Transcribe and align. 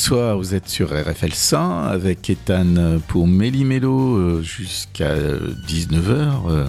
Bonsoir, 0.00 0.36
vous 0.36 0.54
êtes 0.54 0.68
sur 0.68 0.90
RFL 0.90 1.32
100 1.34 1.82
avec 1.82 2.30
Ethan 2.30 3.00
pour 3.08 3.26
Méli-Mélo 3.26 4.16
euh, 4.16 4.42
jusqu'à 4.42 5.16
19h. 5.16 6.68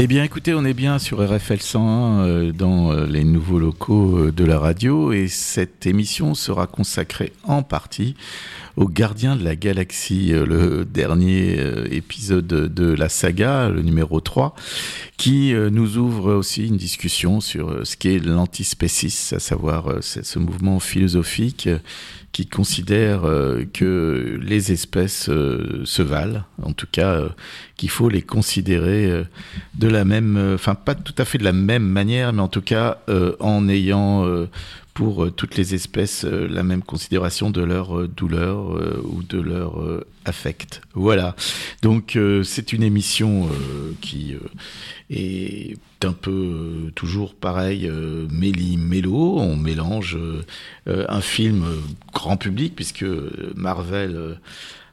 Eh 0.00 0.06
bien, 0.06 0.22
écoutez, 0.22 0.54
on 0.54 0.64
est 0.64 0.74
bien 0.74 1.00
sur 1.00 1.18
RFL 1.28 1.60
101 1.60 2.20
euh, 2.20 2.52
dans 2.52 2.92
euh, 2.92 3.04
les 3.04 3.24
nouveaux 3.24 3.58
locaux 3.58 4.16
euh, 4.16 4.30
de 4.30 4.44
la 4.44 4.56
radio 4.56 5.10
et 5.10 5.26
cette 5.26 5.86
émission 5.86 6.36
sera 6.36 6.68
consacrée 6.68 7.32
en 7.42 7.64
partie 7.64 8.14
aux 8.78 8.88
Gardiens 8.88 9.36
de 9.36 9.44
la 9.44 9.56
Galaxie, 9.56 10.28
le 10.30 10.84
dernier 10.84 11.58
épisode 11.90 12.46
de 12.46 12.92
la 12.94 13.08
saga, 13.08 13.68
le 13.68 13.82
numéro 13.82 14.20
3, 14.20 14.54
qui 15.16 15.52
nous 15.52 15.98
ouvre 15.98 16.32
aussi 16.32 16.66
une 16.66 16.76
discussion 16.76 17.40
sur 17.40 17.86
ce 17.86 17.96
qu'est 17.96 18.18
l'antispécisme, 18.18 19.36
à 19.36 19.40
savoir 19.40 19.94
ce 20.00 20.38
mouvement 20.38 20.78
philosophique 20.80 21.68
qui 22.32 22.46
considère 22.46 23.24
euh, 23.24 23.64
que 23.72 24.38
les 24.40 24.70
espèces 24.70 25.28
euh, 25.28 25.82
se 25.84 26.02
valent, 26.02 26.44
en 26.62 26.72
tout 26.72 26.86
cas 26.90 27.14
euh, 27.14 27.28
qu'il 27.76 27.90
faut 27.90 28.08
les 28.08 28.22
considérer 28.22 29.24
de 29.74 29.88
la 29.88 30.04
même, 30.04 30.52
enfin 30.54 30.74
pas 30.74 30.94
tout 30.94 31.14
à 31.18 31.24
fait 31.24 31.38
de 31.38 31.44
la 31.44 31.52
même 31.52 31.82
manière, 31.82 32.32
mais 32.32 32.42
en 32.42 32.48
tout 32.48 32.60
cas 32.60 32.98
en 33.40 33.68
ayant 33.68 34.26
pour 34.98 35.32
toutes 35.32 35.54
les 35.54 35.76
espèces 35.76 36.24
la 36.24 36.64
même 36.64 36.82
considération 36.82 37.50
de 37.50 37.62
leur 37.62 38.08
douleur 38.08 38.70
ou 39.04 39.22
de 39.22 39.38
leur 39.38 39.80
affect. 40.24 40.80
Voilà. 40.94 41.36
Donc 41.82 42.18
c'est 42.42 42.72
une 42.72 42.82
émission 42.82 43.48
qui 44.00 44.34
est 45.08 45.76
un 46.04 46.12
peu 46.12 46.30
euh, 46.30 46.90
toujours 46.94 47.34
pareil, 47.34 47.86
euh, 47.88 48.26
méli-mélo. 48.30 49.38
On 49.38 49.56
mélange 49.56 50.16
euh, 50.16 51.04
un 51.08 51.20
film 51.20 51.64
grand 52.12 52.36
public, 52.36 52.74
puisque 52.76 53.04
Marvel 53.54 54.38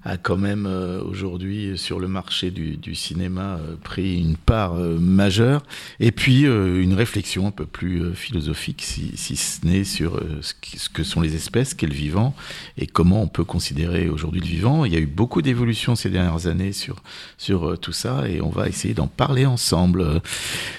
a 0.05 0.17
quand 0.17 0.37
même 0.37 0.67
euh, 0.67 1.01
aujourd'hui 1.03 1.77
sur 1.77 1.99
le 1.99 2.07
marché 2.07 2.51
du, 2.51 2.77
du, 2.77 2.93
cinéma 2.93 3.57
euh, 3.59 3.75
pris 3.83 4.19
une 4.19 4.37
part 4.37 4.75
euh, 4.75 4.99
majeure, 4.99 5.63
et 5.99 6.11
puis 6.11 6.43
une 6.43 6.93
réflexion 6.93 7.47
un 7.47 7.51
peu 7.51 7.65
plus 7.65 8.13
philosophique, 8.13 8.83
si, 8.83 9.11
si 9.15 9.35
ce 9.35 9.65
n'est 9.65 9.83
sur 9.83 10.21
ce, 10.41 10.53
que 10.89 11.03
sont 11.03 11.21
les 11.21 11.35
espèces, 11.35 11.73
qu'est 11.73 11.87
le 11.87 11.93
vivant, 11.93 12.35
et 12.77 12.85
comment 12.85 13.23
on 13.23 13.27
peut 13.27 13.43
considérer 13.43 14.07
aujourd'hui 14.07 14.41
le 14.41 14.45
vivant. 14.45 14.85
Il 14.85 14.93
y 14.93 14.95
a 14.95 14.99
eu 14.99 15.07
beaucoup 15.07 15.41
d'évolutions 15.41 15.95
ces 15.95 16.09
dernières 16.09 16.45
années 16.45 16.71
sur, 16.71 17.01
sur 17.37 17.79
tout 17.79 17.93
ça, 17.93 18.29
et 18.29 18.41
on 18.41 18.49
va 18.49 18.67
essayer 18.67 18.93
d'en 18.93 19.07
parler 19.07 19.47
ensemble 19.47 20.21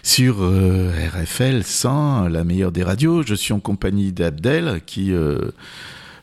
sur 0.04 0.36
RFL 0.36 1.64
100, 1.64 2.28
la 2.28 2.44
meilleure 2.44 2.72
des 2.72 2.84
radios. 2.84 3.22
Je 3.22 3.34
suis 3.34 3.52
en 3.52 3.60
compagnie 3.60 4.12
d'Abdel, 4.12 4.82
qui 4.86 5.12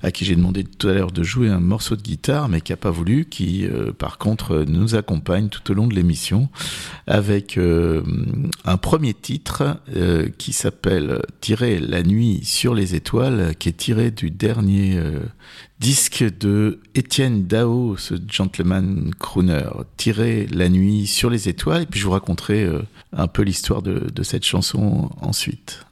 à 0.04 0.12
qui 0.12 0.26
j'ai 0.26 0.36
demandé 0.36 0.66
tout 0.66 0.90
à 0.90 0.94
l'heure 0.94 1.12
de 1.12 1.24
jouer 1.24 1.48
un 1.48 1.62
morceau 1.62 1.96
de 1.96 2.02
guitare, 2.02 2.50
mais 2.50 2.60
qui 2.60 2.74
n'a 2.74 2.78
pas 2.78 2.92
voulu, 2.92 3.26
qui 3.26 3.66
euh, 3.66 3.94
par 3.94 4.18
contre 4.18 4.66
nous 4.68 4.96
accompagne 4.96 5.48
tout 5.48 5.72
au 5.72 5.74
long 5.74 5.88
de 5.88 5.96
l'émission 5.96 6.50
avec 7.08 7.58
euh, 7.58 8.04
un 8.66 8.76
premier 8.76 9.14
titre 9.14 9.80
euh, 9.96 10.28
qui 10.38 10.52
s'appelle 10.52 11.22
Tirer 11.40 11.80
la 11.80 12.04
nuit 12.04 12.42
sur 12.44 12.76
les 12.76 12.96
étoiles, 12.96 13.56
qui 13.58 13.70
est 13.70 13.78
tiré 13.78 14.12
du 14.12 14.30
dernier 14.30 15.00
disque 15.80 16.26
de 16.40 16.80
Étienne 16.96 17.46
Dao, 17.46 17.96
ce 17.98 18.16
gentleman 18.28 19.12
crooner, 19.18 19.70
Tirer 19.96 20.48
la 20.52 20.68
nuit 20.68 21.08
sur 21.08 21.30
les 21.30 21.48
étoiles, 21.48 21.84
et 21.84 21.86
puis 21.86 22.02
je 22.02 22.06
vous 22.06 22.12
raconterai 22.12 22.70
un 23.14 23.28
peu 23.28 23.44
l'histoire 23.44 23.82
de, 23.82 24.10
de 24.14 24.24
cette 24.24 24.46
chanson 24.46 25.10
ensuite. 25.22 25.86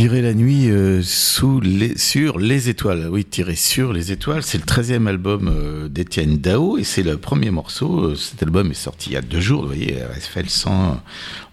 Tirer 0.00 0.22
la 0.22 0.32
nuit 0.32 0.70
euh, 0.70 1.02
sous 1.02 1.60
les, 1.60 1.98
sur 1.98 2.38
les 2.38 2.70
étoiles. 2.70 3.06
Oui, 3.10 3.22
tirer 3.26 3.54
sur 3.54 3.92
les 3.92 4.12
étoiles. 4.12 4.42
C'est 4.42 4.56
le 4.56 4.64
13e 4.64 5.06
album 5.06 5.54
euh, 5.54 5.88
d'Étienne 5.90 6.38
Dao 6.38 6.78
et 6.78 6.84
c'est 6.84 7.02
le 7.02 7.18
premier 7.18 7.50
morceau. 7.50 8.04
Euh, 8.04 8.14
cet 8.14 8.42
album 8.42 8.70
est 8.70 8.72
sorti 8.82 9.10
il 9.10 9.12
y 9.12 9.16
a 9.18 9.20
deux 9.20 9.40
jours. 9.40 9.60
Vous 9.60 9.66
voyez, 9.66 9.98
RSFL 10.02 10.48
100, 10.48 11.02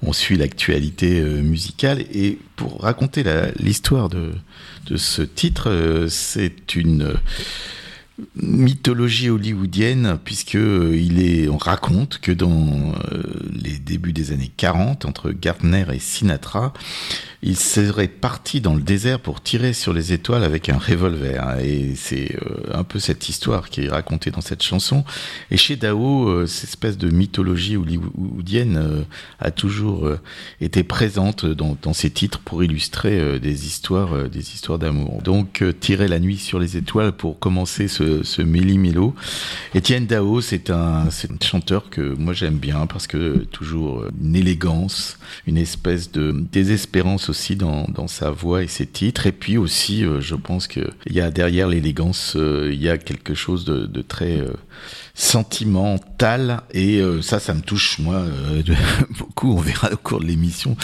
on 0.01 0.13
suit 0.13 0.37
l'actualité 0.37 1.21
musicale. 1.21 2.05
Et 2.13 2.39
pour 2.55 2.79
raconter 2.79 3.25
l'histoire 3.59 4.07
de, 4.07 4.31
de 4.85 4.95
ce 4.95 5.23
titre, 5.23 6.07
c'est 6.09 6.73
une 6.73 7.15
mythologie 8.37 9.29
hollywoodienne 9.29 10.17
puisque 10.23 10.55
il 10.55 11.21
est 11.21 11.49
on 11.49 11.57
raconte 11.57 12.17
que 12.19 12.31
dans 12.31 12.93
les 13.53 13.77
débuts 13.77 14.13
des 14.13 14.31
années 14.31 14.51
40 14.57 15.05
entre 15.05 15.29
Gardner 15.31 15.85
et 15.93 15.99
Sinatra 15.99 16.73
il 17.43 17.55
serait 17.55 18.07
parti 18.07 18.61
dans 18.61 18.73
le 18.73 18.81
désert 18.81 19.19
pour 19.19 19.41
tirer 19.41 19.73
sur 19.73 19.93
les 19.93 20.11
étoiles 20.11 20.43
avec 20.43 20.69
un 20.69 20.77
revolver. 20.77 21.59
Et 21.63 21.93
c'est 21.95 22.35
euh, 22.35 22.73
un 22.73 22.83
peu 22.83 22.99
cette 22.99 23.29
histoire 23.29 23.69
qui 23.69 23.81
est 23.85 23.89
racontée 23.89 24.31
dans 24.31 24.41
cette 24.41 24.63
chanson. 24.63 25.03
Et 25.51 25.57
chez 25.57 25.75
Dao, 25.75 26.27
euh, 26.27 26.47
cette 26.47 26.69
espèce 26.69 26.97
de 26.97 27.09
mythologie 27.09 27.77
hollywoodienne 27.77 28.77
euh, 28.77 29.01
a 29.39 29.51
toujours 29.51 30.09
été 30.61 30.83
présente 30.83 31.45
dans, 31.45 31.93
ses 31.93 32.09
titres 32.09 32.39
pour 32.39 32.63
illustrer 32.63 33.39
des 33.39 33.65
histoires, 33.65 34.29
des 34.29 34.53
histoires 34.53 34.79
d'amour. 34.79 35.21
Donc, 35.21 35.63
tirer 35.79 36.07
la 36.07 36.19
nuit 36.19 36.37
sur 36.37 36.59
les 36.59 36.77
étoiles 36.77 37.11
pour 37.11 37.39
commencer 37.39 37.87
ce, 37.87 38.23
ce 38.23 38.41
méli-mélo. 38.41 39.15
Étienne 39.73 40.05
Dao, 40.05 40.41
c'est 40.41 40.69
un, 40.69 41.07
un 41.07 41.43
chanteur 41.43 41.89
que 41.89 42.15
moi 42.15 42.33
j'aime 42.33 42.57
bien 42.57 42.87
parce 42.87 43.07
que 43.07 43.45
toujours 43.51 44.05
une 44.21 44.35
élégance, 44.35 45.17
une 45.45 45.57
espèce 45.57 46.11
de 46.11 46.31
désespérance 46.51 47.26
aussi 47.29 47.55
dans, 47.55 48.07
sa 48.07 48.31
voix 48.31 48.63
et 48.63 48.67
ses 48.67 48.85
titres. 48.85 49.27
Et 49.27 49.31
puis 49.31 49.57
aussi, 49.57 50.03
euh, 50.03 50.21
je 50.21 50.35
pense 50.35 50.67
qu'il 50.67 50.91
y 51.09 51.19
a 51.19 51.31
derrière 51.31 51.67
l'élégance, 51.67 52.35
euh, 52.35 52.69
il 52.71 52.81
y 52.81 52.89
a 52.89 52.97
quelque 52.97 53.33
chose 53.33 53.65
de, 53.65 53.85
de 53.85 54.01
très 54.01 54.43
euh, 55.17 55.37
sentimental. 55.37 56.61
Et 56.73 57.01
ça, 57.21 57.39
ça 57.39 57.53
me 57.53 57.61
touche, 57.61 57.99
moi, 57.99 58.23
beaucoup. 59.19 59.53
On 59.53 59.61
verra 59.61 59.91
au 59.91 59.97
cours 59.97 60.19
de 60.19 60.25
l'émission 60.25 60.75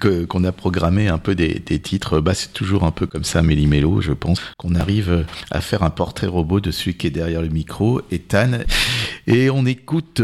que 0.00 0.24
qu'on 0.24 0.44
a 0.44 0.52
programmé 0.52 1.08
un 1.08 1.18
peu 1.18 1.34
des, 1.34 1.60
des 1.64 1.78
titres. 1.78 2.20
Bah, 2.20 2.34
c'est 2.34 2.52
toujours 2.52 2.84
un 2.84 2.90
peu 2.90 3.06
comme 3.06 3.24
ça, 3.24 3.42
Méli 3.42 3.66
Mélo, 3.66 4.00
je 4.00 4.12
pense, 4.12 4.40
qu'on 4.56 4.74
arrive 4.74 5.26
à 5.50 5.60
faire 5.60 5.82
un 5.82 5.90
portrait 5.90 6.26
robot 6.26 6.60
de 6.60 6.70
celui 6.70 6.94
qui 6.94 7.06
est 7.06 7.10
derrière 7.10 7.42
le 7.42 7.48
micro, 7.48 8.00
Ethan. 8.10 8.60
Et 9.26 9.50
on 9.50 9.66
écoute, 9.66 10.22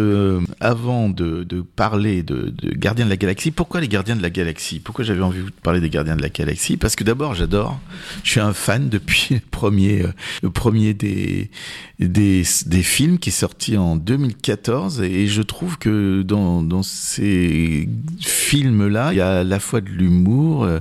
avant 0.60 1.08
de, 1.08 1.46
parler 1.76 2.22
de, 2.22 2.50
de 2.50 2.70
Gardiens 2.70 3.04
de 3.04 3.10
la 3.10 3.16
Galaxie, 3.16 3.50
pourquoi 3.50 3.80
les 3.80 3.88
Gardiens 3.88 4.16
de 4.16 4.22
la 4.22 4.30
Galaxie? 4.30 4.80
Pourquoi 4.80 5.04
j'avais 5.04 5.22
envie 5.22 5.42
de 5.42 5.50
parler 5.50 5.80
des 5.80 5.90
Gardiens 5.90 6.16
de 6.16 6.22
la 6.22 6.28
Galaxie? 6.28 6.76
Parce 6.76 6.96
que 6.96 7.04
d'abord 7.04 7.34
j'adore, 7.34 7.78
je 8.22 8.30
suis 8.30 8.40
un 8.40 8.52
fan 8.52 8.88
depuis 8.88 9.34
le 9.34 9.40
premier, 9.40 10.02
euh, 10.02 10.50
premier 10.50 10.94
des, 10.94 11.50
des, 11.98 12.44
des 12.66 12.82
films 12.82 13.18
qui 13.18 13.30
est 13.30 13.32
sorti 13.46 13.76
en 13.76 13.94
2014 13.94 15.02
et 15.02 15.28
je 15.28 15.40
trouve 15.40 15.78
que 15.78 16.22
dans, 16.22 16.82
ces 16.82 17.88
films 18.19 18.88
là 18.88 19.12
il 19.12 19.19
y 19.19 19.20
a 19.20 19.38
à 19.38 19.44
la 19.44 19.60
fois 19.60 19.81
de 19.81 19.88
l'humour 19.88 20.64
euh, 20.64 20.81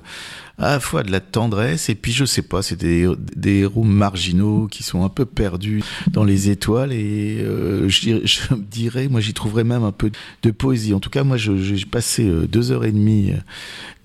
à 0.57 0.71
la 0.71 0.79
fois 0.79 1.03
de 1.03 1.11
la 1.11 1.19
tendresse 1.19 1.89
et 1.89 1.95
puis 1.95 2.11
je 2.11 2.25
sais 2.25 2.41
pas, 2.41 2.63
c'est 2.63 2.79
des, 2.79 3.07
héros 3.45 3.83
marginaux 3.83 4.67
qui 4.67 4.81
sont 4.81 5.03
un 5.03 5.09
peu 5.09 5.25
perdus 5.25 5.83
dans 6.07 6.23
les 6.23 6.49
étoiles 6.49 6.91
et 6.91 7.37
euh, 7.41 7.87
je, 7.87 8.55
dirais, 8.55 9.09
moi 9.09 9.21
j'y 9.21 9.35
trouverais 9.35 9.63
même 9.63 9.83
un 9.83 9.91
peu 9.91 10.09
de 10.41 10.51
poésie. 10.51 10.95
En 10.95 10.99
tout 10.99 11.11
cas, 11.11 11.23
moi 11.23 11.37
j'ai 11.37 11.85
passé 11.85 12.27
euh, 12.27 12.47
deux 12.47 12.71
heures 12.71 12.85
et 12.85 12.91
demie 12.91 13.33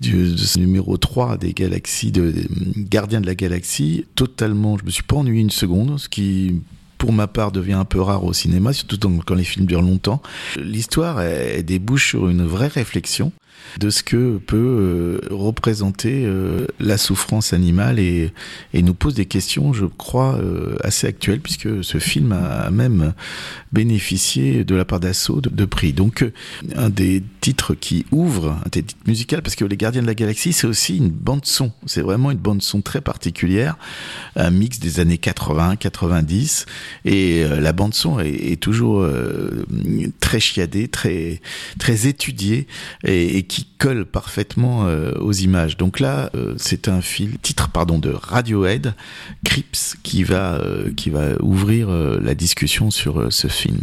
du, 0.01 0.31
de 0.31 0.37
ce 0.37 0.59
numéro 0.59 0.97
3 0.97 1.37
des 1.37 1.53
galaxies, 1.53 2.11
de 2.11 2.31
Gardiens 2.77 3.21
de 3.21 3.27
la 3.27 3.35
Galaxie, 3.35 4.05
totalement, 4.13 4.77
je 4.77 4.85
me 4.85 4.91
suis 4.91 5.03
pas 5.03 5.15
ennuyé 5.15 5.41
une 5.41 5.49
seconde, 5.49 5.97
ce 5.99 6.09
qui 6.09 6.61
pour 7.01 7.13
ma 7.13 7.25
part, 7.25 7.51
devient 7.51 7.73
un 7.73 7.83
peu 7.83 7.99
rare 7.99 8.25
au 8.25 8.31
cinéma, 8.31 8.73
surtout 8.73 8.99
quand 9.25 9.33
les 9.33 9.43
films 9.43 9.65
durent 9.65 9.81
longtemps. 9.81 10.21
L'histoire, 10.55 11.19
débouche 11.63 12.09
sur 12.09 12.29
une 12.29 12.45
vraie 12.45 12.67
réflexion 12.67 13.31
de 13.79 13.89
ce 13.89 14.03
que 14.03 14.37
peut 14.37 14.57
euh, 14.57 15.19
représenter 15.31 16.23
euh, 16.25 16.67
la 16.79 16.97
souffrance 16.97 17.53
animale 17.53 17.99
et, 17.99 18.31
nous 18.73 18.93
pose 18.93 19.13
des 19.13 19.27
questions, 19.27 19.73
je 19.73 19.85
crois, 19.85 20.35
euh, 20.35 20.75
assez 20.83 21.05
actuelles, 21.05 21.39
puisque 21.39 21.83
ce 21.83 21.99
film 21.99 22.31
a 22.31 22.71
même 22.71 23.13
bénéficié 23.71 24.63
de 24.63 24.75
la 24.75 24.85
part 24.85 24.99
d'assaut 24.99 25.39
de, 25.39 25.65
prix. 25.65 25.93
Donc, 25.93 26.25
un 26.75 26.89
des 26.89 27.23
titres 27.41 27.75
qui 27.75 28.05
ouvre, 28.11 28.57
un 28.65 28.69
des 28.71 28.81
titres 28.81 29.03
musicaux, 29.05 29.37
parce 29.43 29.55
que 29.55 29.63
Les 29.63 29.77
Gardiens 29.77 30.01
de 30.01 30.07
la 30.07 30.15
Galaxie, 30.15 30.51
c'est 30.51 30.65
aussi 30.65 30.97
une 30.97 31.09
bande-son. 31.09 31.71
C'est 31.85 32.01
vraiment 32.01 32.31
une 32.31 32.39
bande-son 32.39 32.81
très 32.81 33.01
particulière, 33.01 33.77
un 34.35 34.49
mix 34.49 34.79
des 34.79 34.99
années 34.99 35.19
80, 35.19 35.75
90, 35.75 36.65
et 37.05 37.43
la 37.47 37.71
bande-son 37.71 38.19
est, 38.19 38.59
toujours 38.59 39.07
très 40.19 40.39
chiadée, 40.39 40.87
très, 40.87 41.39
très 41.77 42.07
étudiée, 42.07 42.67
et, 43.03 43.37
et 43.37 43.43
qui 43.51 43.67
colle 43.77 44.05
parfaitement 44.05 44.87
euh, 44.87 45.11
aux 45.19 45.33
images. 45.33 45.75
Donc 45.75 45.99
là, 45.99 46.29
euh, 46.35 46.53
c'est 46.55 46.87
un 46.87 47.01
film, 47.01 47.33
titre 47.41 47.67
pardon 47.67 47.99
de 47.99 48.09
Radiohead, 48.09 48.93
Crips, 49.43 49.97
qui 50.03 50.23
va 50.23 50.53
euh, 50.53 50.93
qui 50.95 51.09
va 51.09 51.33
ouvrir 51.41 51.89
la 51.89 52.33
discussion 52.33 52.91
sur 52.91 53.27
ce 53.29 53.47
film. 53.47 53.81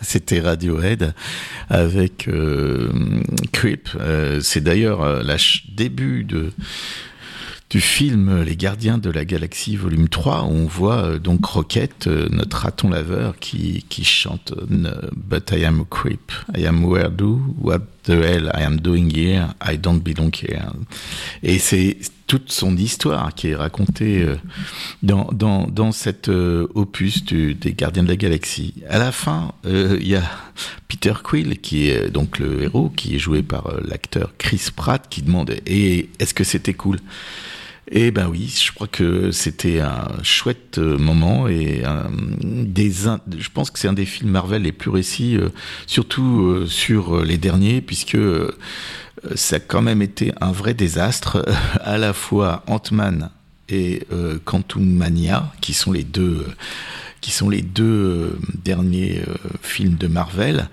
C'était 0.00 0.40
Radiohead 0.40 1.14
avec 1.68 2.28
Creep. 3.52 3.88
c'est 4.40 4.62
d'ailleurs 4.62 5.22
le 5.22 5.36
début 5.74 6.24
de 6.24 6.50
du 7.72 7.80
film 7.80 8.42
Les 8.42 8.54
Gardiens 8.54 8.98
de 8.98 9.08
la 9.08 9.24
Galaxie 9.24 9.76
volume 9.76 10.06
3 10.06 10.42
où 10.42 10.48
on 10.48 10.66
voit 10.66 11.04
euh, 11.04 11.18
donc 11.18 11.42
Rocket, 11.46 12.06
euh, 12.06 12.28
notre 12.30 12.58
raton 12.58 12.90
laveur, 12.90 13.38
qui, 13.38 13.82
chante 14.04 14.52
euh, 14.52 15.08
But 15.16 15.52
I 15.52 15.64
am 15.64 15.80
a 15.80 15.84
creep, 15.88 16.32
I 16.54 16.66
am 16.66 16.84
where 16.84 17.08
do, 17.08 17.40
what 17.58 17.80
the 18.02 18.10
hell 18.10 18.50
I 18.54 18.62
am 18.62 18.78
doing 18.78 19.10
here, 19.10 19.54
I 19.66 19.78
don't 19.78 20.02
belong 20.02 20.32
here. 20.34 20.68
Toute 22.32 22.50
son 22.50 22.78
histoire 22.78 23.34
qui 23.34 23.48
est 23.48 23.54
racontée 23.54 24.26
dans, 25.02 25.28
dans, 25.32 25.66
dans 25.66 25.92
cet 25.92 26.28
opus 26.28 27.24
des 27.26 27.74
Gardiens 27.74 28.04
de 28.04 28.08
la 28.08 28.16
Galaxie. 28.16 28.72
À 28.88 28.98
la 28.98 29.12
fin, 29.12 29.52
il 29.66 30.08
y 30.08 30.16
a 30.16 30.22
Peter 30.88 31.12
Quill, 31.22 31.60
qui 31.60 31.90
est 31.90 32.08
donc 32.08 32.38
le 32.38 32.62
héros, 32.62 32.88
qui 32.88 33.16
est 33.16 33.18
joué 33.18 33.42
par 33.42 33.74
l'acteur 33.84 34.32
Chris 34.38 34.68
Pratt, 34.74 35.06
qui 35.10 35.20
demande 35.20 35.54
Et 35.66 36.08
est-ce 36.20 36.32
que 36.32 36.44
c'était 36.44 36.72
cool? 36.72 37.00
Eh 37.94 38.10
ben 38.10 38.26
oui, 38.26 38.48
je 38.48 38.72
crois 38.72 38.86
que 38.86 39.32
c'était 39.32 39.80
un 39.80 40.08
chouette 40.22 40.78
euh, 40.78 40.96
moment 40.96 41.46
et 41.46 41.82
des, 42.42 42.90
je 42.90 43.48
pense 43.52 43.70
que 43.70 43.78
c'est 43.78 43.88
un 43.88 43.92
des 43.92 44.06
films 44.06 44.30
Marvel 44.30 44.62
les 44.62 44.72
plus 44.72 44.90
euh, 44.90 45.50
surtout 45.86 46.40
euh, 46.46 46.66
sur 46.66 47.22
les 47.22 47.36
derniers, 47.36 47.82
puisque 47.82 48.16
ça 49.34 49.56
a 49.56 49.60
quand 49.60 49.82
même 49.82 50.02
été 50.02 50.32
un 50.40 50.52
vrai 50.52 50.74
désastre, 50.74 51.44
à 51.80 51.98
la 51.98 52.12
fois 52.12 52.62
Ant-Man 52.66 53.30
et 53.68 54.06
Quantum 54.44 54.84
Mania, 54.84 55.52
qui 55.60 55.72
sont 55.72 55.92
les 55.92 56.04
deux 56.04 56.46
qui 57.22 57.30
sont 57.30 57.48
les 57.48 57.62
deux 57.62 57.84
euh, 57.84 58.38
derniers 58.64 59.22
euh, 59.26 59.34
films 59.62 59.94
de 59.94 60.08
Marvel, 60.08 60.68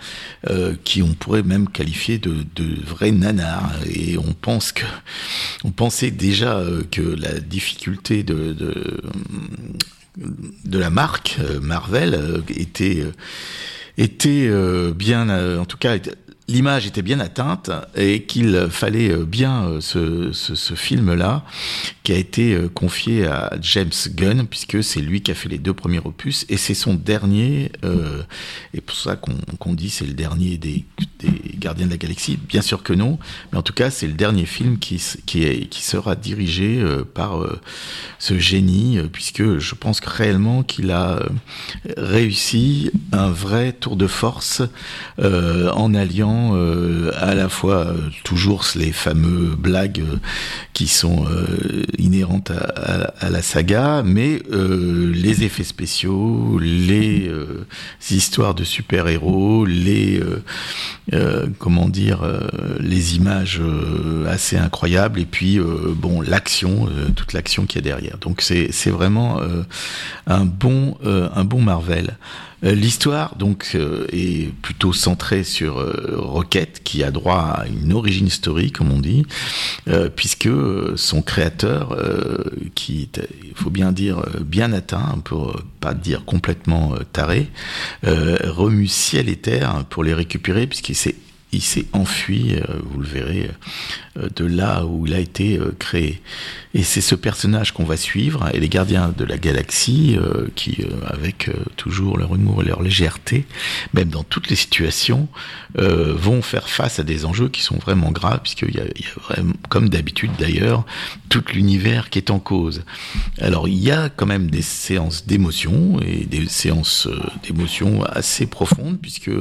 euh, 0.50 0.74
qui 0.84 1.02
on 1.02 1.14
pourrait 1.14 1.44
même 1.44 1.70
qualifier 1.70 2.18
de, 2.18 2.44
de 2.56 2.76
vrais 2.86 3.12
nanars. 3.12 3.72
Et 3.90 4.18
on 4.18 4.34
pense 4.34 4.74
que, 4.74 4.84
on 5.64 5.72
pensait 5.72 6.12
déjà 6.12 6.62
que 6.92 7.02
la 7.02 7.40
difficulté 7.40 8.24
de, 8.24 8.52
de, 8.52 9.00
de 10.66 10.80
la 10.80 10.90
marque 10.90 11.38
Marvel 11.62 12.44
était 12.50 13.06
était 13.98 14.50
bien, 14.94 15.60
en 15.60 15.66
tout 15.66 15.78
cas, 15.78 15.98
l'image 16.50 16.88
était 16.88 17.04
bien 17.04 17.20
atteinte 17.20 17.70
et 17.96 18.24
qu'il 18.24 18.68
fallait 18.72 19.12
euh, 19.12 19.24
bien 19.24 19.66
euh, 19.66 19.82
ce, 19.82 20.74
film-là 20.76 21.44
qui 22.04 22.12
a 22.12 22.16
été 22.16 22.54
euh, 22.54 22.70
confié 22.70 23.28
à 23.28 23.54
James 23.62 23.92
Gunn 24.10 24.48
puisque 24.48 24.84
c'est 24.84 25.00
lui 25.00 25.22
qui 25.22 25.32
a 25.32 25.36
fait 25.36 25.50
les 25.50 25.60
deux 25.60 25.74
premiers 25.74 26.00
opus 26.00 26.46
et 26.50 26.58
c'est 26.58 26.74
son 26.74 26.96
dernier 26.96 27.72
et 28.74 28.82
pour 28.82 28.96
ça 28.96 29.16
qu'on 29.16 29.74
dit 29.74 29.90
c'est 29.90 30.06
le 30.06 30.14
dernier 30.14 30.58
des, 30.58 30.86
des, 31.20 31.30
Gardiens 31.58 31.86
de 31.86 31.92
la 31.92 31.98
Galaxie. 31.98 32.38
Bien 32.48 32.62
sûr 32.62 32.84
que 32.84 32.94
non 32.94 33.20
mais 33.52 33.60
en 33.60 33.62
tout 33.62 33.74
cas 33.74 33.90
c'est 33.90 34.08
le 34.08 34.14
dernier 34.14 34.46
film 34.46 34.80
qui, 34.80 35.02
qui 35.26 35.82
sera 35.84 36.16
dirigé 36.16 36.84
par 37.14 37.46
ce 38.18 38.40
génie 38.40 39.00
puisque 39.12 39.58
je 39.60 39.76
pense 39.76 40.00
que 40.00 40.10
réellement 40.10 40.64
qu'il 40.64 40.92
a 40.92 41.20
réussi 41.98 42.92
un 43.12 43.30
vrai 43.30 43.74
tour 43.74 43.96
de 43.96 44.08
force 44.08 44.62
en 45.20 45.94
alliant 45.94 46.39
euh, 46.54 47.12
à 47.18 47.36
la 47.36 47.50
fois 47.50 47.86
euh, 47.88 47.94
toujours 48.24 48.66
les 48.76 48.92
fameux 48.92 49.56
blagues 49.56 50.02
euh, 50.02 50.18
qui 50.74 50.88
sont 50.88 51.26
inhérentes 51.98 52.52
à, 52.52 53.30
la 53.30 53.42
saga, 53.42 54.02
mais 54.04 54.42
les 54.50 55.44
effets 55.44 55.66
spéciaux, 55.66 56.58
les 56.58 57.30
histoires 58.10 58.56
de 58.56 58.64
super-héros, 58.64 59.66
les 59.66 60.22
comment 61.58 61.90
dire, 61.90 62.22
les 62.80 63.18
images 63.18 63.62
assez 64.30 64.56
incroyables, 64.56 65.20
et 65.20 65.26
puis 65.26 65.60
bon 65.60 66.22
l'action, 66.22 66.88
toute 67.16 67.34
l'action 67.34 67.66
qui 67.66 67.78
est 67.78 67.82
derrière. 67.82 68.18
Donc 68.20 68.42
c'est 68.42 68.70
c'est 68.72 68.92
vraiment 68.92 69.42
un 70.28 70.46
bon 70.46 70.98
un 71.04 71.44
bon 71.44 71.62
Marvel. 71.62 72.16
Euh, 72.64 72.74
l'histoire 72.74 73.36
donc 73.36 73.72
euh, 73.76 74.06
est 74.12 74.52
plutôt 74.62 74.94
centrée 74.94 75.44
sur 75.44 75.80
euh, 75.80 76.16
Rocket, 76.18 76.82
qui 76.84 77.04
a 77.04 77.12
droit 77.12 77.40
à 77.40 77.68
une 77.68 77.94
origine 77.94 78.28
historique, 78.28 78.78
comme 78.78 78.92
on 78.92 79.00
dit, 79.00 79.26
puisque 80.16 80.50
son 80.96 81.22
créateur, 81.22 81.98
qui 82.76 83.10
il 83.44 83.54
faut 83.56 83.70
bien 83.70 83.92
dire 83.92 84.24
bien 84.42 84.74
atteint, 84.74 85.22
pour 85.24 85.62
pas 85.80 85.94
dire 85.94 86.26
complètement 86.26 86.94
taré, 87.12 87.50
remue 88.04 88.88
ciel 88.88 89.30
et 89.30 89.36
terre 89.36 89.86
pour 89.90 90.04
les 90.04 90.14
récupérer, 90.14 90.68
puisqu'il 90.68 90.96
s'est 90.96 91.16
il 91.52 91.62
s'est 91.62 91.86
enfui, 91.94 92.56
vous 92.84 93.02
le 93.02 93.08
verrez, 93.08 93.50
de 94.16 94.46
là 94.46 94.86
où 94.86 95.08
il 95.08 95.14
a 95.14 95.20
été 95.20 95.60
créé. 95.80 96.22
Et 96.76 96.84
c'est 96.84 97.02
ce 97.02 97.16
personnage 97.16 97.72
qu'on 97.72 97.84
va 97.84 97.98
suivre, 97.98 98.48
et 98.54 98.60
les 98.60 98.70
gardiens 98.70 99.12
de 99.18 99.26
la 99.26 99.40
galaxie, 99.40 100.16
euh, 100.20 100.48
qui, 100.56 100.84
euh, 100.84 100.92
avec 101.08 101.50
euh, 101.50 101.54
toujours 101.78 102.20
leur 102.20 102.36
humour 102.36 102.62
et 102.62 102.66
leur 102.66 102.84
légèreté, 102.84 103.48
même 103.94 104.10
dans 104.10 104.24
toutes 104.24 104.50
les 104.50 104.56
situations, 104.56 105.28
vont 105.76 106.42
faire 106.42 106.68
face 106.68 107.00
à 107.00 107.04
des 107.04 107.26
enjeux 107.26 107.48
qui 107.48 107.62
sont 107.62 107.78
vraiment 107.78 108.12
graves, 108.12 108.42
puisqu'il 108.42 108.76
y 108.76 108.80
a, 108.80 108.86
il 108.96 109.02
y 109.02 109.08
a 109.08 109.22
vraiment, 109.22 109.54
comme 109.70 109.88
d'habitude 109.88 110.32
d'ailleurs, 110.38 110.84
tout 111.30 111.44
l'univers 111.54 112.10
qui 112.10 112.18
est 112.18 112.32
en 112.32 112.40
cause. 112.40 112.84
Alors 113.40 113.68
il 113.68 113.78
y 113.78 113.92
a 113.92 114.10
quand 114.10 114.26
même 114.26 114.50
des 114.50 114.64
séances 114.64 115.28
d'émotion, 115.28 116.00
et 116.02 116.26
des 116.26 116.48
séances 116.48 117.08
d'émotion 117.44 118.04
assez 118.04 118.48
profondes, 118.48 118.98
puisque 119.00 119.32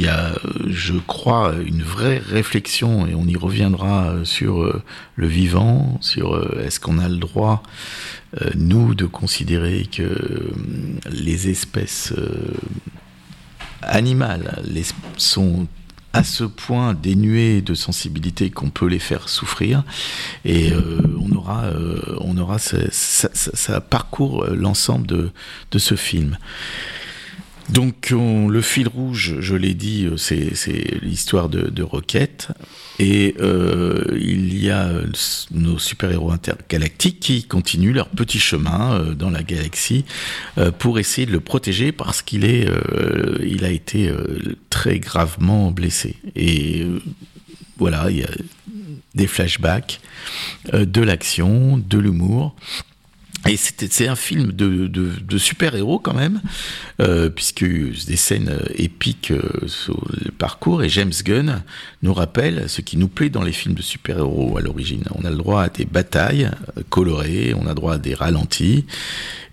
y 0.00 0.08
a, 0.08 0.34
je 0.66 0.94
crois, 0.94 1.54
une 1.64 1.82
vraie 1.82 2.18
réflexion, 2.18 3.06
et 3.06 3.14
on 3.14 3.26
y 3.26 3.36
reviendra 3.36 4.14
sur 4.24 4.82
le 5.18 5.26
vivant, 5.26 5.98
sur 6.00 6.34
euh, 6.34 6.62
est-ce 6.64 6.78
qu'on 6.78 6.98
a 6.98 7.08
le 7.08 7.16
droit, 7.16 7.62
euh, 8.40 8.50
nous, 8.54 8.94
de 8.94 9.04
considérer 9.04 9.86
que 9.90 10.02
euh, 10.02 10.52
les 11.10 11.48
espèces 11.48 12.14
animales 13.82 14.62
les, 14.64 14.84
sont 15.16 15.66
à 16.12 16.22
ce 16.24 16.44
point 16.44 16.94
dénuées 16.94 17.62
de 17.62 17.74
sensibilité 17.74 18.50
qu'on 18.50 18.70
peut 18.70 18.86
les 18.86 18.98
faire 18.98 19.28
souffrir 19.28 19.84
et 20.44 20.72
on 21.20 21.36
aura 21.36 21.64
on 22.20 22.36
aura 22.38 22.58
ça, 22.58 22.78
ça, 22.90 23.80
parcourt 23.80 24.46
l'ensemble 24.46 25.06
de, 25.06 25.30
de 25.70 25.78
ce 25.78 25.94
film. 25.94 26.38
Donc 27.68 28.10
le 28.10 28.60
fil 28.62 28.88
rouge, 28.88 29.36
je 29.40 29.54
l'ai 29.54 29.74
dit, 29.74 30.08
c'est 30.16 31.02
l'histoire 31.02 31.48
de, 31.48 31.68
de 31.68 31.82
Rocket. 31.82 32.48
Et 32.98 33.36
euh, 33.40 34.18
il 34.20 34.58
y 34.58 34.70
a 34.70 34.90
nos 35.52 35.78
super-héros 35.78 36.32
intergalactiques 36.32 37.20
qui 37.20 37.44
continuent 37.44 37.92
leur 37.92 38.08
petit 38.08 38.40
chemin 38.40 38.94
euh, 38.94 39.14
dans 39.14 39.30
la 39.30 39.44
galaxie 39.44 40.04
euh, 40.56 40.72
pour 40.72 40.98
essayer 40.98 41.26
de 41.26 41.30
le 41.30 41.40
protéger 41.40 41.92
parce 41.92 42.22
qu'il 42.22 42.44
est, 42.44 42.68
euh, 42.68 43.38
il 43.46 43.64
a 43.64 43.70
été 43.70 44.08
euh, 44.08 44.56
très 44.68 44.98
gravement 44.98 45.70
blessé. 45.70 46.16
Et 46.34 46.82
euh, 46.82 47.00
voilà, 47.76 48.10
il 48.10 48.18
y 48.18 48.24
a 48.24 48.30
des 49.14 49.28
flashbacks, 49.28 50.00
de 50.72 51.00
l'action, 51.00 51.78
de 51.78 51.98
l'humour. 51.98 52.56
Et 53.46 53.56
c'est 53.56 54.08
un 54.08 54.16
film 54.16 54.52
de, 54.52 54.86
de, 54.88 55.38
super-héros 55.38 55.98
quand 55.98 56.12
même, 56.12 56.40
euh, 57.00 57.30
puisque 57.30 57.64
des 57.64 58.16
scènes 58.16 58.50
euh, 58.50 58.64
épiques 58.74 59.30
euh, 59.30 59.66
sur 59.66 60.06
le 60.24 60.30
parcours, 60.32 60.82
et 60.82 60.88
James 60.88 61.12
Gunn 61.24 61.62
nous 62.02 62.12
rappelle 62.12 62.68
ce 62.68 62.80
qui 62.80 62.96
nous 62.96 63.08
plaît 63.08 63.30
dans 63.30 63.42
les 63.42 63.52
films 63.52 63.74
de 63.74 63.82
super-héros 63.82 64.58
à 64.58 64.60
l'origine. 64.60 65.04
On 65.14 65.24
a 65.24 65.30
le 65.30 65.36
droit 65.36 65.62
à 65.62 65.68
des 65.68 65.84
batailles 65.86 66.50
euh, 66.76 66.82
colorées, 66.90 67.54
on 67.54 67.66
a 67.66 67.70
le 67.70 67.74
droit 67.74 67.94
à 67.94 67.98
des 67.98 68.14
ralentis, 68.14 68.84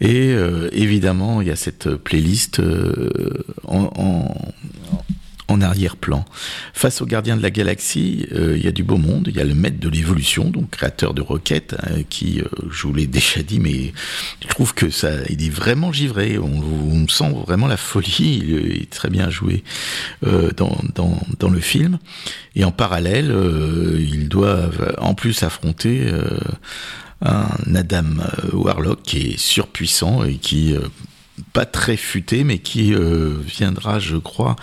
et 0.02 0.36
évidemment 0.74 1.42
il 1.42 1.48
y 1.48 1.52
a 1.52 1.56
cette 1.56 1.90
playlist 1.96 2.62
arrière-plan. 5.76 6.24
Face 6.74 7.02
aux 7.02 7.06
gardiens 7.06 7.36
de 7.36 7.42
la 7.42 7.52
galaxie, 7.52 8.28
euh, 8.32 8.56
il 8.58 8.64
y 8.64 8.68
a 8.68 8.72
du 8.72 8.84
beau 8.84 8.98
monde. 8.98 9.28
Il 9.30 9.36
y 9.36 9.42
a 9.42 9.44
le 9.44 9.54
maître 9.54 9.80
de 9.80 9.90
l'évolution, 9.90 10.50
donc 10.50 10.70
créateur 10.70 11.14
de 11.14 11.22
Rocket, 11.22 11.76
hein, 11.84 12.04
qui, 12.10 12.42
je 12.72 12.88
vous 12.88 12.94
l'ai 12.94 13.08
déjà 13.08 13.44
dit, 13.44 13.60
mais 13.60 13.94
je 14.42 14.48
trouve 14.48 14.74
que 14.74 14.90
ça, 14.90 15.10
il 15.30 15.44
est 15.44 15.50
vraiment 15.50 15.92
givré. 15.92 16.38
On, 16.38 16.46
on 16.48 17.08
sent 17.08 17.34
vraiment 17.46 17.68
la 17.68 17.78
folie. 17.78 18.42
Il 18.44 18.82
est 18.82 18.90
très 18.90 19.10
bien 19.10 19.30
joué 19.30 19.64
euh, 20.26 20.52
dans, 20.56 20.78
dans, 20.96 21.50
le 21.50 21.60
film. 21.60 22.00
Et 22.56 22.64
en 22.64 22.72
parallèle, 22.72 23.32
euh, 23.32 23.98
ils 24.00 24.30
doivent 24.30 24.96
en 24.98 25.14
plus 25.14 25.44
affronter 25.44 26.10
un 27.22 27.76
Adam 27.76 28.04
Warlock 28.54 29.04
qui 29.04 29.32
est 29.32 29.38
surpuissant 29.38 30.24
et 30.24 30.36
qui 30.36 30.76
pas 31.54 31.66
très 31.66 31.98
futé, 31.98 32.44
mais 32.44 32.60
qui 32.60 32.94
euh, 32.94 33.36
viendra, 33.46 34.00
je 34.00 34.18
crois, 34.18 34.56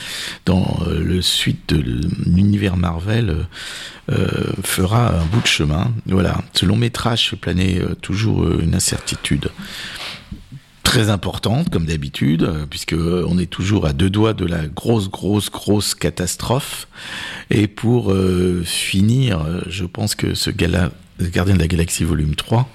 dans 0.46 0.78
euh, 0.86 1.02
le 1.02 1.22
suite 1.22 1.74
de 1.74 1.76
l'univers 2.26 2.76
Marvel, 2.76 3.46
euh, 4.10 4.52
fera 4.62 5.20
un 5.20 5.24
bout 5.26 5.40
de 5.40 5.46
chemin. 5.46 5.92
Voilà, 6.06 6.42
ce 6.54 6.66
long 6.66 6.76
métrage 6.76 7.30
fait 7.30 7.36
planer 7.36 7.80
toujours 8.00 8.50
une 8.60 8.74
incertitude 8.74 9.50
très 10.82 11.08
importante 11.08 11.70
comme 11.70 11.86
d'habitude, 11.86 12.50
puisque 12.68 12.94
on 12.94 13.38
est 13.38 13.46
toujours 13.46 13.86
à 13.86 13.92
deux 13.92 14.10
doigts 14.10 14.34
de 14.34 14.44
la 14.44 14.66
grosse, 14.66 15.08
grosse, 15.08 15.50
grosse 15.50 15.94
catastrophe. 15.94 16.88
Et 17.50 17.66
pour 17.66 18.14
finir, 18.64 19.46
je 19.68 19.84
pense 19.84 20.14
que 20.14 20.34
ce 20.34 20.50
Gardien 20.50 20.90
de 21.54 21.60
la 21.60 21.68
Galaxie 21.68 22.04
volume 22.04 22.34
3, 22.34 22.68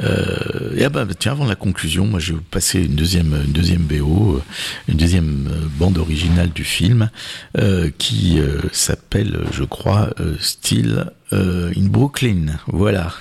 euh, 0.00 0.76
et 0.76 0.84
ah 0.84 0.88
bah, 0.88 1.06
tiens, 1.18 1.32
avant 1.32 1.46
la 1.46 1.56
conclusion, 1.56 2.06
moi 2.06 2.20
je 2.20 2.32
vais 2.32 2.38
vous 2.38 2.44
passer 2.44 2.84
une 2.84 2.94
deuxième, 2.94 3.34
une 3.46 3.52
deuxième 3.52 3.82
BO, 3.82 4.42
une 4.88 4.96
deuxième 4.96 5.48
bande 5.78 5.98
originale 5.98 6.50
du 6.50 6.64
film, 6.64 7.10
euh, 7.56 7.90
qui 7.98 8.40
s'appelle, 8.72 9.40
je 9.52 9.64
crois, 9.64 10.10
Still 10.40 11.06
in 11.32 11.86
Brooklyn. 11.88 12.58
Voilà. 12.68 13.12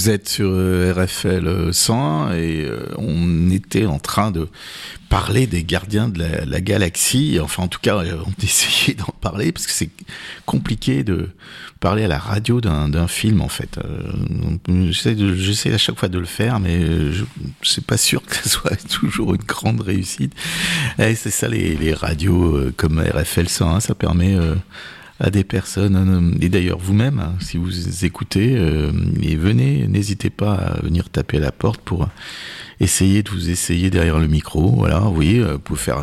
Vous 0.00 0.08
êtes 0.08 0.30
sur 0.30 0.48
euh, 0.50 0.94
RFL 0.96 1.74
100 1.74 2.32
et 2.32 2.64
euh, 2.64 2.86
on 2.96 3.50
était 3.50 3.84
en 3.84 3.98
train 3.98 4.30
de 4.30 4.48
parler 5.10 5.46
des 5.46 5.62
gardiens 5.62 6.08
de 6.08 6.24
la, 6.46 6.60
galaxie. 6.62 7.38
Enfin, 7.38 7.64
en 7.64 7.68
tout 7.68 7.80
cas, 7.82 7.98
euh, 7.98 8.16
on 8.24 8.32
essayait 8.42 8.94
d'en 8.94 9.12
parler 9.20 9.52
parce 9.52 9.66
que 9.66 9.72
c'est 9.72 9.90
compliqué 10.46 11.04
de 11.04 11.28
parler 11.80 12.04
à 12.04 12.08
la 12.08 12.18
radio 12.18 12.62
d'un 12.62 13.08
film, 13.08 13.42
en 13.42 13.50
fait. 13.50 13.78
J'essaie 14.88 15.74
à 15.74 15.78
chaque 15.78 15.98
fois 15.98 16.08
de 16.08 16.18
le 16.18 16.24
faire, 16.24 16.60
mais 16.60 17.12
je 17.12 17.24
c'est 17.62 17.84
pas 17.84 17.98
sûr 17.98 18.22
que 18.24 18.36
ce 18.36 18.48
soit 18.48 18.76
toujours 18.88 19.34
une 19.34 19.42
grande 19.42 19.82
réussite. 19.82 20.32
C'est 20.96 21.30
ça, 21.30 21.46
les, 21.46 21.92
radios 21.92 22.70
comme 22.78 23.00
RFL 23.00 23.50
101, 23.50 23.80
ça 23.80 23.94
permet 23.94 24.34
à 25.20 25.30
des 25.30 25.44
personnes. 25.44 26.36
Et 26.40 26.48
d'ailleurs, 26.48 26.78
vous-même, 26.78 27.20
hein, 27.20 27.34
si 27.40 27.58
vous 27.58 28.04
écoutez, 28.04 28.56
euh, 28.56 28.90
et 29.22 29.36
venez, 29.36 29.86
n'hésitez 29.86 30.30
pas 30.30 30.54
à 30.54 30.80
venir 30.82 31.10
taper 31.10 31.36
à 31.36 31.40
la 31.40 31.52
porte 31.52 31.80
pour 31.82 32.08
essayer 32.80 33.22
de 33.22 33.30
vous 33.30 33.50
essayer 33.50 33.90
derrière 33.90 34.18
le 34.18 34.26
micro. 34.26 34.70
Voilà, 34.70 35.00
vous 35.00 35.14
voyez, 35.14 35.42
vous 35.42 35.58
pouvez 35.58 35.78
faire 35.78 36.02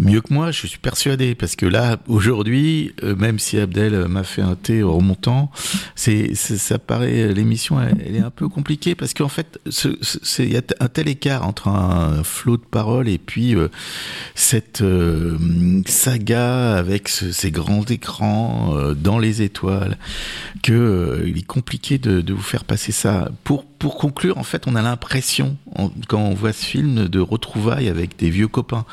mieux 0.00 0.20
que 0.20 0.32
moi, 0.32 0.50
je 0.50 0.66
suis 0.66 0.78
persuadé, 0.78 1.34
parce 1.34 1.56
que 1.56 1.66
là, 1.66 1.98
aujourd'hui, 2.08 2.92
euh, 3.02 3.14
même 3.16 3.38
si 3.38 3.58
Abdel 3.58 4.06
m'a 4.08 4.24
fait 4.24 4.42
un 4.42 4.54
thé 4.54 4.82
remontant, 4.82 5.50
c'est, 5.94 6.34
ça 6.34 6.78
paraît, 6.78 7.32
l'émission, 7.32 7.80
elle, 7.80 8.16
est 8.16 8.20
un 8.20 8.30
peu 8.30 8.48
compliquée, 8.48 8.94
parce 8.94 9.14
qu'en 9.14 9.28
fait, 9.28 9.58
il 10.38 10.52
y 10.52 10.56
a 10.56 10.62
un 10.80 10.88
tel 10.88 11.08
écart 11.08 11.46
entre 11.46 11.68
un 11.68 12.22
flot 12.22 12.56
de 12.56 12.62
paroles 12.62 13.08
et 13.08 13.18
puis 13.18 13.54
euh, 13.54 13.68
cette 14.34 14.82
euh, 14.82 15.38
saga 15.86 16.76
avec 16.76 17.08
ces 17.08 17.50
grands 17.50 17.84
écrans 17.84 18.74
dans 18.94 19.18
les 19.18 19.42
étoiles, 19.42 19.98
que 20.62 21.24
il 21.26 21.38
est 21.38 21.46
compliqué 21.46 21.98
de, 21.98 22.20
de 22.20 22.32
vous 22.32 22.42
faire 22.42 22.64
passer 22.64 22.92
ça. 22.92 23.30
Pour 23.44 23.64
pour 23.78 23.96
conclure, 23.96 24.38
en 24.38 24.42
fait, 24.42 24.66
on 24.66 24.74
a 24.74 24.82
l'impression, 24.82 25.56
quand 26.08 26.20
on 26.20 26.34
voit 26.34 26.52
ce 26.52 26.64
film, 26.64 27.08
de 27.08 27.20
retrouvailles 27.20 27.88
avec 27.88 28.18
des 28.18 28.30
vieux 28.30 28.48
copains. 28.48 28.84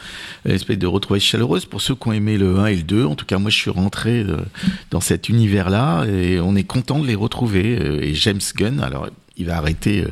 Une 0.45 0.51
espèce 0.51 0.77
de 0.77 0.87
retrouvailles 0.87 1.21
chaleureuses 1.21 1.65
pour 1.65 1.81
ceux 1.81 1.95
qui 1.95 2.07
ont 2.07 2.13
aimé 2.13 2.37
le 2.37 2.59
1 2.59 2.65
et 2.67 2.75
le 2.75 2.83
2. 2.83 3.05
En 3.05 3.15
tout 3.15 3.25
cas, 3.25 3.37
moi, 3.37 3.49
je 3.49 3.57
suis 3.57 3.69
rentré 3.69 4.21
euh, 4.21 4.37
dans 4.91 5.01
cet 5.01 5.29
univers-là 5.29 6.05
et 6.05 6.39
on 6.39 6.55
est 6.55 6.63
content 6.63 6.99
de 6.99 7.07
les 7.07 7.15
retrouver. 7.15 7.77
Euh, 7.79 8.01
et 8.01 8.13
James 8.13 8.41
Gunn, 8.55 8.79
alors 8.79 9.07
il 9.37 9.47
va 9.47 9.57
arrêter 9.57 10.03
euh, 10.03 10.09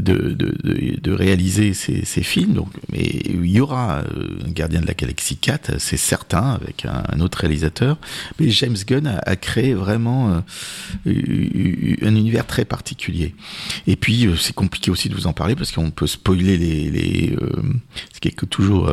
de, 0.00 0.34
de, 0.34 1.00
de, 1.00 1.12
réaliser 1.12 1.72
ces, 1.72 2.22
films. 2.22 2.54
Donc, 2.54 2.68
mais 2.90 3.02
il 3.02 3.46
y 3.46 3.60
aura 3.60 3.98
euh, 3.98 4.38
un 4.46 4.50
Gardien 4.50 4.80
de 4.80 4.86
la 4.86 4.94
Galaxie 4.94 5.36
4, 5.36 5.80
c'est 5.80 5.96
certain, 5.96 6.52
avec 6.52 6.86
un, 6.86 7.20
autre 7.20 7.38
réalisateur. 7.38 7.96
Mais 8.38 8.50
James 8.50 8.76
Gunn 8.86 9.06
a, 9.06 9.36
créé 9.36 9.74
vraiment 9.74 10.42
euh, 11.06 11.96
un 12.02 12.14
univers 12.14 12.46
très 12.46 12.64
particulier. 12.64 13.34
Et 13.86 13.96
puis, 13.96 14.28
c'est 14.38 14.54
compliqué 14.54 14.90
aussi 14.90 15.08
de 15.08 15.14
vous 15.14 15.26
en 15.26 15.32
parler 15.32 15.54
parce 15.54 15.72
qu'on 15.72 15.90
peut 15.90 16.06
spoiler 16.06 16.58
les 16.58 17.36
ce 18.12 18.20
qui 18.20 18.28
est 18.28 18.48
toujours 18.48 18.90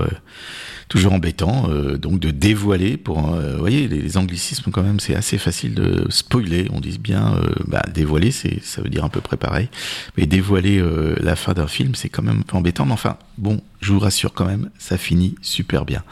toujours 0.91 1.13
embêtant, 1.13 1.69
euh, 1.69 1.97
donc 1.97 2.19
de 2.19 2.31
dévoiler 2.31 2.97
pour, 2.97 3.33
euh, 3.33 3.53
vous 3.53 3.59
voyez, 3.59 3.87
les, 3.87 4.17
anglicismes 4.17 4.71
quand 4.71 4.83
même, 4.83 4.99
c'est 4.99 5.15
assez 5.15 5.37
facile 5.37 5.73
de 5.73 6.05
spoiler. 6.09 6.67
On 6.73 6.81
dit 6.81 6.99
bien, 6.99 7.33
euh, 7.33 7.47
bah, 7.65 7.81
dévoiler, 7.93 8.31
c'est, 8.31 8.61
ça 8.61 8.81
veut 8.81 8.89
dire 8.89 9.05
à 9.05 9.09
peu 9.09 9.21
près 9.21 9.37
pareil, 9.37 9.69
mais 10.17 10.25
dévoiler 10.25 10.83
la 11.21 11.37
fin 11.37 11.53
d'un 11.53 11.67
film, 11.67 11.95
c'est 11.95 12.09
quand 12.09 12.23
même 12.23 12.39
un 12.39 12.41
peu 12.41 12.57
embêtant. 12.57 12.85
Mais 12.85 12.91
enfin, 12.91 13.15
bon, 13.41 13.61
je 13.81 13.91
vous 13.91 13.99
rassure 13.99 14.33
quand 14.33 14.45
même, 14.45 14.69
ça 14.77 14.97
finit 14.97 15.35
super 15.41 15.85
bien. 15.85 16.03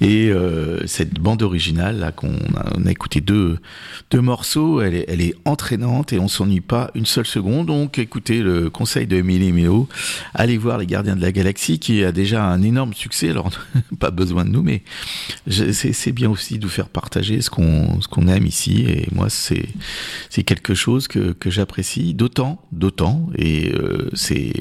Et 0.00 0.30
euh, 0.30 0.86
cette 0.86 1.20
bande 1.20 1.42
originale 1.42 1.98
là 1.98 2.10
qu'on 2.10 2.34
a, 2.56 2.72
on 2.76 2.86
a 2.86 2.90
écouté 2.90 3.20
deux 3.20 3.58
morceaux, 4.14 4.80
elle 4.80 4.94
est, 4.94 5.34
entraînante 5.44 6.12
et 6.12 6.18
on 6.18 6.28
s'ennuie 6.28 6.60
pas 6.60 6.90
une 6.94 7.06
seule 7.06 7.26
seconde. 7.26 7.66
Donc 7.66 7.98
écoutez 7.98 8.42
le 8.42 8.70
conseil 8.70 9.06
de 9.06 9.16
Emily 9.16 9.52
Milo, 9.52 9.88
allez 10.34 10.56
voir 10.56 10.78
Les 10.78 10.86
Gardiens 10.86 11.16
de 11.16 11.20
la 11.20 11.32
Galaxie 11.32 11.78
qui 11.78 12.02
a 12.04 12.12
déjà 12.12 12.44
un 12.44 12.62
énorme 12.62 12.94
succès. 12.94 13.30
Alors 13.30 13.50
pas 14.00 14.10
besoin 14.10 14.44
de 14.44 14.50
nous, 14.50 14.62
mais 14.62 14.82
c'est 15.48 16.12
bien 16.12 16.30
aussi 16.30 16.58
de 16.58 16.64
vous 16.64 16.72
faire 16.72 16.88
partager 16.88 17.40
ce 17.42 17.50
qu'on 17.50 18.28
aime 18.28 18.46
ici. 18.46 18.84
Et 18.88 19.08
moi 19.12 19.28
c'est 19.28 20.42
quelque 20.44 20.74
chose 20.74 21.06
que 21.08 21.50
j'apprécie 21.50 22.14
d'autant 22.14 22.62
d'autant 22.72 23.28
et 23.36 23.72
euh, 23.72 24.08
c'est 24.14 24.52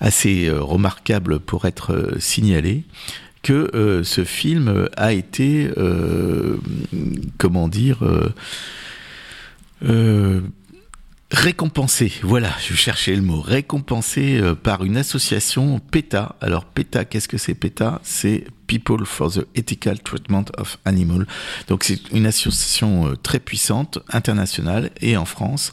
assez 0.00 0.46
euh, 0.46 0.60
pour 1.44 1.64
être 1.64 1.92
euh, 1.92 2.18
signalé 2.18 2.84
que 3.42 3.70
euh, 3.74 4.02
ce 4.04 4.24
film 4.24 4.88
a 4.96 5.12
été, 5.12 5.70
euh, 5.76 6.56
comment 7.36 7.68
dire, 7.68 7.98
récompensé, 11.34 12.12
voilà, 12.22 12.50
je 12.66 12.74
cherchais 12.74 13.14
le 13.14 13.22
mot, 13.22 13.40
récompensé 13.40 14.40
par 14.62 14.84
une 14.84 14.96
association 14.96 15.78
PETA. 15.78 16.36
Alors 16.40 16.64
PETA, 16.64 17.04
qu'est-ce 17.04 17.28
que 17.28 17.38
c'est 17.38 17.54
PETA? 17.54 18.00
C'est 18.02 18.44
People 18.66 19.04
for 19.04 19.30
the 19.30 19.46
Ethical 19.54 19.98
Treatment 20.00 20.46
of 20.56 20.78
Animals. 20.84 21.26
Donc 21.68 21.84
c'est 21.84 22.10
une 22.12 22.26
association 22.26 23.08
euh, 23.08 23.16
très 23.16 23.38
puissante, 23.38 23.98
internationale 24.10 24.90
et 25.00 25.16
en 25.16 25.24
France. 25.24 25.72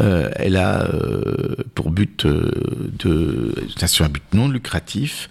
Euh, 0.00 0.30
elle 0.36 0.56
a 0.56 0.84
euh, 0.84 1.56
pour 1.74 1.90
but 1.90 2.26
de, 2.26 3.54
but 4.10 4.22
non 4.34 4.48
lucratif, 4.48 5.28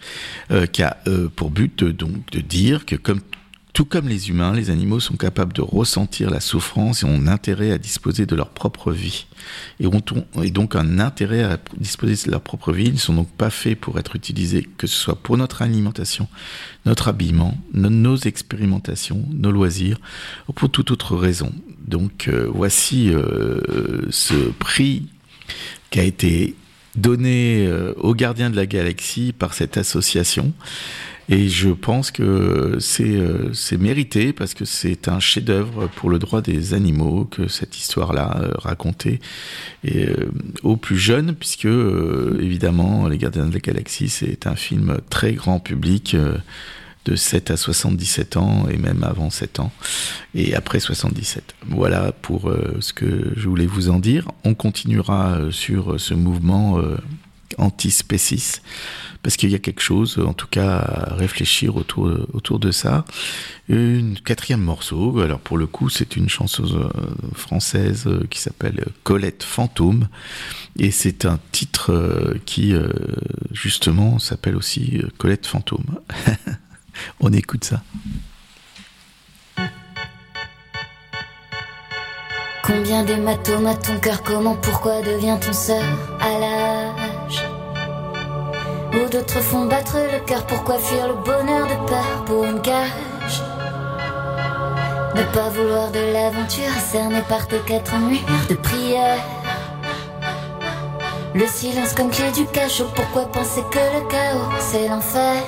qui 0.71 0.83
a 0.83 0.97
pour 1.35 1.51
but 1.51 1.83
donc 1.83 2.29
de 2.31 2.39
dire 2.39 2.85
que 2.85 2.95
comme 2.95 3.21
tout 3.77 3.85
comme 3.85 4.07
les 4.07 4.29
humains, 4.29 4.55
les 4.55 4.71
animaux 4.71 4.99
sont 4.99 5.17
capables 5.17 5.53
de 5.53 5.61
ressentir 5.61 6.31
la 6.31 6.39
souffrance 6.39 7.03
et 7.03 7.05
ont 7.05 7.27
intérêt 7.27 7.71
à 7.71 7.77
disposer 7.77 8.25
de 8.25 8.35
leur 8.35 8.49
propre 8.49 8.91
vie. 8.91 9.27
Et 9.79 9.85
ont, 9.85 10.01
donc 10.49 10.75
un 10.75 10.97
intérêt 10.97 11.43
à 11.43 11.59
disposer 11.77 12.25
de 12.25 12.31
leur 12.31 12.41
propre 12.41 12.73
vie. 12.73 12.85
Ils 12.85 12.93
ne 12.93 12.97
sont 12.97 13.13
donc 13.13 13.29
pas 13.29 13.51
faits 13.51 13.79
pour 13.79 13.99
être 13.99 14.15
utilisés, 14.15 14.67
que 14.79 14.87
ce 14.87 14.95
soit 14.95 15.21
pour 15.21 15.37
notre 15.37 15.61
alimentation, 15.61 16.27
notre 16.87 17.09
habillement, 17.09 17.55
nos 17.71 18.17
expérimentations, 18.17 19.23
nos 19.31 19.51
loisirs, 19.51 19.99
ou 20.47 20.53
pour 20.53 20.71
toute 20.71 20.89
autre 20.89 21.15
raison. 21.15 21.53
Donc 21.87 22.29
euh, 22.29 22.49
voici 22.51 23.13
euh, 23.13 24.07
ce 24.09 24.33
prix 24.57 25.07
qui 25.91 25.99
a 25.99 26.03
été 26.03 26.55
donné 26.95 27.67
euh, 27.67 27.93
aux 27.97 28.15
gardiens 28.15 28.49
de 28.49 28.55
la 28.55 28.65
galaxie 28.65 29.33
par 29.37 29.53
cette 29.53 29.77
association. 29.77 30.51
Et 31.29 31.49
je 31.49 31.69
pense 31.69 32.11
que 32.11 32.77
c'est 32.79 33.03
euh, 33.03 33.51
c'est 33.53 33.77
mérité 33.77 34.31
parce 34.31 34.53
que 34.53 34.63
c'est 34.63 35.09
un 35.09 35.19
chef-d'œuvre 35.19 35.87
pour 35.95 36.09
le 36.09 36.19
droit 36.19 36.41
des 36.41 36.73
animaux 36.73 37.25
que 37.25 37.49
cette 37.49 37.77
histoire-là 37.77 38.37
euh, 38.41 38.51
racontée 38.55 39.19
euh, 39.85 40.27
aux 40.63 40.77
plus 40.77 40.97
jeunes, 40.97 41.35
puisque 41.35 41.65
évidemment 41.65 43.09
Les 43.09 43.17
Gardiens 43.17 43.47
de 43.47 43.53
la 43.53 43.59
Galaxie 43.59 44.07
c'est 44.07 44.47
un 44.47 44.55
film 44.55 44.99
très 45.09 45.33
grand 45.33 45.59
public 45.59 46.15
de 47.05 47.15
7 47.15 47.51
à 47.51 47.57
77 47.57 48.37
ans 48.37 48.67
et 48.69 48.77
même 48.77 49.03
avant 49.03 49.29
7 49.29 49.59
ans 49.59 49.71
et 50.33 50.55
après 50.55 50.79
77. 50.79 51.55
Voilà 51.67 52.13
pour 52.13 52.51
ce 52.79 52.93
que 52.93 53.33
je 53.35 53.49
voulais 53.49 53.65
vous 53.65 53.89
en 53.89 53.99
dire. 53.99 54.29
On 54.45 54.53
continuera 54.53 55.39
sur 55.51 55.99
ce 55.99 56.13
mouvement 56.13 56.81
anti-spécis 57.57 58.61
parce 59.27 59.35
qu'il 59.35 59.51
y 59.51 59.55
a 59.55 59.59
quelque 59.59 59.81
chose, 59.81 60.23
en 60.25 60.31
tout 60.31 60.47
cas, 60.47 60.77
à 60.77 61.15
réfléchir 61.15 61.75
autour, 61.75 62.59
de 62.59 62.71
ça. 62.71 63.03
Une 63.67 64.17
quatrième 64.17 64.61
morceau, 64.61 65.19
alors 65.19 65.41
pour 65.41 65.57
le 65.57 65.67
coup, 65.67 65.89
c'est 65.89 66.15
une 66.15 66.29
chanteuse 66.29 66.77
euh, 66.77 66.87
française 67.33 68.05
euh, 68.07 68.25
qui 68.29 68.39
s'appelle 68.39 68.85
Colette 69.03 69.43
Fantôme, 69.43 70.07
et 70.79 70.91
c'est 70.91 71.25
un 71.25 71.39
titre 71.51 71.91
euh, 71.91 72.39
qui, 72.45 72.73
justement, 73.51 74.17
s'appelle 74.17 74.55
aussi 74.55 75.01
Colette 75.17 75.45
Fantôme. 75.45 75.99
On 77.19 77.33
écoute 77.33 77.65
ça. 77.65 77.83
Combien 82.63 83.03
d'hématomes 83.03 83.67
à 83.67 83.75
ton 83.75 83.99
cœur 83.99 84.23
Comment, 84.23 84.55
pourquoi 84.55 85.01
devient-on 85.01 85.51
sœur 85.51 85.83
à 86.21 86.39
l'âge 86.39 87.06
ou 88.97 89.09
d'autres 89.09 89.41
font 89.41 89.65
battre 89.65 89.97
le 90.11 90.19
cœur, 90.25 90.45
pourquoi 90.45 90.79
fuir 90.79 91.07
le 91.07 91.13
bonheur 91.15 91.67
de 91.67 91.87
peur 91.87 92.25
pour 92.25 92.45
une 92.45 92.61
cage 92.61 93.41
Ne 95.15 95.23
pas 95.33 95.49
vouloir 95.49 95.91
de 95.91 95.99
l'aventure, 96.13 96.71
cerné 96.91 97.21
par 97.27 97.47
tes 97.47 97.59
quatre 97.59 97.95
murs 97.97 98.47
de 98.49 98.55
prière. 98.55 99.19
Le 101.35 101.45
silence 101.47 101.93
comme 101.93 102.09
clé 102.09 102.31
du 102.31 102.45
cachot, 102.47 102.87
pourquoi 102.95 103.25
penser 103.31 103.61
que 103.71 103.77
le 103.77 104.07
chaos 104.09 104.51
c'est 104.59 104.87
l'enfer? 104.87 105.43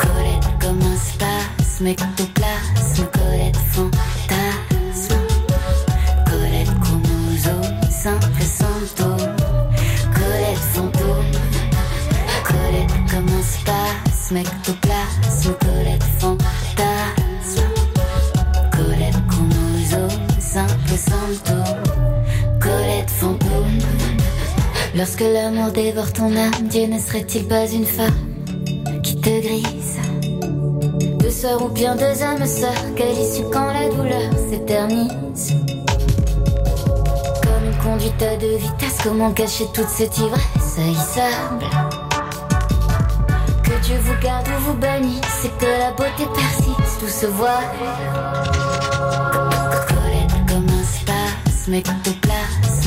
Colette 0.00 0.48
comme 0.60 0.80
un 0.80 0.96
spasme, 0.96 1.86
ectoplasme, 1.86 3.06
Colette 3.12 3.56
fantasme. 3.72 5.18
Colette 6.26 6.80
chromosome, 6.80 7.90
simple 7.90 8.42
symptôme 8.42 9.17
spasme 14.28 14.36
Ectoplasme 14.36 15.54
Colette 15.60 16.04
fantasme 16.18 17.68
Colette 18.72 19.26
chromosome 19.28 20.26
Simple 20.38 20.96
symptôme 20.96 22.60
Colette 22.60 23.10
fantôme. 23.10 23.78
Lorsque 24.94 25.20
l'amour 25.20 25.70
dévore 25.72 26.12
ton 26.12 26.34
âme 26.36 26.68
Dieu 26.68 26.86
ne 26.86 26.98
serait-il 26.98 27.46
pas 27.46 27.66
une 27.66 27.86
femme 27.86 28.14
Qui 29.02 29.16
te 29.16 29.40
grise? 29.40 29.98
Deux 31.20 31.30
sœurs 31.30 31.62
ou 31.64 31.68
bien 31.68 31.96
deux 31.96 32.22
âmes 32.22 32.46
sœurs 32.46 32.94
Quelle 32.96 33.18
issue 33.18 33.44
quand 33.52 33.72
la 33.72 33.88
douleur 33.88 34.32
s'éternise. 34.50 35.54
Conduite 37.82 38.22
à 38.22 38.36
deux 38.36 38.56
vitesses, 38.56 38.98
comment 39.02 39.30
cacher 39.30 39.64
toute 39.72 39.88
cette 39.88 40.18
ivresse 40.18 40.78
haïssable? 40.78 41.87
Dieu 43.88 43.96
vous 44.00 44.20
garde 44.20 44.46
ou 44.48 44.60
vous 44.64 44.74
bannisse, 44.74 45.22
c'est 45.40 45.56
que 45.56 45.64
la 45.64 45.92
beauté 45.92 46.26
persiste. 46.34 47.00
Tout 47.00 47.08
se 47.08 47.24
voit. 47.24 47.62
Colette 49.88 50.30
comme 50.46 50.66
un 50.68 50.84
spasme, 50.84 51.72
ectoplasme, 51.72 52.68
Colette 52.68 52.77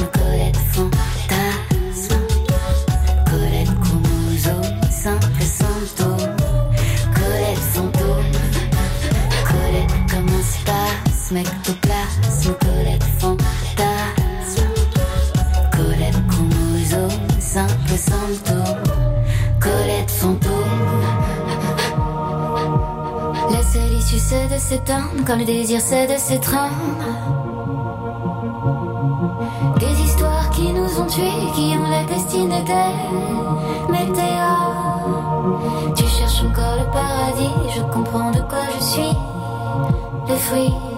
quand 25.25 25.35
le 25.35 25.45
désir 25.45 25.79
c'est 25.81 26.07
de 26.07 26.17
s'étreindre. 26.17 26.73
Des 29.79 30.01
histoires 30.03 30.49
qui 30.51 30.71
nous 30.73 30.99
ont 30.99 31.07
tués, 31.07 31.51
qui 31.55 31.75
ont 31.77 31.89
la 31.89 32.03
destinée 32.03 32.63
des 32.63 32.93
météores. 33.91 35.09
Tu 35.95 36.05
cherches 36.05 36.43
encore 36.43 36.75
le 36.77 36.85
paradis, 36.91 37.49
je 37.75 37.81
comprends 37.93 38.31
de 38.31 38.41
quoi 38.41 38.59
je 38.77 38.83
suis 38.83 39.15
le 40.27 40.35
fruit. 40.35 40.90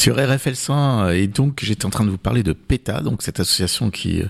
Sur 0.00 0.16
RFL 0.16 0.56
100 0.56 1.10
et 1.10 1.26
donc 1.26 1.60
j'étais 1.62 1.84
en 1.84 1.90
train 1.90 2.04
de 2.04 2.10
vous 2.10 2.16
parler 2.16 2.42
de 2.42 2.54
PETA 2.54 3.02
donc 3.02 3.20
cette 3.20 3.38
association 3.38 3.90
qui 3.90 4.22
euh, 4.22 4.28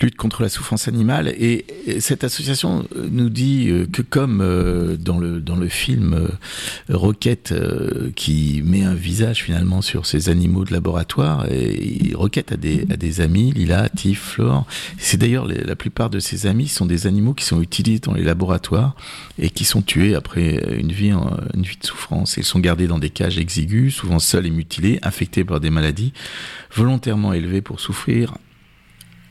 lutte 0.00 0.16
contre 0.16 0.42
la 0.42 0.48
souffrance 0.48 0.88
animale. 0.88 1.28
Et, 1.28 1.64
et 1.86 2.00
cette 2.00 2.24
association 2.24 2.86
euh, 2.96 3.08
nous 3.10 3.30
dit 3.30 3.68
euh, 3.68 3.86
que 3.90 4.02
comme 4.02 4.40
euh, 4.40 4.96
dans 4.96 5.18
le 5.18 5.40
dans 5.40 5.56
le 5.56 5.68
film 5.68 6.28
Roquette 6.88 7.54
qui 8.14 8.62
met 8.64 8.84
un 8.84 8.94
visage 8.94 9.42
finalement 9.42 9.82
sur 9.82 10.06
ces 10.06 10.28
animaux 10.28 10.64
de 10.64 10.72
laboratoire 10.72 11.46
et 11.50 12.12
Roquette 12.14 12.52
a 12.52 12.56
des 12.56 12.86
a 12.90 12.96
des 12.96 13.20
amis 13.20 13.52
Lila, 13.52 13.88
Tiff, 13.88 14.20
Flore. 14.20 14.66
C'est 14.98 15.16
d'ailleurs 15.16 15.46
la 15.46 15.76
plupart 15.76 16.10
de 16.10 16.18
ces 16.18 16.46
amis 16.46 16.68
sont 16.68 16.86
des 16.86 17.06
animaux 17.06 17.34
qui 17.34 17.44
sont 17.44 17.60
utilisés 17.60 18.00
dans 18.00 18.14
les 18.14 18.22
laboratoires 18.22 18.94
et 19.38 19.50
qui 19.50 19.64
sont 19.64 19.82
tués 19.82 20.14
après 20.14 20.62
une 20.78 20.92
vie 20.92 21.10
une 21.10 21.62
vie 21.62 21.76
de 21.80 21.86
souffrance. 21.86 22.36
Ils 22.36 22.44
sont 22.44 22.58
gardés 22.58 22.86
dans 22.86 22.98
des 22.98 23.10
cages 23.10 23.38
exiguës 23.38 23.94
souvent 23.94 24.18
seuls 24.18 24.46
et 24.46 24.50
mutilés 24.50 24.98
infectés 25.02 25.44
par 25.44 25.60
des 25.60 25.70
maladies 25.70 26.12
volontairement 26.74 27.32
élevés 27.32 27.62
pour 27.62 27.80
souffrir 27.80 28.34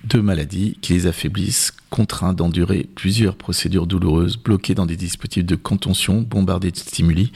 de 0.06 0.20
maladies 0.20 0.78
qui 0.82 0.94
les 0.94 1.08
affaiblissent, 1.08 1.74
contraints 1.90 2.34
d'endurer 2.34 2.88
plusieurs 2.96 3.36
procédures 3.36 3.88
douloureuses, 3.88 4.38
bloqués 4.38 4.76
dans 4.76 4.86
des 4.86 4.98
dispositifs 4.98 5.46
de 5.46 5.56
contention, 5.56 6.22
bombardés 6.22 6.72
de 6.72 6.78
stimuli, 6.78 7.32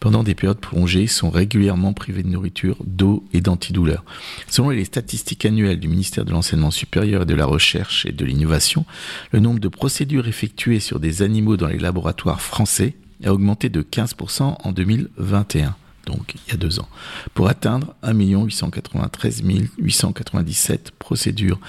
pendant 0.00 0.22
des 0.22 0.34
périodes 0.34 0.60
prolongées, 0.60 1.06
sont 1.06 1.30
régulièrement 1.30 1.92
privés 1.92 2.22
de 2.22 2.28
nourriture, 2.28 2.76
d'eau 2.84 3.24
et 3.32 3.40
d'antidouleurs. 3.40 4.04
Selon 4.48 4.70
les 4.70 4.84
statistiques 4.84 5.44
annuelles 5.44 5.80
du 5.80 5.88
ministère 5.88 6.24
de 6.24 6.32
l'Enseignement 6.32 6.70
supérieur 6.70 7.22
et 7.22 7.26
de 7.26 7.34
la 7.34 7.46
Recherche 7.46 8.06
et 8.06 8.12
de 8.12 8.24
l'Innovation, 8.24 8.86
le 9.32 9.40
nombre 9.40 9.60
de 9.60 9.68
procédures 9.68 10.28
effectuées 10.28 10.80
sur 10.80 11.00
des 11.00 11.22
animaux 11.22 11.56
dans 11.56 11.68
les 11.68 11.78
laboratoires 11.78 12.40
français 12.40 12.94
a 13.24 13.32
augmenté 13.32 13.68
de 13.68 13.82
15% 13.82 14.56
en 14.62 14.72
2021 14.72 15.74
donc 16.06 16.34
il 16.46 16.52
y 16.52 16.54
a 16.54 16.56
deux 16.56 16.80
ans, 16.80 16.88
pour 17.34 17.48
atteindre 17.48 17.94
1 18.02 18.14
893 18.14 19.42
897 19.78 20.92
procédures. 20.92 21.60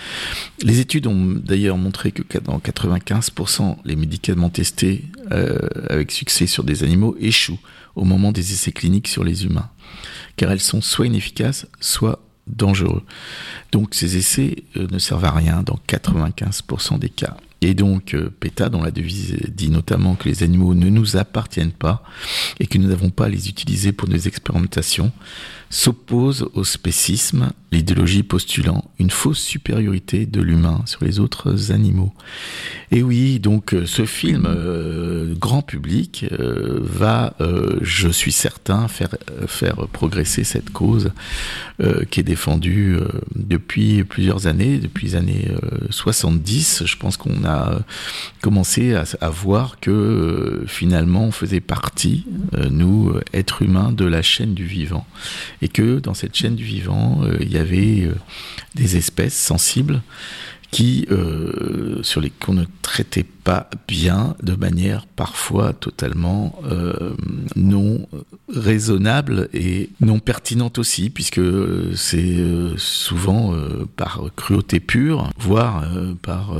Les 0.61 0.79
études 0.79 1.07
ont 1.07 1.25
d'ailleurs 1.25 1.77
montré 1.77 2.11
que 2.11 2.37
dans 2.39 2.59
95% 2.59 3.77
les 3.83 3.95
médicaments 3.95 4.49
testés 4.49 5.05
euh, 5.31 5.57
avec 5.89 6.11
succès 6.11 6.47
sur 6.47 6.63
des 6.63 6.83
animaux 6.83 7.17
échouent 7.19 7.59
au 7.95 8.03
moment 8.03 8.31
des 8.31 8.53
essais 8.53 8.71
cliniques 8.71 9.07
sur 9.07 9.23
les 9.23 9.45
humains, 9.45 9.69
car 10.35 10.51
elles 10.51 10.61
sont 10.61 10.81
soit 10.81 11.07
inefficaces, 11.07 11.65
soit 11.79 12.19
dangereux. 12.45 13.03
Donc 13.71 13.95
ces 13.95 14.17
essais 14.17 14.63
euh, 14.77 14.87
ne 14.91 14.99
servent 14.99 15.25
à 15.25 15.31
rien 15.31 15.63
dans 15.63 15.79
95% 15.87 16.99
des 16.99 17.09
cas. 17.09 17.35
Et 17.61 17.73
donc 17.73 18.13
euh, 18.13 18.29
PETA, 18.39 18.69
dont 18.69 18.83
la 18.83 18.91
devise 18.91 19.35
dit 19.49 19.69
notamment 19.69 20.15
que 20.15 20.29
les 20.29 20.43
animaux 20.43 20.75
ne 20.75 20.89
nous 20.89 21.17
appartiennent 21.17 21.71
pas 21.71 22.03
et 22.59 22.67
que 22.67 22.77
nous 22.77 22.87
n'avons 22.87 23.09
pas 23.09 23.25
à 23.25 23.29
les 23.29 23.49
utiliser 23.49 23.91
pour 23.91 24.07
nos 24.07 24.17
expérimentations, 24.17 25.11
s'oppose 25.69 26.49
au 26.53 26.63
spécisme, 26.63 27.51
l'idéologie 27.71 28.23
postulant 28.23 28.85
une 28.99 29.09
fausse 29.09 29.39
supériorité 29.39 30.25
de 30.25 30.41
l'humain 30.41 30.81
sur 30.85 31.03
les 31.03 31.19
autres 31.19 31.71
animaux. 31.71 32.13
Et 32.91 33.03
oui, 33.03 33.39
donc 33.39 33.73
euh, 33.73 33.85
ce 33.85 34.05
film 34.05 34.45
euh, 34.47 35.35
grand 35.35 35.61
public 35.61 36.25
euh, 36.31 36.79
va, 36.81 37.35
je 37.81 38.09
suis 38.09 38.31
certain, 38.31 38.87
faire 38.87 39.75
progresser 39.91 40.43
cette 40.43 40.69
cause 40.71 41.11
qui 42.09 42.19
est 42.19 42.23
défendue 42.23 42.97
depuis 43.35 44.03
plusieurs 44.03 44.47
années, 44.47 44.77
depuis 44.77 45.07
les 45.07 45.15
années 45.15 45.47
euh, 45.51 45.87
70. 45.89 46.83
Je 46.85 46.97
pense 46.97 47.17
qu'on 47.17 47.45
a 47.45 47.79
commencé 48.41 48.95
à, 48.95 49.29
voir 49.29 49.79
que 49.79 50.63
finalement 50.67 51.25
on 51.25 51.31
faisait 51.31 51.59
partie, 51.59 52.25
nous, 52.69 53.13
êtres 53.33 53.61
humains, 53.61 53.91
de 53.91 54.05
la 54.05 54.21
chaîne 54.21 54.53
du 54.53 54.65
vivant. 54.65 55.05
Et 55.61 55.67
que 55.67 55.99
dans 55.99 56.13
cette 56.13 56.35
chaîne 56.35 56.55
du 56.55 56.63
vivant, 56.63 57.21
euh, 57.23 57.37
il 57.41 57.51
y 57.51 57.57
avait 57.57 58.03
euh, 58.03 58.15
des 58.75 58.97
espèces 58.97 59.37
sensibles 59.37 60.01
qui, 60.71 61.07
euh, 61.11 62.01
sur 62.03 62.21
les 62.21 62.29
qu'on 62.29 62.53
ne 62.53 62.65
traitait 62.81 63.23
pas 63.23 63.36
bien, 63.87 64.35
de 64.43 64.55
manière 64.55 65.05
parfois 65.05 65.73
totalement 65.73 66.59
euh, 66.65 67.13
non 67.55 68.07
raisonnable 68.53 69.49
et 69.53 69.89
non 70.01 70.19
pertinente 70.19 70.77
aussi, 70.77 71.09
puisque 71.09 71.39
euh, 71.39 71.93
c'est 71.95 72.37
euh, 72.37 72.75
souvent 72.77 73.53
par 73.95 74.23
cruauté 74.35 74.79
pure, 74.79 75.29
voire 75.39 75.83
par 76.21 76.53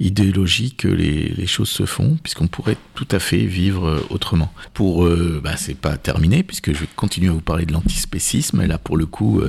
idéologie 0.00 0.74
que 0.74 0.88
les, 0.88 1.46
choses 1.46 1.68
se 1.68 1.86
font, 1.86 2.18
puisqu'on 2.22 2.48
pourrait 2.48 2.76
tout 2.94 3.06
à 3.10 3.18
fait 3.18 3.44
vivre 3.44 4.02
autrement. 4.10 4.52
Pour, 4.74 5.08
bah, 5.42 5.56
c'est 5.56 5.76
pas 5.76 5.96
terminé, 5.96 6.42
puisque 6.42 6.72
je 6.72 6.80
vais 6.80 6.88
continuer 6.96 7.28
à 7.28 7.32
vous 7.32 7.40
parler 7.40 7.66
de 7.66 7.72
l'antispécisme, 7.72 8.60
et 8.60 8.66
là 8.66 8.78
pour 8.78 8.96
le 8.96 9.06
coup, 9.06 9.42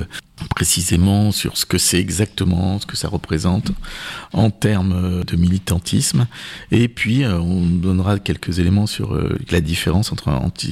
précisément 0.54 1.32
sur 1.32 1.56
ce 1.56 1.66
que 1.66 1.78
c'est 1.78 1.98
exactement, 1.98 2.78
ce 2.78 2.86
que 2.86 2.96
ça 2.96 3.08
représente 3.08 3.72
en 4.32 4.50
termes 4.50 5.24
de 5.24 5.36
militantisme. 5.36 6.26
Puis, 6.86 7.24
euh, 7.24 7.40
on 7.40 7.66
donnera 7.66 8.20
quelques 8.20 8.60
éléments 8.60 8.86
sur 8.86 9.12
euh, 9.12 9.36
la 9.50 9.60
différence 9.60 10.12
entre 10.12 10.30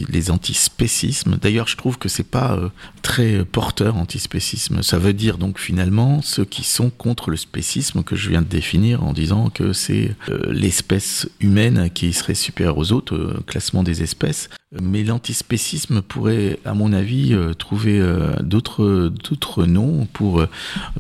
les 0.08 0.30
antispécismes. 0.30 1.36
D'ailleurs, 1.42 1.66
je 1.66 1.76
trouve 1.76 1.98
que 1.98 2.08
c'est 2.08 2.22
pas 2.22 2.52
euh, 2.52 2.68
très 3.02 3.44
porteur 3.44 3.96
antispécisme. 3.96 4.84
Ça 4.84 4.98
veut 4.98 5.14
dire 5.14 5.36
donc 5.36 5.58
finalement 5.58 6.22
ceux 6.22 6.44
qui 6.44 6.62
sont 6.62 6.90
contre 6.90 7.30
le 7.30 7.36
spécisme 7.36 8.04
que 8.04 8.14
je 8.14 8.30
viens 8.30 8.42
de 8.42 8.46
définir 8.46 9.02
en 9.02 9.12
disant 9.12 9.50
que 9.50 9.72
c'est 9.72 10.14
l'espèce 10.48 11.28
humaine 11.40 11.90
qui 11.92 12.12
serait 12.12 12.34
supérieure 12.34 12.78
aux 12.78 12.92
autres, 12.92 13.42
classement 13.46 13.82
des 13.82 14.02
espèces. 14.02 14.48
Mais 14.82 15.02
l'antispécisme 15.04 16.02
pourrait, 16.02 16.58
à 16.64 16.74
mon 16.74 16.92
avis, 16.92 17.32
euh, 17.34 17.54
trouver 17.54 17.98
euh, 18.00 18.36
d'autres 18.40 19.66
noms 19.66 20.06
pour, 20.12 20.40
euh, 20.40 20.48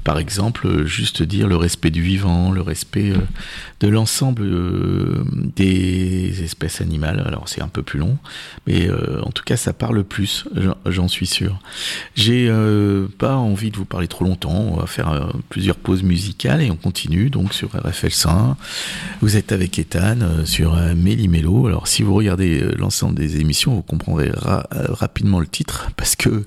par 0.04 0.18
exemple, 0.18 0.84
juste 0.86 1.22
dire 1.22 1.46
le 1.48 1.56
respect 1.56 1.90
du 1.90 2.02
vivant, 2.02 2.50
le 2.52 2.60
respect 2.62 3.12
de 3.80 3.88
l'ensemble 3.88 4.46
des 5.54 6.42
espèces 6.42 6.80
animales. 6.80 7.22
Alors 7.26 7.48
c'est 7.48 7.62
un 7.62 7.68
peu 7.68 7.82
plus 7.82 7.98
long, 7.98 8.16
mais 8.66 8.88
en 9.22 9.30
tout 9.30 9.44
cas 9.44 9.56
ça 9.56 9.72
parle 9.72 10.04
plus, 10.04 10.44
j'en- 10.86 11.06
suis 11.08 11.26
sûr. 11.26 11.60
J'ai 12.16 12.50
pas 13.18 13.36
envie 13.36 13.70
de 13.70 13.76
vous 13.76 13.84
parler 13.84 14.08
trop 14.08 14.24
longtemps. 14.24 14.50
On 14.72 14.76
va 14.76 14.86
faire 14.86 15.28
plusieurs 15.50 15.76
pauses 15.76 16.02
musicales 16.02 16.62
et 16.62 16.70
on 16.70 16.76
continue 16.76 17.30
donc 17.30 17.54
sur 17.54 17.68
RFL 17.76 18.10
100. 18.10 18.56
Vous 19.20 19.36
êtes 19.36 19.52
avec 19.52 19.78
Ethan 19.78 20.16
sur 20.44 20.74
euh, 20.74 20.94
Méli-Mélo. 20.96 21.66
Alors 21.68 21.86
si 21.86 22.02
vous 22.02 22.14
regardez 22.14 22.60
l'ensemble 22.76 23.14
des 23.14 23.40
émissions, 23.40 23.65
vous 23.74 23.82
comprendrez 23.82 24.30
ra- 24.30 24.66
euh, 24.74 24.86
rapidement 24.90 25.40
le 25.40 25.46
titre 25.46 25.90
parce 25.96 26.16
que 26.16 26.44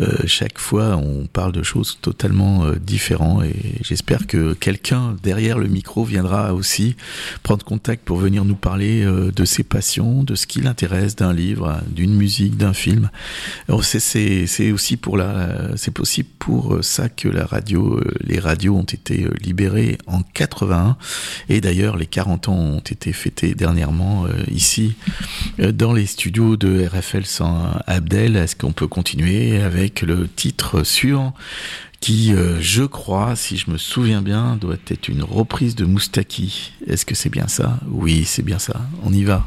euh, 0.00 0.16
chaque 0.26 0.58
fois 0.58 0.96
on 0.96 1.26
parle 1.26 1.52
de 1.52 1.62
choses 1.62 1.98
totalement 2.02 2.64
euh, 2.64 2.76
différentes 2.76 3.44
et 3.44 3.54
j'espère 3.82 4.26
que 4.26 4.54
quelqu'un 4.54 5.16
derrière 5.22 5.58
le 5.58 5.68
micro 5.68 6.04
viendra 6.04 6.54
aussi 6.54 6.96
prendre 7.42 7.64
contact 7.64 8.04
pour 8.04 8.18
venir 8.18 8.44
nous 8.44 8.54
parler 8.56 9.02
euh, 9.04 9.30
de 9.30 9.44
ses 9.44 9.62
passions, 9.64 10.22
de 10.22 10.34
ce 10.34 10.46
qui 10.46 10.60
l'intéresse 10.60 11.16
d'un 11.16 11.32
livre, 11.32 11.80
d'une 11.88 12.14
musique, 12.14 12.56
d'un 12.56 12.72
film. 12.72 13.10
C'est 13.82 14.72
aussi 14.72 14.96
pour 14.96 15.16
la, 15.16 15.76
c'est 15.76 15.90
possible 15.90 16.28
pour 16.38 16.78
ça 16.82 17.08
que 17.08 17.28
la 17.28 17.44
radio, 17.46 18.00
les 18.24 18.38
radios 18.38 18.76
ont 18.76 18.82
été 18.82 19.26
libérées 19.42 19.98
en 20.06 20.22
81 20.22 20.96
et 21.48 21.60
d'ailleurs 21.60 21.96
les 21.96 22.06
40 22.06 22.48
ans 22.48 22.56
ont 22.56 22.78
été 22.78 23.12
fêtés 23.12 23.54
dernièrement 23.54 24.26
ici 24.50 24.94
dans 25.58 25.92
les 25.92 26.06
studios 26.06 26.35
de 26.36 26.86
RFL 26.86 27.24
100 27.24 27.80
Abdel. 27.86 28.36
Est-ce 28.36 28.56
qu'on 28.56 28.72
peut 28.72 28.86
continuer 28.86 29.62
avec 29.62 30.02
le 30.02 30.28
titre 30.28 30.84
suivant 30.84 31.32
qui, 32.00 32.34
euh, 32.34 32.58
je 32.60 32.82
crois, 32.82 33.36
si 33.36 33.56
je 33.56 33.70
me 33.70 33.78
souviens 33.78 34.20
bien, 34.20 34.56
doit 34.56 34.76
être 34.88 35.08
une 35.08 35.22
reprise 35.22 35.74
de 35.74 35.86
Moustaki. 35.86 36.72
Est-ce 36.86 37.06
que 37.06 37.14
c'est 37.14 37.30
bien 37.30 37.48
ça? 37.48 37.78
Oui, 37.88 38.24
c'est 38.26 38.42
bien 38.42 38.58
ça. 38.58 38.82
On 39.02 39.12
y 39.14 39.24
va. 39.24 39.46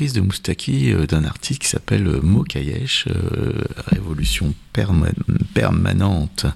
De 0.00 0.20
Moustaki 0.20 0.92
euh, 0.92 1.06
d'un 1.06 1.24
artiste 1.24 1.62
qui 1.62 1.68
s'appelle 1.68 2.06
euh, 2.08 2.20
Mokayesh, 2.20 3.06
euh, 3.08 3.52
Révolution 3.86 4.52
permanente. 4.72 6.46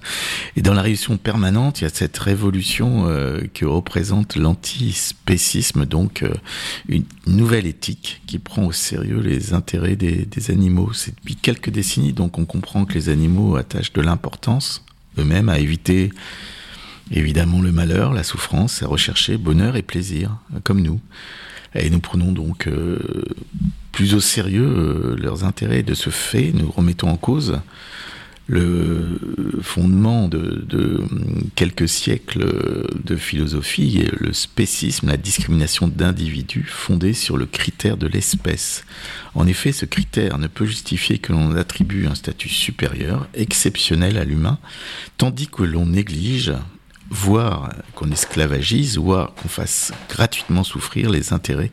Et 0.56 0.62
dans 0.62 0.74
la 0.74 0.82
révolution 0.82 1.16
permanente, 1.18 1.80
il 1.80 1.84
y 1.84 1.86
a 1.86 1.90
cette 1.90 2.18
révolution 2.18 3.04
que 3.54 3.64
représente 3.64 4.34
l'antispécisme, 4.34 5.86
donc 5.86 6.24
une 6.88 7.04
nouvelle 7.28 7.66
éthique 7.66 8.22
qui 8.26 8.40
prend 8.40 8.64
au 8.64 8.72
sérieux 8.72 9.20
les 9.20 9.54
intérêts 9.54 9.94
des, 9.94 10.26
des 10.26 10.50
animaux. 10.50 10.92
C'est 10.94 11.14
depuis 11.14 11.36
quelques 11.36 11.70
décennies, 11.70 12.12
donc 12.12 12.40
on 12.40 12.44
comprend 12.44 12.86
que 12.86 12.94
les 12.94 13.08
animaux 13.08 13.54
attachent 13.54 13.92
de 13.92 14.02
l'importance 14.02 14.84
eux-mêmes 15.16 15.48
à 15.48 15.60
éviter 15.60 16.10
évidemment 17.12 17.62
le 17.62 17.70
malheur, 17.70 18.12
la 18.12 18.24
souffrance, 18.24 18.82
à 18.82 18.88
rechercher 18.88 19.36
bonheur 19.36 19.76
et 19.76 19.82
plaisir, 19.82 20.38
comme 20.64 20.82
nous. 20.82 21.00
Et 21.74 21.90
nous 21.90 22.00
prenons 22.00 22.32
donc 22.32 22.66
euh, 22.66 22.98
plus 23.92 24.14
au 24.14 24.20
sérieux 24.20 24.66
euh, 24.66 25.16
leurs 25.16 25.44
intérêts. 25.44 25.82
De 25.82 25.94
ce 25.94 26.10
fait, 26.10 26.52
nous 26.52 26.70
remettons 26.70 27.08
en 27.08 27.16
cause 27.16 27.60
le 28.48 29.20
fondement 29.60 30.26
de, 30.26 30.64
de, 30.66 31.04
quelques 31.54 31.88
siècles 31.88 32.50
de 33.04 33.14
philosophie, 33.14 34.06
le 34.18 34.32
spécisme, 34.32 35.08
la 35.08 35.18
discrimination 35.18 35.86
d'individus 35.86 36.64
fondée 36.66 37.12
sur 37.12 37.36
le 37.36 37.44
critère 37.44 37.98
de 37.98 38.06
l'espèce. 38.06 38.84
En 39.34 39.46
effet, 39.46 39.72
ce 39.72 39.84
critère 39.84 40.38
ne 40.38 40.46
peut 40.46 40.64
justifier 40.64 41.18
que 41.18 41.32
l'on 41.32 41.54
attribue 41.56 42.06
un 42.06 42.14
statut 42.14 42.48
supérieur, 42.48 43.28
exceptionnel 43.34 44.16
à 44.16 44.24
l'humain, 44.24 44.58
tandis 45.18 45.48
que 45.48 45.62
l'on 45.62 45.84
néglige 45.84 46.54
voire 47.10 47.72
qu'on 47.94 48.10
esclavagise, 48.10 48.98
voire 48.98 49.34
qu'on 49.34 49.48
fasse 49.48 49.92
gratuitement 50.08 50.64
souffrir 50.64 51.10
les 51.10 51.32
intérêts, 51.32 51.70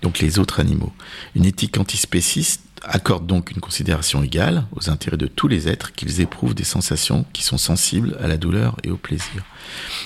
donc 0.00 0.18
les 0.18 0.38
autres 0.38 0.60
animaux. 0.60 0.92
Une 1.34 1.44
éthique 1.44 1.78
antispéciste 1.78 2.62
accorde 2.84 3.26
donc 3.26 3.50
une 3.52 3.60
considération 3.60 4.22
égale 4.22 4.66
aux 4.72 4.90
intérêts 4.90 5.16
de 5.16 5.28
tous 5.28 5.46
les 5.46 5.68
êtres 5.68 5.92
qu'ils 5.92 6.20
éprouvent 6.20 6.54
des 6.54 6.64
sensations 6.64 7.24
qui 7.32 7.42
sont 7.42 7.58
sensibles 7.58 8.16
à 8.20 8.26
la 8.26 8.36
douleur 8.36 8.76
et 8.82 8.90
au 8.90 8.96
plaisir. 8.96 9.44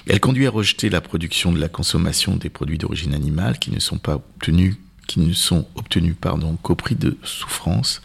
Elle 0.06 0.20
conduit 0.20 0.46
à 0.46 0.50
rejeter 0.50 0.90
la 0.90 1.00
production 1.00 1.52
de 1.52 1.60
la 1.60 1.68
consommation 1.68 2.36
des 2.36 2.50
produits 2.50 2.78
d'origine 2.78 3.14
animale 3.14 3.58
qui 3.58 3.70
ne 3.70 3.80
sont 3.80 3.98
pas 3.98 4.16
obtenus 4.16 4.76
qui 5.06 5.20
ne 5.20 5.32
sont 5.32 5.66
obtenus 5.76 6.16
pardon, 6.20 6.56
qu'au 6.62 6.74
prix 6.74 6.96
de 6.96 7.16
souffrance 7.22 8.02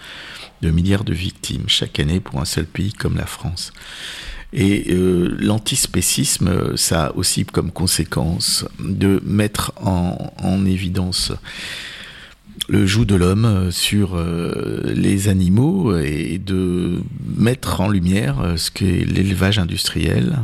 de 0.61 0.69
milliards 0.69 1.03
de 1.03 1.13
victimes 1.13 1.67
chaque 1.67 1.99
année 1.99 2.19
pour 2.19 2.39
un 2.39 2.45
seul 2.45 2.65
pays 2.65 2.93
comme 2.93 3.17
la 3.17 3.25
France. 3.25 3.73
Et 4.53 4.87
euh, 4.89 5.35
l'antispécisme, 5.39 6.75
ça 6.75 7.05
a 7.05 7.11
aussi 7.13 7.45
comme 7.45 7.71
conséquence 7.71 8.65
de 8.79 9.21
mettre 9.23 9.71
en, 9.77 10.33
en 10.43 10.65
évidence 10.65 11.31
le 12.71 12.85
joug 12.85 13.05
de 13.05 13.15
l'homme 13.15 13.71
sur 13.71 14.15
euh, 14.15 14.81
les 14.95 15.27
animaux 15.27 15.97
et 15.97 16.37
de 16.37 17.01
mettre 17.35 17.81
en 17.81 17.89
lumière 17.89 18.53
ce 18.55 18.71
qu'est 18.71 19.05
l'élevage 19.05 19.59
industriel, 19.59 20.39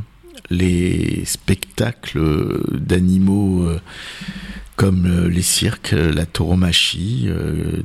les 0.49 1.23
spectacles 1.25 2.59
d'animaux 2.73 3.63
euh, 3.63 3.79
comme 4.75 5.05
euh, 5.05 5.29
les 5.29 5.41
cirques, 5.41 5.91
la 5.91 6.25
tauromachie, 6.25 7.29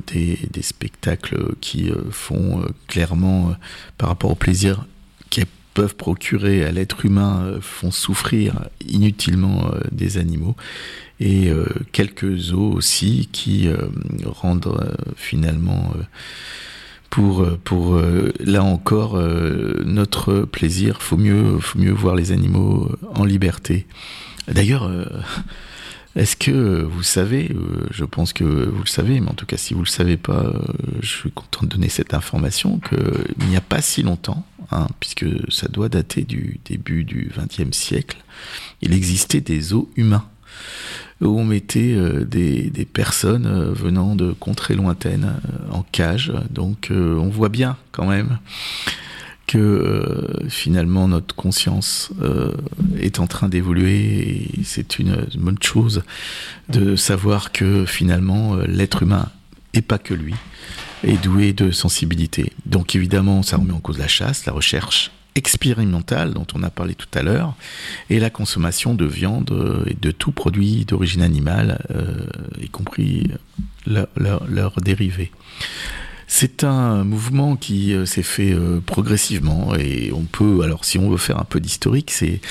des, 0.07 0.37
spectacles 0.61 1.55
qui 1.61 1.89
font 2.11 2.65
clairement, 2.87 3.55
par 3.97 4.09
rapport 4.09 4.31
au 4.31 4.35
plaisir 4.35 4.85
qu'ils 5.29 5.45
peuvent 5.73 5.95
procurer 5.95 6.63
à 6.63 6.71
l'être 6.71 7.05
humain, 7.05 7.57
font 7.61 7.91
souffrir 7.91 8.69
inutilement 8.87 9.71
des 9.91 10.17
animaux 10.17 10.55
et 11.23 11.49
euh, 11.49 11.65
quelques 11.91 12.53
eaux 12.53 12.71
aussi 12.71 13.29
qui 13.31 13.67
euh, 13.67 13.77
rendent 14.25 14.67
euh, 14.67 14.93
finalement 15.15 15.93
pour 17.09 17.45
pour 17.63 18.01
là 18.39 18.63
encore 18.63 19.19
notre 19.85 20.41
plaisir. 20.41 21.01
Faut 21.03 21.17
mieux 21.17 21.59
faut 21.59 21.77
mieux 21.77 21.91
voir 21.91 22.15
les 22.15 22.31
animaux 22.31 22.89
en 23.13 23.23
liberté. 23.23 23.85
D'ailleurs. 24.47 24.89
Est-ce 26.15 26.35
que 26.35 26.83
vous 26.83 27.03
savez, 27.03 27.55
je 27.89 28.05
pense 28.05 28.33
que 28.33 28.43
vous 28.43 28.83
le 28.83 28.87
savez, 28.87 29.19
mais 29.19 29.29
en 29.29 29.33
tout 29.33 29.47
cas 29.47 29.57
si 29.57 29.73
vous 29.73 29.81
le 29.81 29.87
savez 29.87 30.17
pas, 30.17 30.53
je 31.01 31.07
suis 31.07 31.31
content 31.31 31.65
de 31.65 31.71
donner 31.71 31.89
cette 31.89 32.13
information 32.13 32.79
qu'il 32.79 33.47
n'y 33.47 33.57
a 33.57 33.61
pas 33.61 33.81
si 33.81 34.03
longtemps, 34.03 34.45
hein, 34.71 34.87
puisque 34.99 35.25
ça 35.51 35.67
doit 35.67 35.89
dater 35.89 36.21
du 36.21 36.59
début 36.65 37.03
du 37.03 37.31
XXe 37.35 37.75
siècle, 37.75 38.17
il 38.81 38.93
existait 38.93 39.41
des 39.41 39.73
eaux 39.73 39.89
humains 39.95 40.27
où 41.21 41.39
on 41.39 41.45
mettait 41.45 41.93
euh, 41.93 42.25
des, 42.25 42.69
des, 42.69 42.85
personnes 42.85 43.45
euh, 43.45 43.71
venant 43.71 44.15
de 44.15 44.31
contrées 44.33 44.75
lointaines 44.75 45.33
euh, 45.45 45.71
en 45.73 45.83
cage. 45.91 46.33
Donc 46.49 46.89
on 46.91 47.29
voit 47.29 47.49
bien 47.49 47.77
quand 47.91 48.05
même 48.05 48.39
que 49.45 50.29
finalement 50.47 51.07
notre 51.07 51.35
conscience 51.35 52.11
est 52.99 53.19
en 53.19 53.27
train 53.27 53.49
d'évoluer 53.49 54.49
et 54.57 54.63
c'est 54.63 54.99
une 54.99 55.27
bonne 55.35 55.61
chose 55.61 56.03
de 56.69 56.95
savoir 56.95 57.51
que 57.51 57.85
finalement 57.85 58.55
l'être 58.55 59.03
humain 59.03 59.27
et 59.73 59.81
pas 59.81 59.97
que 59.97 60.13
lui 60.13 60.33
est 61.03 61.21
doué 61.21 61.53
de 61.53 61.71
sensibilité. 61.71 62.53
Donc 62.65 62.95
évidemment 62.95 63.43
ça 63.43 63.57
remet 63.57 63.73
en 63.73 63.79
cause 63.79 63.97
la 63.97 64.07
chasse, 64.07 64.45
la 64.45 64.53
recherche 64.53 65.11
expérimentale 65.35 66.33
dont 66.33 66.45
on 66.53 66.63
a 66.63 66.69
parlé 66.69 66.95
tout 66.95 67.07
à 67.13 67.23
l'heure 67.23 67.55
et 68.09 68.19
la 68.19 68.29
consommation 68.29 68.93
de 68.93 69.05
viande 69.05 69.51
euh, 69.51 69.83
et 69.87 69.95
de 69.95 70.11
tout 70.11 70.31
produit 70.31 70.85
d'origine 70.85 71.21
animale, 71.21 71.83
euh, 71.91 72.25
y 72.61 72.69
compris 72.69 73.31
leurs 73.85 74.07
leur, 74.15 74.75
dérivés. 74.81 75.31
C'est 76.27 76.63
un 76.63 77.03
mouvement 77.03 77.55
qui 77.55 77.93
euh, 77.93 78.05
s'est 78.05 78.23
fait 78.23 78.55
progressivement 78.85 79.75
et 79.75 80.11
on 80.13 80.23
peut, 80.23 80.61
alors 80.63 80.85
si 80.85 80.97
on 80.97 81.09
veut 81.09 81.17
faire 81.17 81.39
un 81.39 81.45
peu 81.45 81.59
d'historique, 81.59 82.11
c'est 82.11 82.41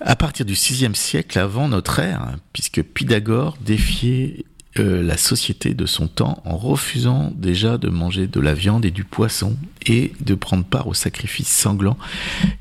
à 0.00 0.16
partir 0.16 0.46
du 0.46 0.54
6e 0.54 0.94
siècle 0.94 1.38
avant 1.38 1.68
notre 1.68 1.98
ère, 1.98 2.36
puisque 2.52 2.82
Pythagore 2.82 3.56
défiait 3.60 4.44
euh, 4.78 5.02
la 5.02 5.16
société 5.16 5.72
de 5.72 5.86
son 5.86 6.06
temps 6.06 6.42
en 6.44 6.56
refusant 6.56 7.32
déjà 7.34 7.78
de 7.78 7.88
manger 7.88 8.26
de 8.26 8.40
la 8.40 8.52
viande 8.52 8.84
et 8.84 8.90
du 8.90 9.04
poisson 9.04 9.56
et 9.86 10.12
de 10.20 10.34
prendre 10.34 10.64
part 10.64 10.86
aux 10.86 10.94
sacrifices 10.94 11.48
sanglants 11.48 11.96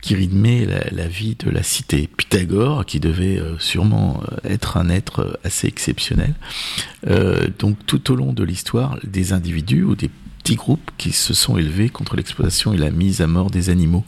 qui 0.01 0.15
rythmaient 0.15 0.65
la, 0.91 1.07
vie 1.07 1.35
de 1.35 1.49
la 1.49 1.61
cité. 1.61 2.07
Pythagore, 2.15 2.85
qui 2.85 3.01
devait 3.01 3.37
euh, 3.37 3.59
sûrement 3.59 4.21
euh, 4.31 4.49
être 4.49 4.77
un 4.77 4.89
être 4.89 5.39
assez 5.43 5.67
exceptionnel, 5.67 6.35
donc 7.59 7.77
tout 7.85 8.11
au 8.11 8.15
long 8.15 8.33
de 8.33 8.43
l'histoire, 8.43 8.97
des 9.03 9.33
individus 9.33 9.83
ou 9.83 9.95
des 9.95 10.09
petits 10.45 10.55
groupes 10.57 10.91
qui 10.99 11.11
se 11.11 11.33
sont 11.33 11.57
élevés 11.57 11.89
contre 11.89 12.15
l'exploitation 12.15 12.71
et 12.71 12.77
la 12.77 12.91
mise 12.91 13.19
à 13.19 13.25
mort 13.25 13.49
des 13.49 13.71
animaux. 13.71 14.05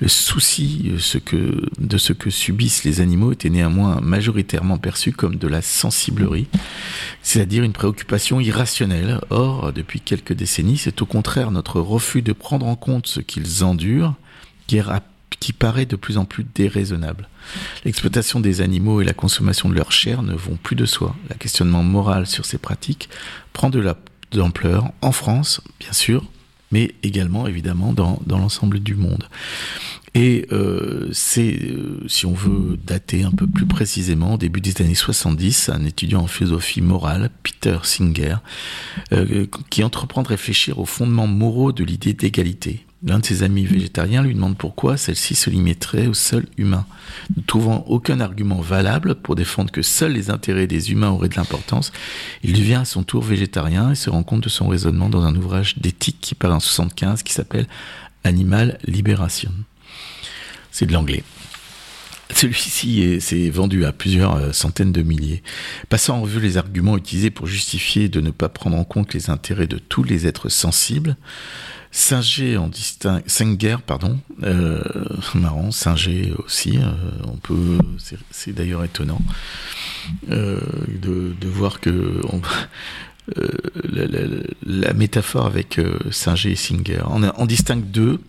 Le 0.00 0.08
souci 0.08 0.90
euh, 1.32 1.60
de 1.78 1.96
ce 1.96 2.12
que 2.12 2.28
subissent 2.28 2.82
les 2.82 3.00
animaux 3.00 3.30
était 3.30 3.50
néanmoins 3.50 4.00
majoritairement 4.00 4.78
perçu 4.78 5.12
comme 5.12 5.36
de 5.36 5.46
la 5.46 5.62
sensiblerie, 5.62 6.48
c'est-à-dire 7.22 7.62
une 7.62 7.72
préoccupation 7.72 8.40
irrationnelle. 8.40 9.20
Or, 9.30 9.72
depuis 9.72 10.00
quelques 10.00 10.32
décennies, 10.32 10.76
c'est 10.76 11.02
au 11.02 11.06
contraire 11.06 11.52
notre 11.52 11.80
refus 11.80 12.20
de 12.20 12.32
prendre 12.32 12.66
en 12.66 12.74
compte 12.74 13.06
ce 13.06 13.20
qu'ils 13.20 13.62
endurent 13.62 14.14
qui, 14.66 15.52
paraît 15.52 15.86
de 15.86 15.94
plus 15.94 16.18
en 16.18 16.24
plus 16.24 16.44
déraisonnable. 16.52 17.28
L'exploitation 17.84 18.40
des 18.40 18.60
animaux 18.60 19.00
et 19.00 19.04
la 19.04 19.12
consommation 19.12 19.68
de 19.68 19.74
leur 19.74 19.92
chair 19.92 20.24
ne 20.24 20.34
vont 20.34 20.58
plus 20.60 20.74
de 20.74 20.84
soi. 20.84 21.14
La 21.30 21.36
questionnement 21.36 21.84
moral 21.84 22.26
sur 22.26 22.44
ces 22.44 22.58
pratiques 22.58 23.08
prend 23.52 23.70
de 23.70 23.78
la 23.78 23.94
d'ampleur 24.32 24.92
en 25.02 25.12
France, 25.12 25.60
bien 25.80 25.92
sûr, 25.92 26.24
mais 26.72 26.94
également 27.02 27.46
évidemment 27.46 27.92
dans, 27.92 28.20
l'ensemble 28.28 28.80
du 28.80 28.94
monde. 28.94 29.28
Et 30.14 30.46
euh, 30.50 31.10
c'est, 31.12 31.58
euh, 31.62 32.00
si 32.08 32.24
on 32.24 32.32
veut 32.32 32.78
dater 32.82 33.22
un 33.24 33.32
peu 33.32 33.46
plus 33.46 33.66
précisément, 33.66 34.34
au 34.34 34.38
début 34.38 34.62
des 34.62 34.80
années 34.80 34.94
70, 34.94 35.68
un 35.68 35.84
étudiant 35.84 36.22
en 36.22 36.26
philosophie 36.26 36.80
morale, 36.80 37.30
Peter 37.42 37.76
Singer, 37.82 38.36
euh, 39.12 39.46
qui 39.68 39.84
entreprend 39.84 40.22
de 40.22 40.28
réfléchir 40.28 40.78
aux 40.78 40.86
fondements 40.86 41.26
moraux 41.26 41.72
de 41.72 41.84
l'idée 41.84 42.14
d'égalité. 42.14 42.85
L'un 43.04 43.18
de 43.18 43.26
ses 43.26 43.42
amis 43.42 43.66
végétariens 43.66 44.22
lui 44.22 44.34
demande 44.34 44.56
pourquoi 44.56 44.96
celle-ci 44.96 45.34
se 45.34 45.50
limiterait 45.50 46.06
au 46.06 46.14
seul 46.14 46.46
humain. 46.56 46.86
Ne 47.36 47.42
trouvant 47.42 47.84
aucun 47.88 48.20
argument 48.20 48.60
valable 48.60 49.16
pour 49.16 49.34
défendre 49.34 49.70
que 49.70 49.82
seuls 49.82 50.12
les 50.12 50.30
intérêts 50.30 50.66
des 50.66 50.92
humains 50.92 51.10
auraient 51.10 51.28
de 51.28 51.36
l'importance, 51.36 51.92
il 52.42 52.54
devient 52.54 52.74
à 52.74 52.84
son 52.86 53.02
tour 53.02 53.22
végétarien 53.22 53.90
et 53.90 53.96
se 53.96 54.08
rend 54.08 54.22
compte 54.22 54.44
de 54.44 54.48
son 54.48 54.66
raisonnement 54.66 55.10
dans 55.10 55.24
un 55.24 55.36
ouvrage 55.36 55.76
d'éthique 55.78 56.18
qui 56.22 56.34
paraît 56.34 56.54
en 56.54 56.60
75 56.60 57.22
qui 57.22 57.34
s'appelle 57.34 57.66
Animal 58.24 58.78
Liberation. 58.86 59.52
C'est 60.70 60.86
de 60.86 60.92
l'anglais. 60.92 61.22
Celui-ci 62.34 63.20
s'est 63.20 63.50
vendu 63.50 63.84
à 63.84 63.92
plusieurs 63.92 64.34
euh, 64.34 64.52
centaines 64.52 64.90
de 64.90 65.02
milliers. 65.02 65.42
Passant 65.88 66.18
en 66.18 66.22
revue 66.22 66.40
les 66.40 66.56
arguments 66.56 66.96
utilisés 66.96 67.30
pour 67.30 67.46
justifier 67.46 68.08
de 68.08 68.20
ne 68.20 68.30
pas 68.30 68.48
prendre 68.48 68.76
en 68.76 68.84
compte 68.84 69.14
les 69.14 69.30
intérêts 69.30 69.68
de 69.68 69.78
tous 69.78 70.02
les 70.02 70.26
êtres 70.26 70.48
sensibles, 70.48 71.16
Singer 71.96 72.58
en 72.58 72.68
distingue, 72.68 73.22
Singer, 73.26 73.78
pardon, 73.84 74.18
euh, 74.42 74.82
marrant, 75.34 75.70
Singer 75.70 76.34
aussi, 76.44 76.76
euh, 76.76 76.92
on 77.24 77.36
peut, 77.36 77.78
c'est 78.30 78.52
d'ailleurs 78.52 78.84
étonnant 78.84 79.22
euh, 80.30 80.60
de, 80.88 81.48
voir 81.48 81.80
que 81.80 82.20
on, 82.30 82.42
euh, 83.38 83.48
la, 84.62 84.92
métaphore 84.92 85.46
avec 85.46 85.78
euh, 85.78 85.98
Singer 86.10 86.50
et 86.50 86.54
Singer. 86.56 87.00
On, 87.06 87.22
on 87.34 87.46
distingue 87.46 87.90
deux, 87.90 88.20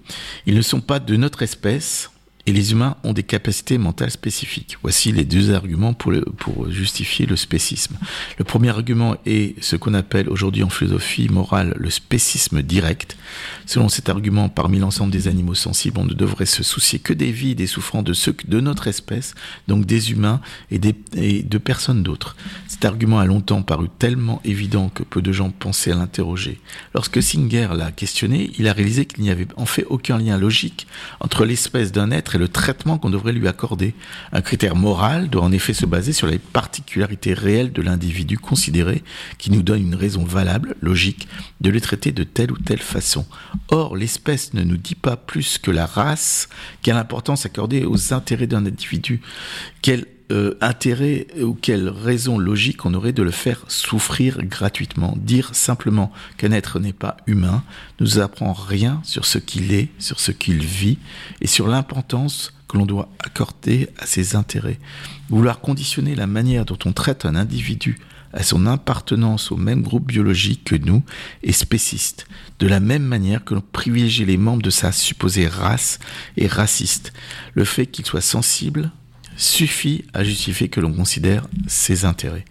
ils 0.45 0.55
ne 0.55 0.61
sont 0.61 0.79
pas 0.79 0.99
de 0.99 1.17
notre 1.17 1.41
espèce, 1.41 2.09
et 2.47 2.53
les 2.53 2.71
humains 2.71 2.95
ont 3.03 3.11
des 3.11 3.23
capacités 3.23 3.77
mentales 3.77 4.09
spécifiques. 4.09 4.77
Voici 4.81 5.11
les 5.11 5.25
deux 5.25 5.53
arguments 5.53 5.93
pour, 5.93 6.13
pour 6.37 6.71
justifier 6.71 7.25
le 7.25 7.35
spécisme. 7.35 7.97
Le 8.37 8.45
premier 8.45 8.69
argument 8.69 9.17
est 9.25 9.61
ce 9.61 9.75
qu'on 9.75 9.93
appelle 9.93 10.29
aujourd'hui 10.29 10.63
en 10.63 10.69
philosophie 10.69 11.27
morale 11.27 11.75
le 11.77 11.89
spécisme 11.89 12.61
direct. 12.61 13.17
Selon 13.65 13.89
cet 13.89 14.07
argument, 14.07 14.47
parmi 14.47 14.79
l'ensemble 14.79 15.11
des 15.11 15.27
animaux 15.27 15.55
sensibles, 15.55 15.99
on 15.99 16.05
ne 16.05 16.13
devrait 16.13 16.45
se 16.45 16.63
soucier 16.63 16.99
que 16.99 17.11
des 17.11 17.33
vies 17.33 17.51
et 17.51 17.55
des 17.55 17.67
souffrances 17.67 18.05
de 18.05 18.13
ceux 18.13 18.33
de 18.47 18.61
notre 18.61 18.87
espèce, 18.87 19.35
donc 19.67 19.85
des 19.85 20.11
humains 20.11 20.39
et, 20.71 20.79
des, 20.79 20.95
et 21.17 21.43
de 21.43 21.57
personnes 21.57 22.01
d'autres. 22.01 22.37
Cet 22.69 22.85
argument 22.85 23.19
a 23.19 23.25
longtemps 23.25 23.61
paru 23.61 23.89
tellement 23.99 24.41
évident 24.45 24.87
que 24.87 25.03
peu 25.03 25.21
de 25.21 25.33
gens 25.33 25.49
pensaient 25.49 25.91
à 25.91 25.95
l'interroger. 25.95 26.61
Lorsque 26.93 27.21
Singer 27.21 27.67
l'a 27.75 27.91
questionné, 27.91 28.51
il 28.57 28.69
a 28.69 28.73
réalisé 28.73 29.05
qu'il 29.05 29.23
n'y 29.23 29.31
avait 29.31 29.47
en 29.57 29.65
fait 29.65 29.85
aucun 29.89 30.17
lien 30.17 30.37
logique 30.37 30.87
entre 31.19 31.43
l'espèce 31.43 31.91
d'un 31.91 32.11
être 32.11 32.36
le 32.37 32.47
traitement 32.47 32.97
qu'on 32.97 33.09
devrait 33.09 33.33
lui 33.33 33.47
accorder. 33.47 33.93
Un 34.31 34.41
critère 34.41 34.75
moral 34.75 35.29
doit 35.29 35.43
en 35.43 35.51
effet 35.51 35.73
se 35.73 35.85
baser 35.85 36.13
sur 36.13 36.27
les 36.27 36.39
particularités 36.39 37.33
réelles 37.33 37.71
de 37.71 37.81
l'individu 37.81 38.37
considéré 38.37 39.03
qui 39.37 39.51
nous 39.51 39.63
donne 39.63 39.81
une 39.81 39.95
raison 39.95 40.23
valable, 40.23 40.75
logique, 40.81 41.27
de 41.61 41.69
le 41.69 41.81
traiter 41.81 42.11
de 42.11 42.23
telle 42.23 42.51
ou 42.51 42.57
telle 42.57 42.81
façon. 42.81 43.25
Or, 43.69 43.95
l'espèce 43.95 44.53
ne 44.53 44.63
nous 44.63 44.77
dit 44.77 44.95
pas 44.95 45.17
plus 45.17 45.57
que 45.57 45.71
la 45.71 45.85
race 45.85 46.49
quelle 46.81 46.97
importance 46.97 47.45
accorder 47.45 47.85
aux 47.85 48.13
intérêts 48.13 48.47
d'un 48.47 48.65
individu, 48.65 49.21
quelle 49.81 50.05
euh, 50.29 50.55
intérêt 50.59 51.27
ou 51.41 51.53
quelle 51.53 51.87
raison 51.87 52.37
logique 52.37 52.85
on 52.85 52.93
aurait 52.93 53.13
de 53.13 53.23
le 53.23 53.31
faire 53.31 53.63
souffrir 53.69 54.43
gratuitement. 54.43 55.17
Dire 55.17 55.55
simplement 55.55 56.11
qu'un 56.37 56.51
être 56.51 56.79
n'est 56.79 56.91
pas 56.91 57.17
humain 57.27 57.63
nous 57.99 58.19
apprend 58.19 58.51
rien 58.51 58.99
sur 59.03 59.25
ce 59.25 59.37
qu'il 59.37 59.73
est, 59.73 59.89
sur 59.99 60.19
ce 60.19 60.31
qu'il 60.31 60.59
vit 60.59 60.97
et 61.39 61.47
sur 61.47 61.67
l'importance 61.67 62.53
que 62.67 62.77
l'on 62.77 62.85
doit 62.85 63.09
accorder 63.23 63.87
à 63.99 64.05
ses 64.05 64.35
intérêts. 64.35 64.79
Vouloir 65.29 65.59
conditionner 65.59 66.15
la 66.15 66.27
manière 66.27 66.65
dont 66.65 66.79
on 66.85 66.91
traite 66.91 67.25
un 67.25 67.35
individu 67.35 67.97
à 68.33 68.43
son 68.43 68.65
appartenance 68.65 69.51
au 69.51 69.57
même 69.57 69.81
groupe 69.81 70.07
biologique 70.07 70.65
que 70.65 70.75
nous 70.75 71.03
est 71.43 71.53
spéciste, 71.53 72.27
de 72.59 72.67
la 72.67 72.79
même 72.79 73.03
manière 73.03 73.43
que 73.43 73.55
l'on 73.55 73.61
privilégie 73.61 74.25
les 74.25 74.37
membres 74.37 74.61
de 74.61 74.69
sa 74.69 74.91
supposée 74.91 75.47
race 75.47 75.99
est 76.35 76.51
raciste. 76.51 77.13
Le 77.53 77.63
fait 77.63 77.85
qu'il 77.87 78.05
soit 78.05 78.21
sensible 78.21 78.91
suffit 79.37 80.03
à 80.13 80.23
justifier 80.23 80.67
que 80.67 80.81
l'on 80.81 80.91
considère 80.91 81.47
ses 81.67 82.05
intérêts. 82.05 82.43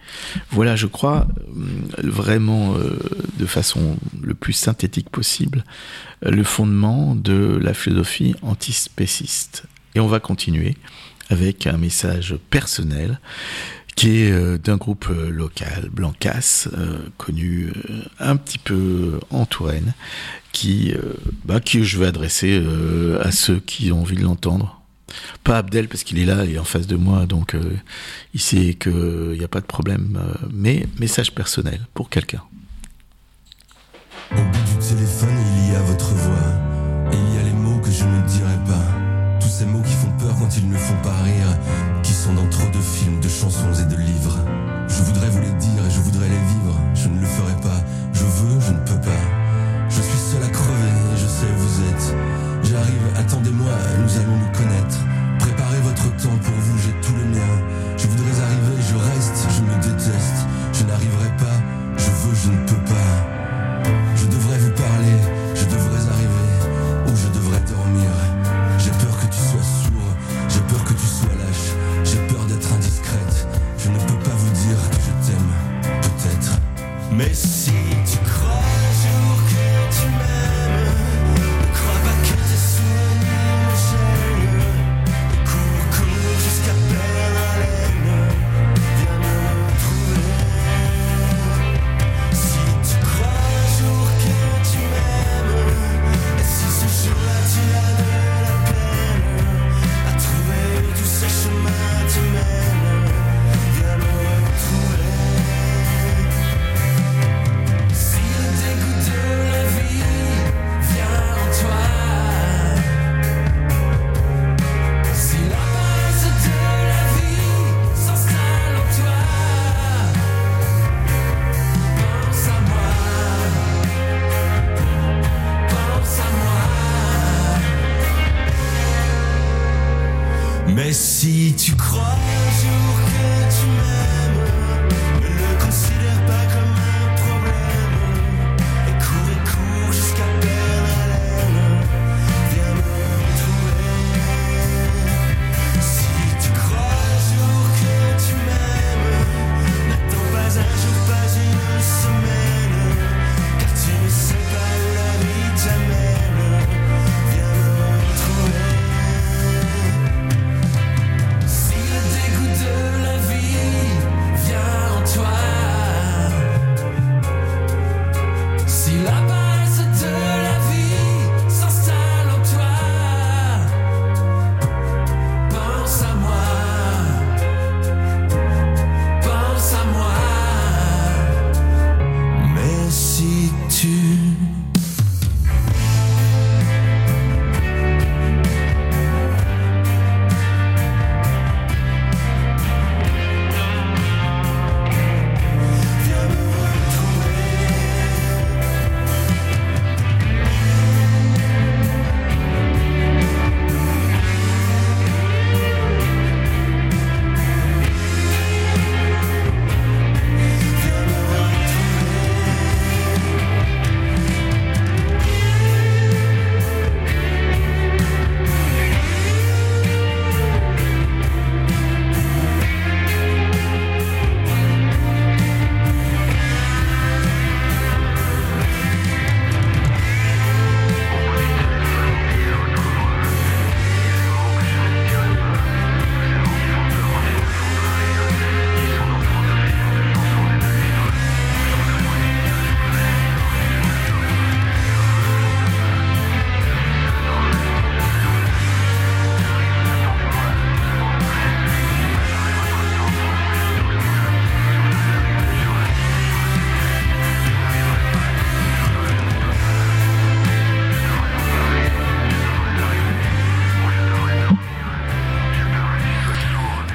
Voilà, 0.51 0.77
je 0.77 0.87
crois, 0.87 1.27
euh, 1.39 2.09
vraiment 2.09 2.77
euh, 2.77 2.99
de 3.39 3.47
façon 3.47 3.97
le 4.23 4.35
plus 4.35 4.53
synthétique 4.53 5.11
possible, 5.11 5.65
le 6.23 6.45
fondement 6.45 7.15
de 7.15 7.59
la 7.61 7.75
philosophie 7.75 8.35
antispéciste. 8.43 9.65
Et 9.95 10.01
on 10.01 10.07
va 10.07 10.21
continuer 10.21 10.77
avec 11.29 11.67
un 11.67 11.77
message 11.77 12.37
personnel 12.51 13.21
qui 13.97 14.23
est 14.23 14.31
euh, 14.31 14.59
d'un 14.59 14.77
groupe 14.77 15.09
local, 15.09 15.89
Blancas, 15.91 16.69
connu 17.17 17.73
un 18.21 18.37
petit 18.37 18.59
peu 18.59 19.19
en 19.31 19.45
Touraine, 19.45 19.95
qui, 20.53 20.95
bah, 21.45 21.61
qui 21.61 21.85
je 21.85 21.99
vais 21.99 22.07
adresser 22.07 22.63
à 23.21 23.31
ceux 23.31 23.59
qui 23.59 23.91
ont 23.93 24.03
envie 24.03 24.17
de 24.17 24.23
l'entendre. 24.23 24.76
Pas 25.45 25.59
Abdel 25.59 25.89
parce 25.89 26.03
qu'il 26.03 26.19
est 26.19 26.25
là 26.25 26.45
et 26.45 26.59
en 26.59 26.65
face 26.65 26.87
de 26.87 26.97
moi, 26.97 27.27
donc 27.27 27.55
euh, 27.55 27.77
il 28.35 28.41
sait 28.41 28.75
qu'il 28.75 29.37
n'y 29.39 29.45
a 29.45 29.49
pas 29.49 29.61
de 29.61 29.67
problème. 29.67 30.19
Euh, 30.21 30.47
mais 30.53 30.87
message 30.99 31.33
personnel 31.33 31.87
pour 31.95 32.11
quelqu'un. 32.11 32.43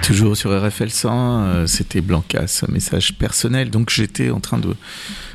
Toujours 0.01 0.35
sur 0.35 0.49
RFL 0.49 0.89
100, 0.89 1.43
euh, 1.43 1.67
c'était 1.67 2.01
Blancas, 2.01 2.63
message 2.67 3.13
personnel. 3.13 3.69
Donc 3.69 3.89
j'étais 3.91 4.31
en 4.31 4.39
train 4.39 4.57
de 4.57 4.75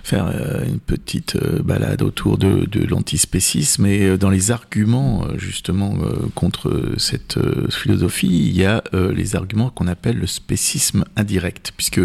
faire 0.06 0.26
euh, 0.28 0.64
une 0.64 0.78
petite 0.78 1.34
euh, 1.34 1.60
balade 1.62 2.00
autour 2.00 2.38
de, 2.38 2.64
l'antispécisme 2.88 3.86
et 3.86 4.02
euh, 4.02 4.16
dans 4.16 4.30
les 4.30 4.52
arguments 4.52 5.26
justement 5.36 5.96
contre 6.34 6.94
cette 6.98 7.38
philosophie, 7.70 8.28
il 8.28 8.56
y 8.56 8.64
a 8.64 8.82
les 8.92 9.34
arguments 9.34 9.70
qu'on 9.70 9.86
appelle 9.86 10.16
le 10.16 10.26
spécisme 10.26 11.04
indirect, 11.16 11.72
puisque 11.76 12.00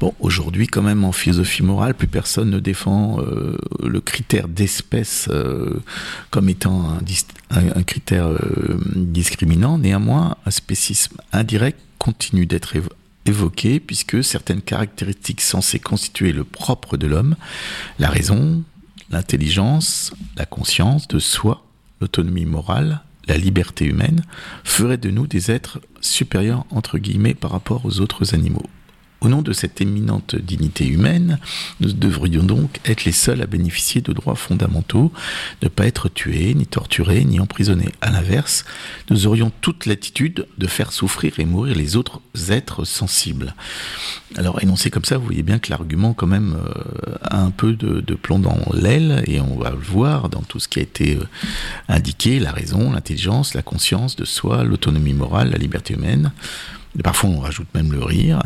bon 0.00 0.14
aujourd'hui 0.20 0.66
quand 0.66 0.82
même 0.82 1.04
en 1.04 1.12
philosophie 1.12 1.62
morale, 1.62 1.94
plus 1.94 2.08
personne 2.08 2.50
ne 2.50 2.58
défend 2.58 3.18
le 3.82 4.00
critère 4.00 4.48
d'espèce 4.48 5.28
comme 6.30 6.48
étant 6.48 6.90
un, 6.90 7.56
un, 7.56 7.76
un 7.76 7.82
critère 7.82 8.30
discriminant. 8.94 9.78
Néanmoins, 9.78 10.36
un 10.46 10.50
spécisme 10.50 11.16
indirect 11.32 11.78
continue 11.98 12.46
d'être 12.46 12.76
évoqué 13.28 13.80
puisque 13.80 14.24
certaines 14.24 14.62
caractéristiques 14.62 15.40
censées 15.40 15.78
constituer 15.78 16.32
le 16.32 16.44
propre 16.44 16.96
de 16.96 17.06
l'homme, 17.06 17.36
la 17.98 18.08
raison, 18.08 18.62
l'intelligence, 19.10 20.12
la 20.36 20.46
conscience 20.46 21.08
de 21.08 21.18
soi, 21.18 21.64
l'autonomie 22.00 22.46
morale, 22.46 23.02
la 23.26 23.36
liberté 23.36 23.84
humaine, 23.84 24.22
feraient 24.64 24.96
de 24.96 25.10
nous 25.10 25.26
des 25.26 25.50
êtres 25.50 25.80
supérieurs 26.00 26.64
entre 26.70 26.98
guillemets 26.98 27.34
par 27.34 27.50
rapport 27.50 27.84
aux 27.84 28.00
autres 28.00 28.34
animaux. 28.34 28.66
Au 29.20 29.28
nom 29.28 29.42
de 29.42 29.52
cette 29.52 29.80
éminente 29.80 30.36
dignité 30.36 30.86
humaine, 30.86 31.40
nous 31.80 31.92
devrions 31.92 32.44
donc 32.44 32.78
être 32.84 33.04
les 33.04 33.12
seuls 33.12 33.42
à 33.42 33.46
bénéficier 33.46 34.00
de 34.00 34.12
droits 34.12 34.36
fondamentaux, 34.36 35.12
ne 35.62 35.68
pas 35.68 35.86
être 35.86 36.08
tués, 36.08 36.54
ni 36.54 36.68
torturés, 36.68 37.24
ni 37.24 37.40
emprisonnés. 37.40 37.90
À 38.00 38.10
l'inverse, 38.12 38.64
nous 39.10 39.26
aurions 39.26 39.50
toute 39.60 39.86
l'attitude 39.86 40.46
de 40.56 40.66
faire 40.68 40.92
souffrir 40.92 41.40
et 41.40 41.44
mourir 41.44 41.74
les 41.74 41.96
autres 41.96 42.20
êtres 42.48 42.84
sensibles. 42.84 43.56
Alors, 44.36 44.62
énoncé 44.62 44.88
comme 44.90 45.04
ça, 45.04 45.18
vous 45.18 45.24
voyez 45.24 45.42
bien 45.42 45.58
que 45.58 45.70
l'argument, 45.70 46.12
quand 46.12 46.28
même, 46.28 46.54
euh, 46.54 47.16
a 47.22 47.40
un 47.40 47.50
peu 47.50 47.72
de, 47.72 48.14
plomb 48.14 48.38
dans 48.38 48.60
l'aile, 48.72 49.24
et 49.26 49.40
on 49.40 49.58
va 49.58 49.70
le 49.70 49.78
voir 49.78 50.28
dans 50.28 50.42
tout 50.42 50.60
ce 50.60 50.68
qui 50.68 50.78
a 50.78 50.82
été 50.82 51.16
euh, 51.16 51.26
indiqué, 51.88 52.38
la 52.38 52.52
raison, 52.52 52.92
l'intelligence, 52.92 53.54
la 53.54 53.62
conscience 53.62 54.14
de 54.14 54.24
soi, 54.24 54.62
l'autonomie 54.62 55.14
morale, 55.14 55.50
la 55.50 55.58
liberté 55.58 55.94
humaine. 55.94 56.30
Parfois, 57.02 57.30
on 57.30 57.38
rajoute 57.38 57.68
même 57.74 57.92
le 57.92 58.02
rire. 58.02 58.42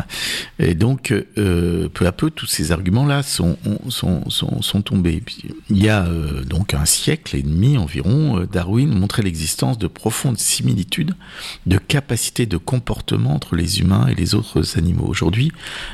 Et 0.59 0.75
donc, 0.75 1.13
euh, 1.39 1.89
peu 1.89 2.07
à 2.07 2.13
peu, 2.13 2.31
tous 2.31 2.47
ces 2.47 2.73
arguments-là 2.73 3.23
sont, 3.23 3.57
sont, 3.89 4.29
sont, 4.29 4.63
sont, 4.63 4.83
tombés. 4.83 5.23
Il 5.71 5.83
y 5.83 5.89
a 5.89 6.05
euh, 6.05 6.45
donc 6.45 6.75
un 6.75 6.85
siècle 6.85 7.37
et 7.37 7.43
demi 7.43 7.79
environ, 7.79 8.41
euh, 8.41 8.47
Darwin 8.47 8.93
montrait 8.93 9.23
l'existence 9.23 9.79
de 9.79 9.87
profondes 9.87 10.39
similitudes 10.39 11.15
de 11.67 11.79
capacités 11.79 12.47
de 12.47 12.57
comportement 12.57 13.35
entre 13.35 13.57
les 13.57 13.81
humains 13.81 14.07
et 14.09 14.15
les 14.15 14.35
autres 14.35 14.79
animaux. 14.79 15.07
Aujourd'hui, 15.07 15.53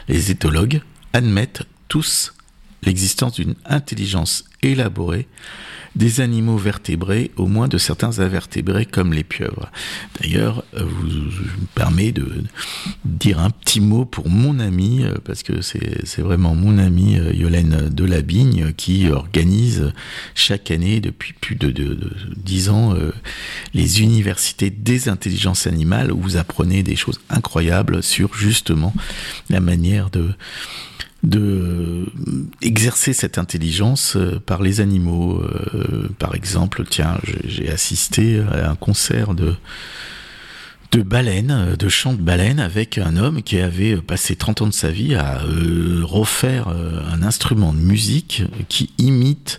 les 0.09 0.31
éthologues 0.31 0.81
admettent 1.13 1.63
tous 1.89 2.35
l'existence 2.83 3.35
d'une 3.35 3.55
intelligence 3.65 4.45
élaborée 4.63 5.27
des 5.99 6.21
animaux 6.21 6.57
vertébrés, 6.57 7.33
au 7.37 7.47
moins 7.47 7.67
de 7.67 7.77
certains 7.77 8.21
invertébrés 8.21 8.87
comme 8.87 9.13
les 9.13 9.25
pieuvres. 9.25 9.71
D'ailleurs, 10.21 10.65
euh, 10.75 10.85
vous, 10.85 11.09
je 11.09 11.43
me 11.43 11.67
permets 11.75 12.13
de 12.13 12.45
dire 13.05 13.41
un 13.41 13.51
petit 13.51 13.81
mot 13.81 14.05
pour 14.05 14.29
mon 14.29 14.61
ami, 14.61 15.03
euh, 15.03 15.15
parce 15.25 15.43
que 15.43 15.61
c'est 15.61 16.21
vraiment 16.21 16.55
mon 16.55 16.79
ami 16.79 17.19
euh, 17.19 17.33
Yolène 17.33 17.89
Delabigne 17.91 18.73
qui 18.75 19.09
organise 19.09 19.93
chaque 20.37 20.71
année 20.71 21.01
depuis 21.01 21.33
plus 21.33 21.57
de, 21.57 21.69
dix 22.37 22.69
ans 22.69 22.95
les 23.75 24.03
universités 24.03 24.71
des 24.71 25.09
intelligences 25.09 25.67
animales 25.67 26.13
où 26.13 26.21
vous 26.21 26.37
apprenez 26.37 26.83
des 26.83 26.97
choses 26.97 27.21
incroyables 27.29 28.03
sur 28.03 28.35
justement 28.35 28.95
la 29.51 29.61
manière 29.61 30.11
de 30.11 30.31
de 31.23 32.07
exercer 32.63 33.13
cette 33.13 33.39
intelligence 33.39 34.17
euh, 34.17 34.41
par 34.45 34.63
les 34.63 34.81
animaux. 34.81 35.43
Euh, 35.43 36.09
par 36.19 36.35
exemple, 36.35 36.85
tiens, 36.89 37.19
j'ai 37.45 37.71
assisté 37.71 38.41
à 38.41 38.71
un 38.71 38.77
concert 38.77 39.35
de 39.35 39.55
de 40.91 41.03
baleines, 41.03 41.77
de 41.79 41.89
chants 41.89 42.15
de 42.15 42.23
baleines 42.23 42.61
avec 42.61 42.99
un 42.99 43.17
homme 43.17 43.43
qui 43.43 43.59
avait 43.59 43.97
passé 43.97 44.37
30 44.37 44.63
ans 44.63 44.67
de 44.67 44.73
sa 44.73 44.91
vie 44.91 45.15
à 45.15 45.43
euh, 45.43 46.01
refaire 46.03 46.69
un 46.69 47.23
instrument 47.23 47.73
de 47.73 47.79
musique 47.79 48.43
qui 48.69 48.91
imite 48.99 49.59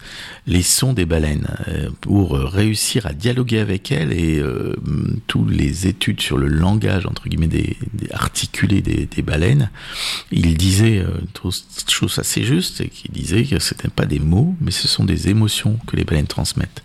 les 0.49 0.63
sons 0.63 0.93
des 0.93 1.05
baleines 1.05 1.47
euh, 1.67 1.89
pour 2.01 2.36
euh, 2.36 2.45
réussir 2.45 3.05
à 3.05 3.13
dialoguer 3.13 3.59
avec 3.59 3.91
elles 3.91 4.11
et 4.11 4.39
euh, 4.39 4.75
toutes 5.27 5.51
les 5.51 5.86
études 5.88 6.21
sur 6.21 6.38
le 6.38 6.47
langage 6.47 7.05
entre 7.05 7.30
guillemets 7.30 7.47
des, 7.47 7.77
des 7.93 8.11
articulé 8.11 8.82
des, 8.82 9.21
baleines. 9.21 9.69
Il 10.32 10.57
disait 10.57 10.97
une 10.97 11.51
chose 11.88 12.17
assez 12.17 12.43
juste 12.43 12.82
et 12.82 12.88
qui 12.88 13.09
disait 13.09 13.43
que 13.43 13.59
ce 13.59 13.73
n'était 13.73 13.89
pas 13.89 14.05
des 14.05 14.19
mots 14.19 14.55
mais 14.59 14.71
ce 14.71 14.88
sont 14.88 15.03
des 15.03 15.27
émotions 15.27 15.77
que 15.86 15.95
les 15.95 16.03
baleines 16.03 16.25
transmettent 16.25 16.84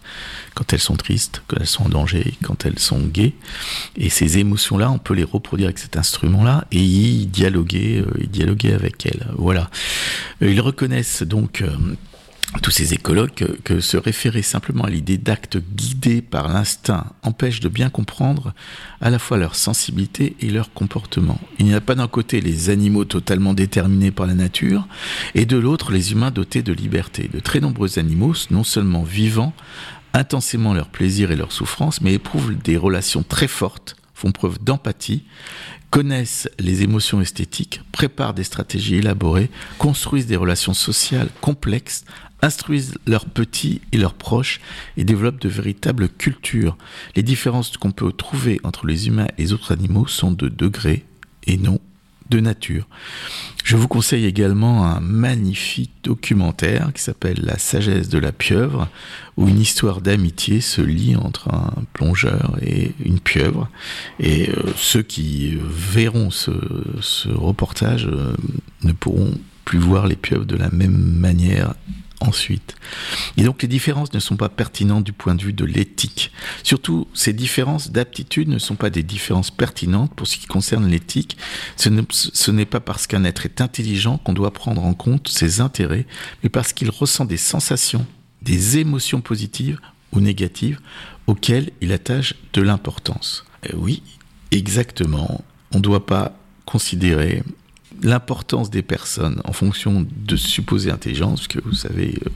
quand 0.54 0.72
elles 0.72 0.80
sont 0.80 0.96
tristes 0.96 1.42
quand 1.48 1.56
elles 1.60 1.66
sont 1.66 1.84
en 1.84 1.88
danger 1.88 2.34
quand 2.42 2.64
elles 2.66 2.78
sont 2.78 3.00
gaies 3.00 3.34
et 3.96 4.10
ces 4.10 4.38
émotions 4.38 4.78
là 4.78 4.90
on 4.90 4.98
peut 4.98 5.14
les 5.14 5.24
reproduire 5.24 5.68
avec 5.68 5.78
cet 5.78 5.96
instrument 5.96 6.44
là 6.44 6.64
et 6.72 6.80
y 6.80 7.26
dialoguer 7.26 8.04
y 8.20 8.26
dialoguer 8.26 8.72
avec 8.72 9.06
elles 9.06 9.26
voilà 9.36 9.70
ils 10.40 10.60
reconnaissent 10.60 11.22
donc 11.22 11.62
tous 12.62 12.70
ces 12.70 12.94
écologues 12.94 13.30
que, 13.64 13.80
se 13.80 13.96
référer 13.96 14.42
simplement 14.42 14.84
à 14.84 14.90
l'idée 14.90 15.18
d'actes 15.18 15.58
guidés 15.58 16.22
par 16.22 16.48
l'instinct 16.48 17.06
empêche 17.22 17.60
de 17.60 17.68
bien 17.68 17.90
comprendre 17.90 18.54
à 19.00 19.10
la 19.10 19.18
fois 19.18 19.36
leur 19.36 19.56
sensibilité 19.56 20.36
et 20.40 20.50
leur 20.50 20.72
comportement. 20.72 21.38
Il 21.58 21.66
n'y 21.66 21.74
a 21.74 21.80
pas 21.80 21.94
d'un 21.94 22.08
côté 22.08 22.40
les 22.40 22.70
animaux 22.70 23.04
totalement 23.04 23.54
déterminés 23.54 24.10
par 24.10 24.26
la 24.26 24.34
nature 24.34 24.86
et 25.34 25.46
de 25.46 25.56
l'autre 25.56 25.92
les 25.92 26.12
humains 26.12 26.30
dotés 26.30 26.62
de 26.62 26.72
liberté. 26.72 27.28
De 27.32 27.40
très 27.40 27.60
nombreux 27.60 27.98
animaux, 27.98 28.34
non 28.50 28.64
seulement 28.64 29.02
vivants, 29.02 29.52
intensément 30.14 30.72
leur 30.72 30.88
plaisir 30.88 31.30
et 31.30 31.36
leur 31.36 31.52
souffrance, 31.52 32.00
mais 32.00 32.14
éprouvent 32.14 32.56
des 32.56 32.78
relations 32.78 33.22
très 33.22 33.48
fortes, 33.48 33.96
font 34.14 34.32
preuve 34.32 34.58
d'empathie, 34.62 35.24
connaissent 35.90 36.48
les 36.58 36.82
émotions 36.82 37.20
esthétiques, 37.20 37.82
préparent 37.92 38.34
des 38.34 38.44
stratégies 38.44 38.96
élaborées, 38.96 39.50
construisent 39.78 40.26
des 40.26 40.36
relations 40.36 40.74
sociales 40.74 41.28
complexes 41.40 42.04
instruisent 42.42 42.98
leurs 43.06 43.24
petits 43.24 43.80
et 43.92 43.96
leurs 43.96 44.14
proches 44.14 44.60
et 44.96 45.04
développent 45.04 45.40
de 45.40 45.48
véritables 45.48 46.08
cultures. 46.08 46.76
Les 47.16 47.22
différences 47.22 47.76
qu'on 47.76 47.90
peut 47.90 48.12
trouver 48.12 48.60
entre 48.64 48.86
les 48.86 49.08
humains 49.08 49.28
et 49.38 49.42
les 49.42 49.52
autres 49.52 49.72
animaux 49.72 50.06
sont 50.06 50.30
de 50.30 50.48
degré 50.48 51.04
et 51.46 51.56
non 51.56 51.80
nature. 52.40 52.86
Je 53.64 53.76
vous 53.76 53.88
conseille 53.88 54.26
également 54.26 54.84
un 54.84 55.00
magnifique 55.00 55.92
documentaire 56.02 56.92
qui 56.92 57.02
s'appelle 57.02 57.40
La 57.42 57.58
sagesse 57.58 58.10
de 58.10 58.18
la 58.18 58.30
pieuvre, 58.30 58.88
où 59.36 59.48
une 59.48 59.60
histoire 59.60 60.02
d'amitié 60.02 60.60
se 60.60 60.82
lie 60.82 61.16
entre 61.16 61.48
un 61.52 61.72
plongeur 61.94 62.56
et 62.60 62.92
une 63.02 63.20
pieuvre. 63.20 63.70
Et 64.20 64.50
euh, 64.50 64.62
ceux 64.76 65.02
qui 65.02 65.56
verront 65.62 66.30
ce, 66.30 66.52
ce 67.00 67.30
reportage 67.30 68.06
euh, 68.06 68.34
ne 68.82 68.92
pourront 68.92 69.32
plus 69.64 69.78
voir 69.78 70.06
les 70.06 70.16
pieuvres 70.16 70.44
de 70.44 70.56
la 70.56 70.70
même 70.70 70.96
manière 70.96 71.74
Et 73.36 73.42
donc 73.42 73.62
les 73.62 73.68
différences 73.68 74.12
ne 74.12 74.18
sont 74.18 74.36
pas 74.36 74.48
pertinentes 74.48 75.04
du 75.04 75.12
point 75.12 75.34
de 75.34 75.42
vue 75.42 75.52
de 75.52 75.64
l'éthique. 75.64 76.32
Surtout, 76.62 77.06
ces 77.14 77.32
différences 77.32 77.90
d'aptitude 77.90 78.48
ne 78.48 78.58
sont 78.58 78.76
pas 78.76 78.90
des 78.90 79.02
différences 79.02 79.50
pertinentes 79.50 80.14
pour 80.14 80.26
ce 80.26 80.36
qui 80.36 80.46
concerne 80.46 80.88
l'éthique. 80.88 81.36
Ce 81.76 82.50
n'est 82.50 82.66
pas 82.66 82.80
parce 82.80 83.06
qu'un 83.06 83.24
être 83.24 83.46
est 83.46 83.60
intelligent 83.60 84.18
qu'on 84.18 84.32
doit 84.32 84.52
prendre 84.52 84.84
en 84.84 84.94
compte 84.94 85.28
ses 85.28 85.60
intérêts, 85.60 86.06
mais 86.42 86.48
parce 86.48 86.72
qu'il 86.72 86.90
ressent 86.90 87.24
des 87.24 87.36
sensations, 87.36 88.06
des 88.42 88.78
émotions 88.78 89.20
positives 89.20 89.80
ou 90.12 90.20
négatives 90.20 90.80
auxquelles 91.26 91.70
il 91.80 91.92
attache 91.92 92.34
de 92.52 92.62
l'importance. 92.62 93.44
Oui, 93.74 94.02
exactement. 94.50 95.44
On 95.72 95.78
ne 95.78 95.82
doit 95.82 96.06
pas 96.06 96.36
considérer 96.66 97.42
l'importance 98.02 98.70
des 98.70 98.82
personnes 98.82 99.40
en 99.44 99.52
fonction 99.52 100.06
de 100.10 100.36
supposée 100.36 100.90
intelligence, 100.90 101.40
parce 101.40 101.48
que 101.48 101.60
vous 101.64 101.74
savez 101.74 102.18
euh, 102.26 102.30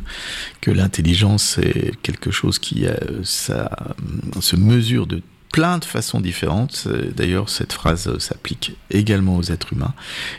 que 0.60 0.70
l'intelligence 0.70 1.58
est 1.58 1.92
quelque 2.02 2.30
chose 2.30 2.58
qui 2.58 2.86
a, 2.86 2.98
ça, 3.22 3.94
se 4.40 4.56
mesure 4.56 5.06
de 5.06 5.22
plein 5.52 5.78
de 5.78 5.84
façons 5.84 6.20
différentes. 6.20 6.86
D'ailleurs, 7.16 7.48
cette 7.48 7.72
phrase 7.72 8.18
s'applique 8.18 8.76
également 8.90 9.36
aux 9.36 9.42
êtres 9.44 9.72
humains. 9.72 9.94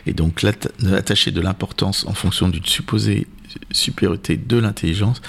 Et 0.06 0.12
donc, 0.12 0.42
l'attacher 0.42 1.32
de 1.32 1.40
l'importance 1.40 2.06
en 2.06 2.14
fonction 2.14 2.48
d'une 2.48 2.64
supposée 2.64 3.26
supériorité 3.70 4.36
de 4.36 4.56
l'intelligence 4.56 5.20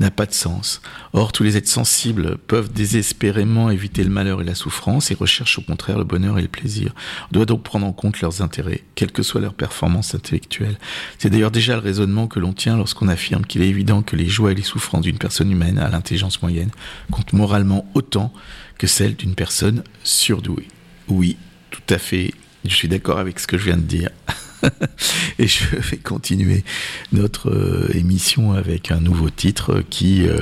n'a 0.00 0.10
pas 0.10 0.26
de 0.26 0.32
sens. 0.32 0.80
Or, 1.12 1.32
tous 1.32 1.42
les 1.42 1.56
êtres 1.56 1.68
sensibles 1.68 2.38
peuvent 2.46 2.72
désespérément 2.72 3.70
éviter 3.70 4.04
le 4.04 4.10
malheur 4.10 4.40
et 4.40 4.44
la 4.44 4.54
souffrance 4.54 5.10
et 5.10 5.14
recherchent 5.14 5.58
au 5.58 5.62
contraire 5.62 5.98
le 5.98 6.04
bonheur 6.04 6.38
et 6.38 6.42
le 6.42 6.48
plaisir. 6.48 6.94
On 7.30 7.32
doit 7.32 7.46
donc 7.46 7.62
prendre 7.62 7.86
en 7.86 7.92
compte 7.92 8.20
leurs 8.20 8.42
intérêts, 8.42 8.84
quelle 8.94 9.12
que 9.12 9.22
soit 9.22 9.40
leur 9.40 9.54
performance 9.54 10.14
intellectuelle. 10.14 10.78
C'est 11.18 11.30
d'ailleurs 11.30 11.50
déjà 11.50 11.74
le 11.74 11.82
raisonnement 11.82 12.26
que 12.26 12.40
l'on 12.40 12.52
tient 12.52 12.76
lorsqu'on 12.76 13.08
affirme 13.08 13.44
qu'il 13.44 13.62
est 13.62 13.68
évident 13.68 14.02
que 14.02 14.16
les 14.16 14.28
joies 14.28 14.52
et 14.52 14.54
les 14.54 14.62
souffrances 14.62 15.02
d'une 15.02 15.18
personne 15.18 15.50
humaine 15.50 15.78
à 15.78 15.88
l'intelligence 15.88 16.42
moyenne 16.42 16.70
comptent 17.10 17.32
moralement 17.32 17.90
autant 17.94 18.32
que 18.78 18.86
celles 18.86 19.16
d'une 19.16 19.34
personne 19.34 19.82
surdouée. 20.04 20.68
Oui, 21.08 21.36
tout 21.70 21.82
à 21.88 21.98
fait 21.98 22.32
Je 22.64 22.74
suis 22.74 22.88
d'accord 22.88 23.18
avec 23.18 23.38
ce 23.40 23.46
que 23.46 23.58
je 23.58 23.64
viens 23.64 23.76
de 23.76 23.82
dire. 23.82 24.10
Et 25.38 25.46
je 25.46 25.64
vais 25.76 25.96
continuer 25.96 26.64
notre 27.12 27.50
euh, 27.50 27.90
émission 27.94 28.52
avec 28.52 28.90
un 28.90 29.00
nouveau 29.00 29.30
titre 29.30 29.82
qui, 29.88 30.26
euh, 30.26 30.40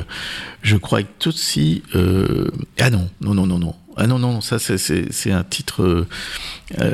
je 0.63 0.77
crois, 0.77 1.01
est 1.01 1.27
aussi... 1.27 1.83
Euh, 1.95 2.51
ah 2.81 2.91
non, 2.91 3.09
non, 3.21 3.35
non, 3.35 3.47
non, 3.47 3.59
non. 3.59 3.75
Ah 3.99 4.07
non, 4.07 4.19
non, 4.19 4.43
ça 4.43 4.59
c'est 4.59 5.33
un 5.33 5.45
titre 5.45 6.07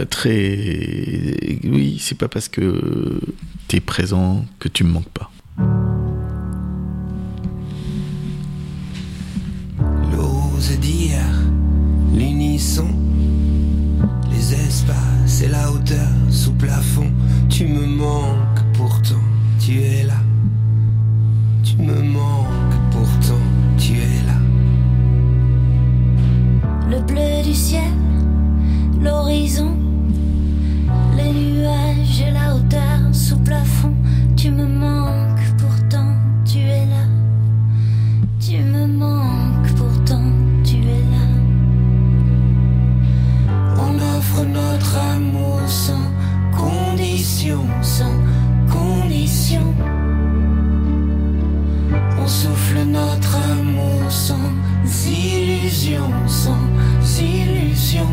très... 0.08 1.58
Oui, 1.64 1.98
c'est 2.00 2.16
pas 2.16 2.28
parce 2.28 2.48
que 2.48 3.20
tu 3.66 3.76
es 3.76 3.80
présent 3.80 4.46
que 4.60 4.68
tu 4.68 4.84
me 4.84 4.90
manques 4.90 5.08
pas. 5.08 5.32
L'ose 10.12 10.78
dire 10.78 11.18
l'unisson 12.14 12.88
les 14.30 14.54
espaces 14.54 15.42
et 15.42 15.48
la 15.48 15.70
hauteur 15.70 16.11
plafond. 16.62 17.10
Tu 17.48 17.66
me 17.66 17.84
manques 17.84 18.62
pourtant, 18.74 19.24
tu 19.58 19.80
es 19.80 20.04
là. 20.04 20.20
Tu 21.64 21.76
me 21.76 22.00
manques 22.02 22.80
pourtant, 22.92 23.44
tu 23.76 23.94
es 23.94 24.18
là. 24.28 24.38
Le 26.88 27.00
bleu 27.00 27.42
du 27.42 27.52
ciel, 27.52 27.92
l'horizon, 29.02 29.72
les 31.16 31.32
nuages 31.32 32.20
et 32.26 32.30
la 32.30 32.54
hauteur 32.54 33.00
sous 33.12 33.38
plafond. 33.38 33.94
Tu 34.36 34.52
me 34.52 34.66
manques 34.66 35.48
pourtant, 35.58 36.14
tu 36.44 36.58
es 36.58 36.86
là. 36.94 37.06
Tu 38.38 38.58
me 38.58 38.86
manques 38.86 39.72
pourtant, 39.76 40.30
tu 40.62 40.76
es 40.76 41.04
là. 41.14 41.26
On 43.84 43.94
offre 44.16 44.44
notre 44.44 44.96
amour 45.16 45.60
sans 45.66 46.12
condition, 46.92 47.66
sans 47.80 48.12
condition. 48.70 49.62
On 52.18 52.26
souffle 52.26 52.80
notre 52.86 53.36
amour 53.36 54.10
sans 54.10 54.50
illusion, 55.06 56.10
sans 56.26 56.58
illusion. 57.18 58.08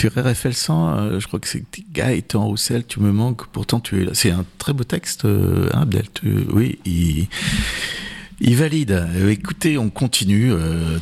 Sur 0.00 0.12
RFL 0.16 0.54
100, 0.54 0.88
euh, 0.88 1.20
je 1.20 1.26
crois 1.26 1.38
que 1.38 1.46
c'est 1.46 1.62
Gaëtan 1.92 2.46
Roussel, 2.46 2.86
tu 2.86 3.00
me 3.00 3.12
manques, 3.12 3.46
pourtant 3.48 3.80
tu 3.80 4.00
es 4.00 4.06
là. 4.06 4.12
C'est 4.14 4.30
un 4.30 4.46
très 4.56 4.72
beau 4.72 4.82
texte, 4.82 5.26
euh, 5.26 5.68
hein, 5.74 5.82
Abdel. 5.82 6.06
Oui, 6.54 6.78
il, 6.86 8.56
valide. 8.56 8.92
Euh, 8.92 9.28
écoutez, 9.28 9.76
on 9.76 9.90
continue 9.90 10.54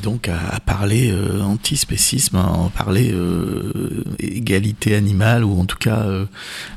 donc 0.02 0.26
à, 0.26 0.48
à 0.48 0.58
parler 0.58 1.12
euh, 1.12 1.40
antispécisme, 1.42 2.38
hein, 2.38 2.66
à 2.66 2.76
parler 2.76 3.14
égalité 4.18 4.96
animale, 4.96 5.44
ou 5.44 5.60
en 5.60 5.64
tout 5.64 5.78
cas 5.78 6.04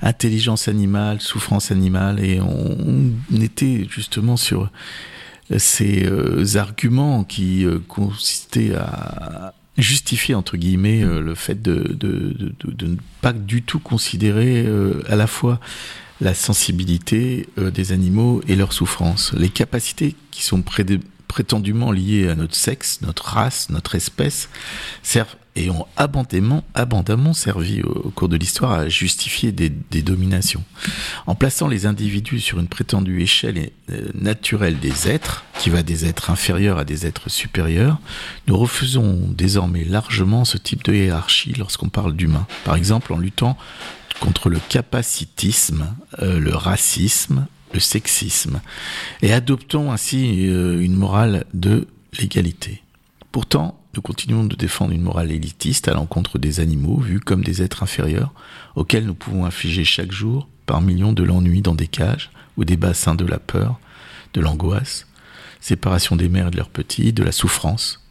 intelligence 0.03 0.67
animale, 0.67 1.21
souffrance 1.21 1.71
animale, 1.71 2.23
et 2.23 2.39
on, 2.39 3.15
était 3.41 3.87
justement 3.89 4.37
sur 4.37 4.69
ces 5.57 6.07
arguments 6.55 7.23
qui 7.23 7.65
consistaient 7.87 8.75
à 8.75 9.55
justifier 9.81 10.35
entre 10.35 10.57
guillemets 10.57 11.03
euh, 11.03 11.21
le 11.21 11.35
fait 11.35 11.61
de, 11.61 11.93
de, 11.93 12.53
ne 12.85 12.95
pas 13.21 13.33
du 13.33 13.63
tout 13.63 13.79
considérer 13.79 14.63
euh, 14.65 15.01
à 15.07 15.15
la 15.15 15.27
fois 15.27 15.59
la 16.21 16.33
sensibilité 16.33 17.49
euh, 17.57 17.71
des 17.71 17.91
animaux 17.91 18.41
et 18.47 18.55
leur 18.55 18.73
souffrance, 18.73 19.33
les 19.33 19.49
capacités 19.49 20.15
qui 20.29 20.43
sont 20.43 20.63
prétendument 21.27 21.91
liés 21.91 22.29
à 22.29 22.35
notre 22.35 22.55
sexe, 22.55 22.99
notre 23.01 23.25
race, 23.25 23.69
notre 23.69 23.95
espèce, 23.95 24.49
servent 25.01 25.35
et 25.55 25.69
ont 25.69 25.85
abondamment, 25.97 26.63
abondamment 26.73 27.33
servi 27.33 27.81
au, 27.83 28.09
cours 28.11 28.29
de 28.29 28.37
l'histoire 28.37 28.71
à 28.71 28.89
justifier 28.89 29.51
des, 29.51 29.69
dominations. 30.01 30.63
En 31.27 31.35
plaçant 31.35 31.67
les 31.67 31.85
individus 31.85 32.39
sur 32.39 32.59
une 32.59 32.67
prétendue 32.67 33.21
échelle 33.21 33.71
euh, 33.91 34.07
naturelle 34.13 34.79
des 34.79 35.09
êtres, 35.09 35.43
qui 35.59 35.69
va 35.69 35.83
des 35.83 36.05
êtres 36.05 36.29
inférieurs 36.29 36.77
à 36.77 36.85
des 36.85 37.05
êtres 37.05 37.29
supérieurs, 37.29 37.99
nous 38.47 38.57
refusons 38.57 39.27
désormais 39.29 39.83
largement 39.83 40.45
ce 40.45 40.57
type 40.57 40.83
de 40.83 40.93
hiérarchie 40.93 41.53
lorsqu'on 41.57 41.89
parle 41.89 42.15
d'humain. 42.15 42.47
Par 42.63 42.75
exemple, 42.75 43.13
en 43.13 43.17
luttant 43.17 43.57
contre 44.19 44.49
le 44.49 44.59
capacitisme, 44.69 45.87
euh, 46.21 46.39
le 46.39 46.55
racisme, 46.55 47.47
le 47.73 47.79
sexisme, 47.79 48.61
et 49.21 49.33
adoptons 49.33 49.91
ainsi 49.91 50.47
euh, 50.47 50.79
une 50.81 50.95
morale 50.95 51.45
de 51.53 51.87
l'égalité. 52.19 52.81
Pourtant, 53.31 53.80
nous 53.93 54.01
continuons 54.01 54.45
de 54.45 54.55
défendre 54.55 54.93
une 54.93 55.01
morale 55.01 55.31
élitiste 55.31 55.87
à 55.87 55.93
l'encontre 55.93 56.37
des 56.39 56.59
animaux 56.59 56.99
vus 56.99 57.19
comme 57.19 57.43
des 57.43 57.61
êtres 57.61 57.83
inférieurs 57.83 58.31
auxquels 58.75 59.05
nous 59.05 59.13
pouvons 59.13 59.45
infliger 59.45 59.83
chaque 59.83 60.11
jour 60.11 60.47
par 60.65 60.81
millions 60.81 61.13
de 61.13 61.23
l'ennui 61.23 61.61
dans 61.61 61.75
des 61.75 61.87
cages 61.87 62.31
ou 62.55 62.63
des 62.63 62.77
bassins 62.77 63.15
de 63.15 63.25
la 63.25 63.39
peur, 63.39 63.79
de 64.33 64.39
l'angoisse, 64.39 65.07
séparation 65.59 66.15
des 66.15 66.29
mères 66.29 66.47
et 66.47 66.51
de 66.51 66.57
leurs 66.57 66.69
petits, 66.69 67.11
de 67.11 67.23
la 67.23 67.33
souffrance, 67.33 68.05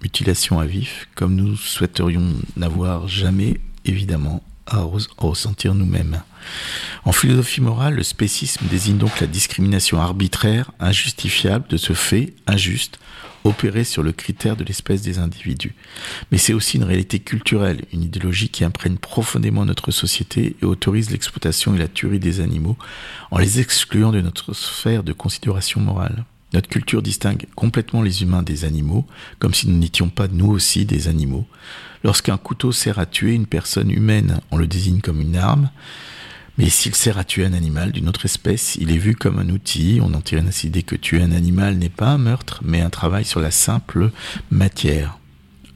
mutilation 0.00 0.58
à 0.58 0.64
vif, 0.64 1.08
comme 1.14 1.34
nous 1.34 1.56
souhaiterions 1.56 2.32
n'avoir 2.56 3.06
jamais 3.06 3.60
évidemment 3.84 4.42
à 4.66 4.86
ressentir 5.18 5.74
nous-mêmes. 5.74 6.22
En 7.04 7.12
philosophie 7.12 7.60
morale, 7.60 7.96
le 7.96 8.02
spécisme 8.02 8.66
désigne 8.70 8.96
donc 8.96 9.20
la 9.20 9.26
discrimination 9.26 10.00
arbitraire, 10.00 10.70
injustifiable 10.80 11.66
de 11.68 11.76
ce 11.76 11.92
fait 11.92 12.32
injuste 12.46 12.98
opéré 13.44 13.84
sur 13.84 14.02
le 14.02 14.12
critère 14.12 14.56
de 14.56 14.64
l'espèce 14.64 15.02
des 15.02 15.18
individus. 15.18 15.74
Mais 16.30 16.38
c'est 16.38 16.52
aussi 16.52 16.76
une 16.76 16.84
réalité 16.84 17.18
culturelle, 17.18 17.82
une 17.92 18.02
idéologie 18.02 18.48
qui 18.48 18.64
imprègne 18.64 18.96
profondément 18.96 19.64
notre 19.64 19.90
société 19.90 20.56
et 20.60 20.64
autorise 20.64 21.10
l'exploitation 21.10 21.74
et 21.74 21.78
la 21.78 21.88
tuerie 21.88 22.20
des 22.20 22.40
animaux 22.40 22.76
en 23.30 23.38
les 23.38 23.60
excluant 23.60 24.12
de 24.12 24.20
notre 24.20 24.52
sphère 24.54 25.02
de 25.02 25.12
considération 25.12 25.80
morale. 25.80 26.24
Notre 26.52 26.68
culture 26.68 27.00
distingue 27.00 27.46
complètement 27.54 28.02
les 28.02 28.22
humains 28.22 28.42
des 28.42 28.64
animaux, 28.64 29.06
comme 29.38 29.54
si 29.54 29.68
nous 29.68 29.78
n'étions 29.78 30.10
pas 30.10 30.28
nous 30.28 30.50
aussi 30.50 30.84
des 30.84 31.08
animaux. 31.08 31.46
Lorsqu'un 32.04 32.36
couteau 32.36 32.72
sert 32.72 32.98
à 32.98 33.06
tuer 33.06 33.32
une 33.32 33.46
personne 33.46 33.90
humaine, 33.90 34.40
on 34.50 34.58
le 34.58 34.66
désigne 34.66 35.00
comme 35.00 35.20
une 35.20 35.36
arme, 35.36 35.70
mais 36.58 36.68
s'il 36.68 36.94
sert 36.94 37.18
à 37.18 37.24
tuer 37.24 37.46
un 37.46 37.54
animal 37.54 37.92
d'une 37.92 38.08
autre 38.08 38.26
espèce, 38.26 38.76
il 38.76 38.90
est 38.90 38.98
vu 38.98 39.14
comme 39.14 39.38
un 39.38 39.48
outil. 39.48 40.00
On 40.02 40.12
en 40.12 40.20
tire 40.20 40.42
ainsi 40.46 40.66
idée 40.66 40.82
que 40.82 40.96
tuer 40.96 41.22
un 41.22 41.32
animal 41.32 41.76
n'est 41.76 41.88
pas 41.88 42.08
un 42.08 42.18
meurtre, 42.18 42.60
mais 42.62 42.82
un 42.82 42.90
travail 42.90 43.24
sur 43.24 43.40
la 43.40 43.50
simple 43.50 44.10
matière. 44.50 45.18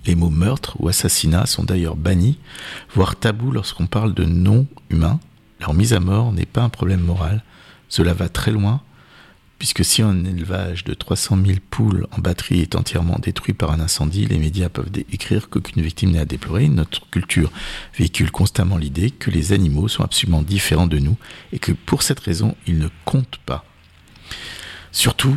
Les 0.04 0.14
mots 0.14 0.30
meurtre 0.30 0.76
ou 0.78 0.88
assassinat 0.88 1.46
sont 1.46 1.64
d'ailleurs 1.64 1.96
bannis, 1.96 2.38
voire 2.94 3.16
tabous 3.16 3.50
lorsqu'on 3.50 3.86
parle 3.86 4.14
de 4.14 4.24
non-humains. 4.24 5.18
Leur 5.60 5.74
mise 5.74 5.94
à 5.94 6.00
mort 6.00 6.32
n'est 6.32 6.46
pas 6.46 6.62
un 6.62 6.68
problème 6.68 7.00
moral. 7.00 7.42
Cela 7.88 8.12
va 8.12 8.28
très 8.28 8.52
loin 8.52 8.82
puisque 9.58 9.84
si 9.84 10.02
un 10.02 10.24
élevage 10.24 10.84
de 10.84 10.94
300 10.94 11.38
000 11.44 11.58
poules 11.70 12.06
en 12.12 12.18
batterie 12.18 12.60
est 12.60 12.74
entièrement 12.74 13.18
détruit 13.18 13.54
par 13.54 13.70
un 13.70 13.80
incendie, 13.80 14.26
les 14.26 14.38
médias 14.38 14.68
peuvent 14.68 14.90
écrire 15.10 15.48
qu'aucune 15.48 15.82
victime 15.82 16.10
n'est 16.10 16.18
à 16.18 16.24
déplorer. 16.24 16.68
Notre 16.68 17.08
culture 17.10 17.50
véhicule 17.96 18.30
constamment 18.30 18.76
l'idée 18.76 19.10
que 19.10 19.30
les 19.30 19.52
animaux 19.52 19.88
sont 19.88 20.02
absolument 20.02 20.42
différents 20.42 20.86
de 20.86 20.98
nous 20.98 21.16
et 21.52 21.58
que 21.58 21.72
pour 21.72 22.02
cette 22.02 22.20
raison, 22.20 22.54
ils 22.66 22.78
ne 22.78 22.88
comptent 23.04 23.40
pas. 23.46 23.64
Surtout, 24.92 25.36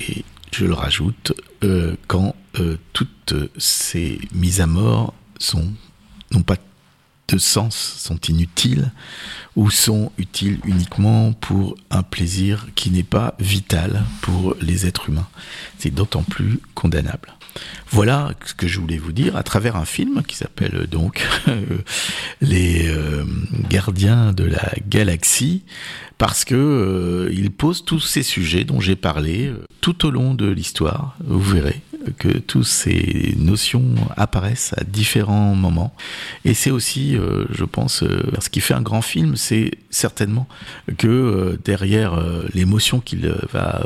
et 0.00 0.24
je 0.52 0.64
le 0.64 0.74
rajoute, 0.74 1.32
euh, 1.64 1.96
quand 2.06 2.34
euh, 2.58 2.76
toutes 2.92 3.34
ces 3.58 4.18
mises 4.32 4.60
à 4.60 4.66
mort 4.66 5.14
sont 5.38 5.72
non 6.32 6.42
pas 6.42 6.56
de 7.28 7.38
sens, 7.38 7.96
sont 7.98 8.18
inutiles, 8.28 8.90
ou 9.56 9.70
sont 9.70 10.12
utiles 10.18 10.60
uniquement 10.64 11.32
pour 11.32 11.74
un 11.90 12.02
plaisir 12.02 12.66
qui 12.74 12.90
n'est 12.90 13.02
pas 13.02 13.34
vital 13.38 14.04
pour 14.20 14.54
les 14.60 14.86
êtres 14.86 15.08
humains. 15.08 15.28
C'est 15.78 15.94
d'autant 15.94 16.22
plus 16.22 16.60
condamnable. 16.74 17.32
Voilà 17.90 18.32
ce 18.44 18.54
que 18.54 18.66
je 18.66 18.80
voulais 18.80 18.98
vous 18.98 19.12
dire 19.12 19.36
à 19.36 19.42
travers 19.42 19.76
un 19.76 19.84
film 19.84 20.22
qui 20.26 20.36
s'appelle 20.36 20.86
donc 20.90 21.26
Les 22.40 22.88
euh, 22.88 23.24
Gardiens 23.70 24.32
de 24.32 24.44
la 24.44 24.72
Galaxie, 24.86 25.62
parce 26.18 26.44
que 26.44 26.54
euh, 26.54 27.32
il 27.32 27.50
pose 27.50 27.84
tous 27.84 28.00
ces 28.00 28.22
sujets 28.22 28.64
dont 28.64 28.80
j'ai 28.80 28.96
parlé 28.96 29.46
euh, 29.46 29.64
tout 29.80 30.04
au 30.06 30.10
long 30.10 30.34
de 30.34 30.46
l'histoire. 30.46 31.16
Vous 31.24 31.40
verrez 31.40 31.80
que 32.18 32.38
toutes 32.38 32.66
ces 32.66 33.34
notions 33.38 33.94
apparaissent 34.16 34.74
à 34.76 34.84
différents 34.84 35.54
moments. 35.54 35.94
Et 36.44 36.54
c'est 36.54 36.70
aussi, 36.70 37.16
euh, 37.16 37.44
je 37.50 37.64
pense, 37.64 38.02
euh, 38.02 38.30
ce 38.40 38.48
qui 38.48 38.60
fait 38.60 38.74
un 38.74 38.82
grand 38.82 39.02
film, 39.02 39.36
c'est 39.36 39.72
certainement 39.90 40.48
que 40.98 41.06
euh, 41.06 41.58
derrière 41.64 42.22
l'émotion 42.54 43.00
qu'il 43.00 43.32
va 43.52 43.84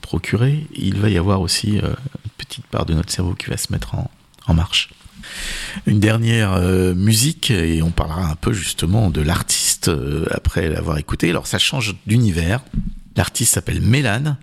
procurer, 0.00 0.66
il 0.74 0.98
va 0.98 1.08
y 1.08 1.18
avoir 1.18 1.40
aussi 1.40 1.76
une 1.76 2.30
petite 2.38 2.66
part 2.66 2.86
de 2.86 2.94
notre 2.94 3.12
cerveau 3.12 3.34
qui 3.34 3.46
va 3.46 3.56
se 3.56 3.72
mettre 3.72 3.94
en, 3.94 4.10
en 4.46 4.54
marche. 4.54 4.90
Une 5.86 6.00
dernière 6.00 6.58
musique, 6.94 7.50
et 7.50 7.82
on 7.82 7.90
parlera 7.90 8.30
un 8.30 8.36
peu 8.36 8.52
justement 8.52 9.10
de 9.10 9.22
l'artiste 9.22 9.90
après 10.30 10.68
l'avoir 10.68 10.98
écouté. 10.98 11.30
Alors 11.30 11.46
ça 11.46 11.58
change 11.58 11.96
d'univers. 12.06 12.60
L'artiste 13.16 13.54
s'appelle 13.54 13.80
Mélane 13.80 14.36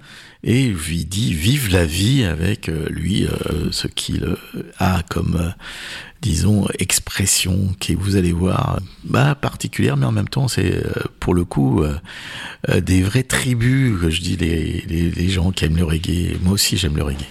et 0.44 0.68
lui 0.68 1.06
dit 1.06 1.34
vive 1.34 1.72
la 1.72 1.86
vie 1.86 2.24
avec 2.24 2.70
euh, 2.70 2.88
lui 2.89 3.26
euh, 3.26 3.70
ce 3.72 3.88
qu'il 3.88 4.24
euh, 4.24 4.64
a 4.80 5.04
comme 5.10 5.54
disons 6.22 6.68
expression 6.80 7.70
qui 7.80 7.96
vous 7.96 8.16
allez 8.16 8.32
voir 8.32 8.80
bah, 9.04 9.36
particulière 9.36 9.98
mais 9.98 10.06
en 10.06 10.12
même 10.12 10.30
temps 10.30 10.48
c'est 10.48 10.84
pour 11.20 11.34
le 11.34 11.46
coup 11.46 11.84
des 12.72 13.02
vraies 13.02 13.24
tribus 13.24 14.10
je 14.10 14.22
dis 14.22 14.38
les, 14.38 14.82
les 14.88 15.30
gens 15.30 15.52
qui 15.52 15.66
aiment 15.66 15.78
le 15.78 15.84
reggae. 15.84 16.38
Moi 16.44 16.54
aussi 16.54 16.78
j'aime 16.78 16.96
le 16.96 17.04
reggae 17.04 17.26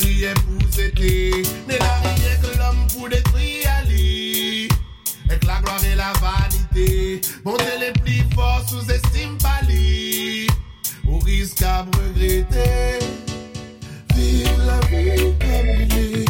rien 0.00 0.34
pour 0.34 0.72
s'éteindre. 0.72 1.48
Mais 1.66 1.78
la 1.78 2.10
vie 2.14 2.40
que 2.42 2.58
l'homme 2.58 2.86
pour 2.92 3.08
détruire 3.08 3.70
Ali. 3.80 4.68
Avec 5.28 5.44
la 5.44 5.60
gloire 5.60 5.84
et 5.84 5.94
la 5.94 6.12
vanité. 6.20 7.20
Bon, 7.44 7.56
les 7.80 7.92
plus 8.00 8.24
forts 8.34 8.64
sous-estime 8.68 9.36
pas. 9.38 9.60
Au 11.08 11.18
risque 11.18 11.62
à 11.62 11.82
regretter. 11.82 12.98
Vive 14.14 14.58
la 14.66 14.80
vie. 14.86 16.27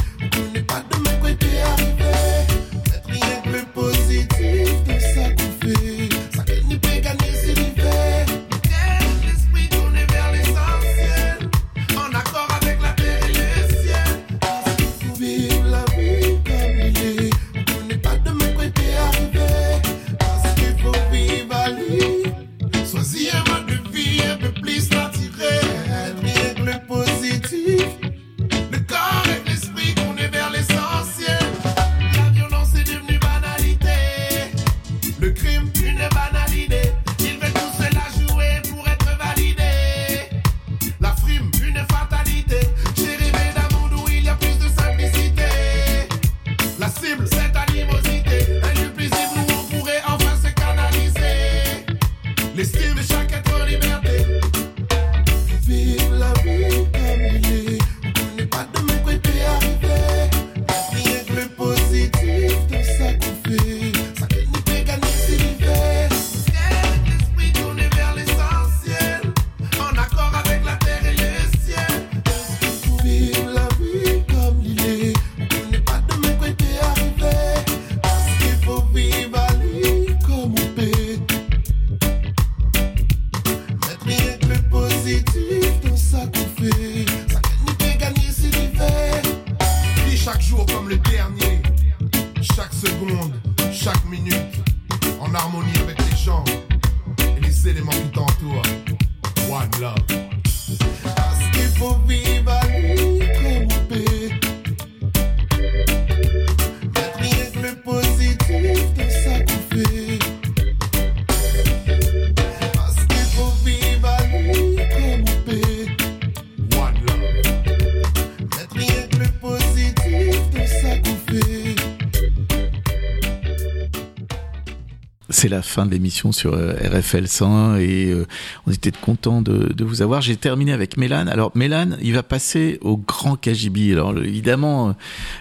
La 125.49 125.63
fin 125.63 125.87
de 125.87 125.93
l'émission 125.93 126.31
sur 126.31 126.53
euh, 126.53 126.75
RFL 126.75 127.27
100 127.27 127.77
et 127.77 128.11
euh, 128.11 128.27
on 128.67 128.71
était 128.71 128.93
content 128.93 129.41
de, 129.41 129.83
vous 129.83 130.03
avoir. 130.03 130.21
J'ai 130.21 130.37
terminé 130.37 130.73
avec 130.73 130.99
Mélan. 130.99 131.27
Alors 131.27 131.53
Mélan, 131.55 131.97
il 132.03 132.13
va 132.13 132.23
passer 132.23 132.79
au 132.83 132.99
Grand 132.99 133.37
Kajibi. 133.37 133.93
Alors 133.93 134.19
évidemment, 134.19 134.91
euh, 134.91 134.93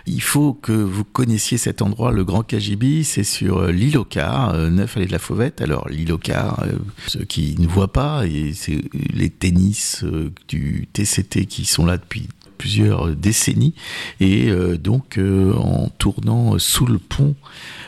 il 0.05 0.21
faut 0.21 0.53
que 0.53 0.71
vous 0.71 1.03
connaissiez 1.03 1.57
cet 1.57 1.81
endroit, 1.81 2.13
le 2.13 2.23
Grand 2.23 2.43
Kajibi. 2.43 3.03
C'est 3.03 3.25
sur 3.25 3.67
l'île 3.67 3.97
au 3.97 4.05
Car, 4.05 4.53
9 4.53 4.95
allée 4.95 5.07
de 5.07 5.11
la 5.11 5.19
Fauvette. 5.19 5.61
Alors 5.61 5.89
l'île 5.89 6.13
au 6.13 6.17
Car, 6.17 6.63
ceux 7.07 7.25
qui 7.25 7.55
ne 7.59 7.67
voient 7.67 7.91
pas, 7.91 8.23
c'est 8.53 8.81
les 9.13 9.29
tennis 9.29 10.05
du 10.47 10.87
TCT 10.93 11.47
qui 11.47 11.65
sont 11.65 11.85
là 11.85 11.97
depuis 11.97 12.29
plusieurs 12.57 13.15
décennies 13.15 13.75
et 14.19 14.49
donc 14.79 15.19
en 15.19 15.89
tournant 15.99 16.57
sous 16.57 16.87
le 16.87 16.97
pont 16.97 17.35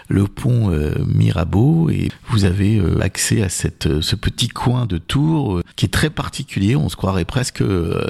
le 0.10 0.28
pont 0.28 0.72
euh, 0.72 0.96
Mirabeau 1.06 1.90
et 1.90 2.10
vous 2.30 2.44
avez 2.44 2.78
euh, 2.78 3.00
accès 3.00 3.44
à 3.44 3.50
cette, 3.50 3.86
euh, 3.86 4.02
ce 4.02 4.16
petit 4.16 4.48
coin 4.48 4.88
de 4.88 4.98
tour 4.98 5.62
qui 5.76 5.86
est 5.86 5.90
très 5.90 6.10
particulier. 6.10 6.76
On 6.76 6.90
se 6.90 6.96
croirait 6.96 7.26
presque 7.26 7.64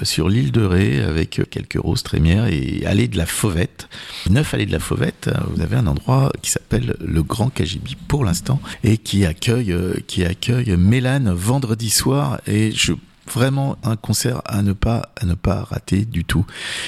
sur 0.03 0.29
l'île 0.29 0.51
de 0.51 0.63
Ré 0.63 1.01
avec 1.01 1.41
quelques 1.51 1.77
roses 1.79 2.03
trémières 2.03 2.47
et 2.47 2.83
allée 2.85 3.07
de 3.07 3.17
la 3.17 3.25
Fauvette. 3.25 3.89
Neuf 4.29 4.53
allées 4.53 4.65
de 4.65 4.71
la 4.71 4.79
Fauvette, 4.79 5.29
vous 5.53 5.61
avez 5.61 5.75
un 5.75 5.87
endroit 5.87 6.31
qui 6.41 6.49
s'appelle 6.49 6.95
le 6.99 7.21
Grand 7.21 7.49
Kajibi 7.49 7.95
pour 8.07 8.23
l'instant 8.23 8.61
et 8.83 8.97
qui 8.97 9.25
accueille, 9.25 9.75
qui 10.07 10.23
accueille 10.23 10.75
Mélane 10.77 11.31
vendredi 11.31 11.89
soir 11.89 12.39
et 12.47 12.71
je 12.71 12.93
vraiment 13.31 13.77
un 13.83 13.95
concert 13.95 14.41
à 14.45 14.61
ne 14.61 14.73
pas 14.73 15.11
à 15.21 15.25
ne 15.25 15.33
pas 15.33 15.63
rater 15.63 16.05
du 16.05 16.25
tout. 16.25 16.45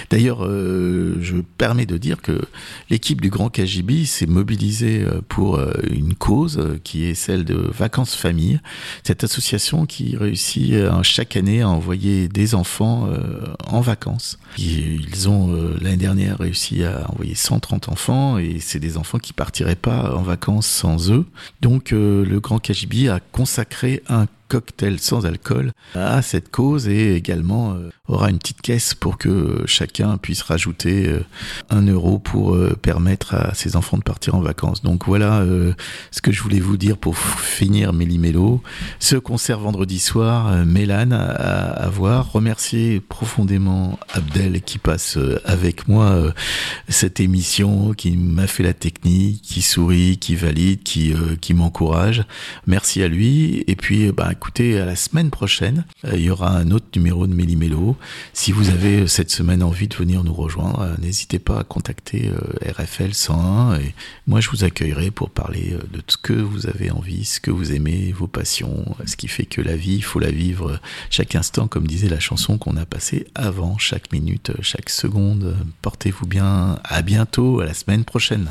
D'ailleurs, 0.09 0.45
euh, 0.45 1.17
je 1.21 1.37
permets 1.57 1.85
de 1.85 1.97
dire 1.97 2.21
que 2.21 2.41
l'équipe 2.89 3.21
du 3.21 3.29
Grand 3.29 3.49
KGB 3.49 4.05
s'est 4.05 4.25
mobilisée 4.25 5.03
euh, 5.03 5.21
pour 5.27 5.55
euh, 5.55 5.73
une 5.89 6.15
cause 6.15 6.79
qui 6.83 7.05
est 7.05 7.13
celle 7.13 7.45
de 7.45 7.55
Vacances 7.55 8.15
Famille, 8.15 8.59
cette 9.03 9.23
association 9.23 9.85
qui 9.85 10.15
réussit 10.17 10.73
chaque 11.03 11.35
année 11.35 11.61
à 11.61 11.69
envoyer 11.69 12.27
des 12.27 12.55
enfants 12.55 13.09
en 13.67 13.81
vacances. 13.81 14.37
Ils 14.57 15.29
ont 15.29 15.55
l'année 15.81 15.97
dernière 15.97 16.37
réussi 16.39 16.83
à 16.83 17.09
envoyer 17.11 17.35
130 17.35 17.89
enfants 17.89 18.37
et 18.37 18.59
c'est 18.59 18.79
des 18.79 18.97
enfants 18.97 19.17
qui 19.17 19.33
partiraient 19.33 19.75
pas 19.75 20.15
en 20.15 20.21
vacances 20.21 20.67
sans 20.67 21.11
eux. 21.11 21.25
Donc 21.61 21.91
le 21.91 22.39
Grand 22.39 22.59
KGB 22.59 23.09
a 23.09 23.19
consacré 23.19 24.03
un 24.07 24.27
cocktail 24.51 24.99
sans 24.99 25.25
alcool 25.25 25.71
à 25.95 26.21
cette 26.21 26.51
cause 26.51 26.89
et 26.89 27.15
également 27.15 27.71
euh, 27.71 27.89
aura 28.09 28.29
une 28.29 28.37
petite 28.37 28.61
caisse 28.61 28.93
pour 28.93 29.17
que 29.17 29.63
chacun 29.65 30.17
puisse 30.17 30.41
rajouter 30.41 31.07
euh, 31.07 31.23
un 31.69 31.87
euro 31.87 32.19
pour 32.19 32.53
euh, 32.53 32.75
permettre 32.81 33.33
à 33.33 33.53
ses 33.53 33.77
enfants 33.77 33.97
de 33.97 34.03
partir 34.03 34.35
en 34.35 34.41
vacances. 34.41 34.83
Donc 34.83 35.05
voilà 35.05 35.45
ce 36.11 36.21
que 36.21 36.33
je 36.33 36.41
voulais 36.41 36.59
vous 36.59 36.75
dire 36.75 36.97
pour 36.97 37.17
finir 37.17 37.93
Méli-Mélo. 37.93 38.61
Ce 38.99 39.15
concert 39.15 39.59
vendredi 39.59 39.99
soir, 39.99 40.65
Mélane 40.65 41.13
à, 41.13 41.87
voir. 41.89 42.31
Remercier 42.31 42.99
profondément 42.99 43.97
Abdel 44.13 44.61
qui 44.61 44.77
passe 44.77 45.17
avec 45.45 45.87
moi 45.87 46.33
cette 46.89 47.19
émission, 47.19 47.93
qui 47.93 48.17
m'a 48.17 48.47
fait 48.47 48.63
la 48.63 48.73
technique, 48.73 49.41
qui 49.41 49.61
sourit, 49.61 50.17
qui 50.17 50.35
valide, 50.35 50.83
qui, 50.83 51.13
qui 51.39 51.53
m'encourage. 51.53 52.23
Merci 52.67 53.01
à 53.03 53.07
lui. 53.07 53.63
Et 53.67 53.75
puis, 53.75 54.11
bah, 54.11 54.33
écoutez, 54.41 54.79
à 54.79 54.85
la 54.85 54.95
semaine 54.95 55.29
prochaine, 55.29 55.85
euh, 56.03 56.13
il 56.15 56.23
y 56.23 56.31
aura 56.31 56.49
un 56.49 56.71
autre 56.71 56.87
numéro 56.95 57.27
de 57.27 57.33
Méli-Mélo. 57.35 57.95
Si 58.33 58.51
vous 58.51 58.71
avez 58.71 59.01
euh, 59.01 59.07
cette 59.07 59.29
semaine 59.29 59.61
envie 59.61 59.87
de 59.87 59.93
venir 59.93 60.23
nous 60.23 60.33
rejoindre, 60.33 60.81
euh, 60.81 60.95
n'hésitez 60.99 61.37
pas 61.37 61.59
à 61.59 61.63
contacter 61.63 62.31
RFL 62.65 63.13
101 63.13 63.75
et 63.75 63.93
moi 64.25 64.41
je 64.41 64.49
vous 64.49 64.63
accueillerai 64.63 65.11
pour 65.11 65.29
parler 65.29 65.77
de 65.93 66.01
ce 66.07 66.17
que 66.17 66.33
vous 66.33 66.65
avez 66.65 66.89
envie, 66.89 67.23
ce 67.23 67.39
que 67.39 67.51
vous 67.51 67.71
aimez, 67.71 68.11
vos 68.11 68.25
passions, 68.25 68.95
ce 69.05 69.15
qui 69.15 69.27
fait 69.27 69.45
que 69.45 69.61
la 69.61 69.75
vie, 69.75 69.97
il 69.97 70.03
faut 70.03 70.19
la 70.19 70.31
vivre 70.31 70.79
chaque 71.11 71.35
instant, 71.35 71.67
comme 71.67 71.85
disait 71.85 72.09
la 72.09 72.19
chanson 72.19 72.57
qu'on 72.57 72.77
a 72.77 72.85
passée 72.87 73.27
avant, 73.35 73.77
chaque 73.77 74.11
minute, 74.11 74.53
chaque 74.61 74.89
seconde. 74.89 75.55
Portez-vous 75.83 76.25
bien, 76.25 76.79
à 76.83 77.03
bientôt, 77.03 77.59
à 77.59 77.65
la 77.65 77.75
semaine 77.75 78.05
prochaine. 78.05 78.49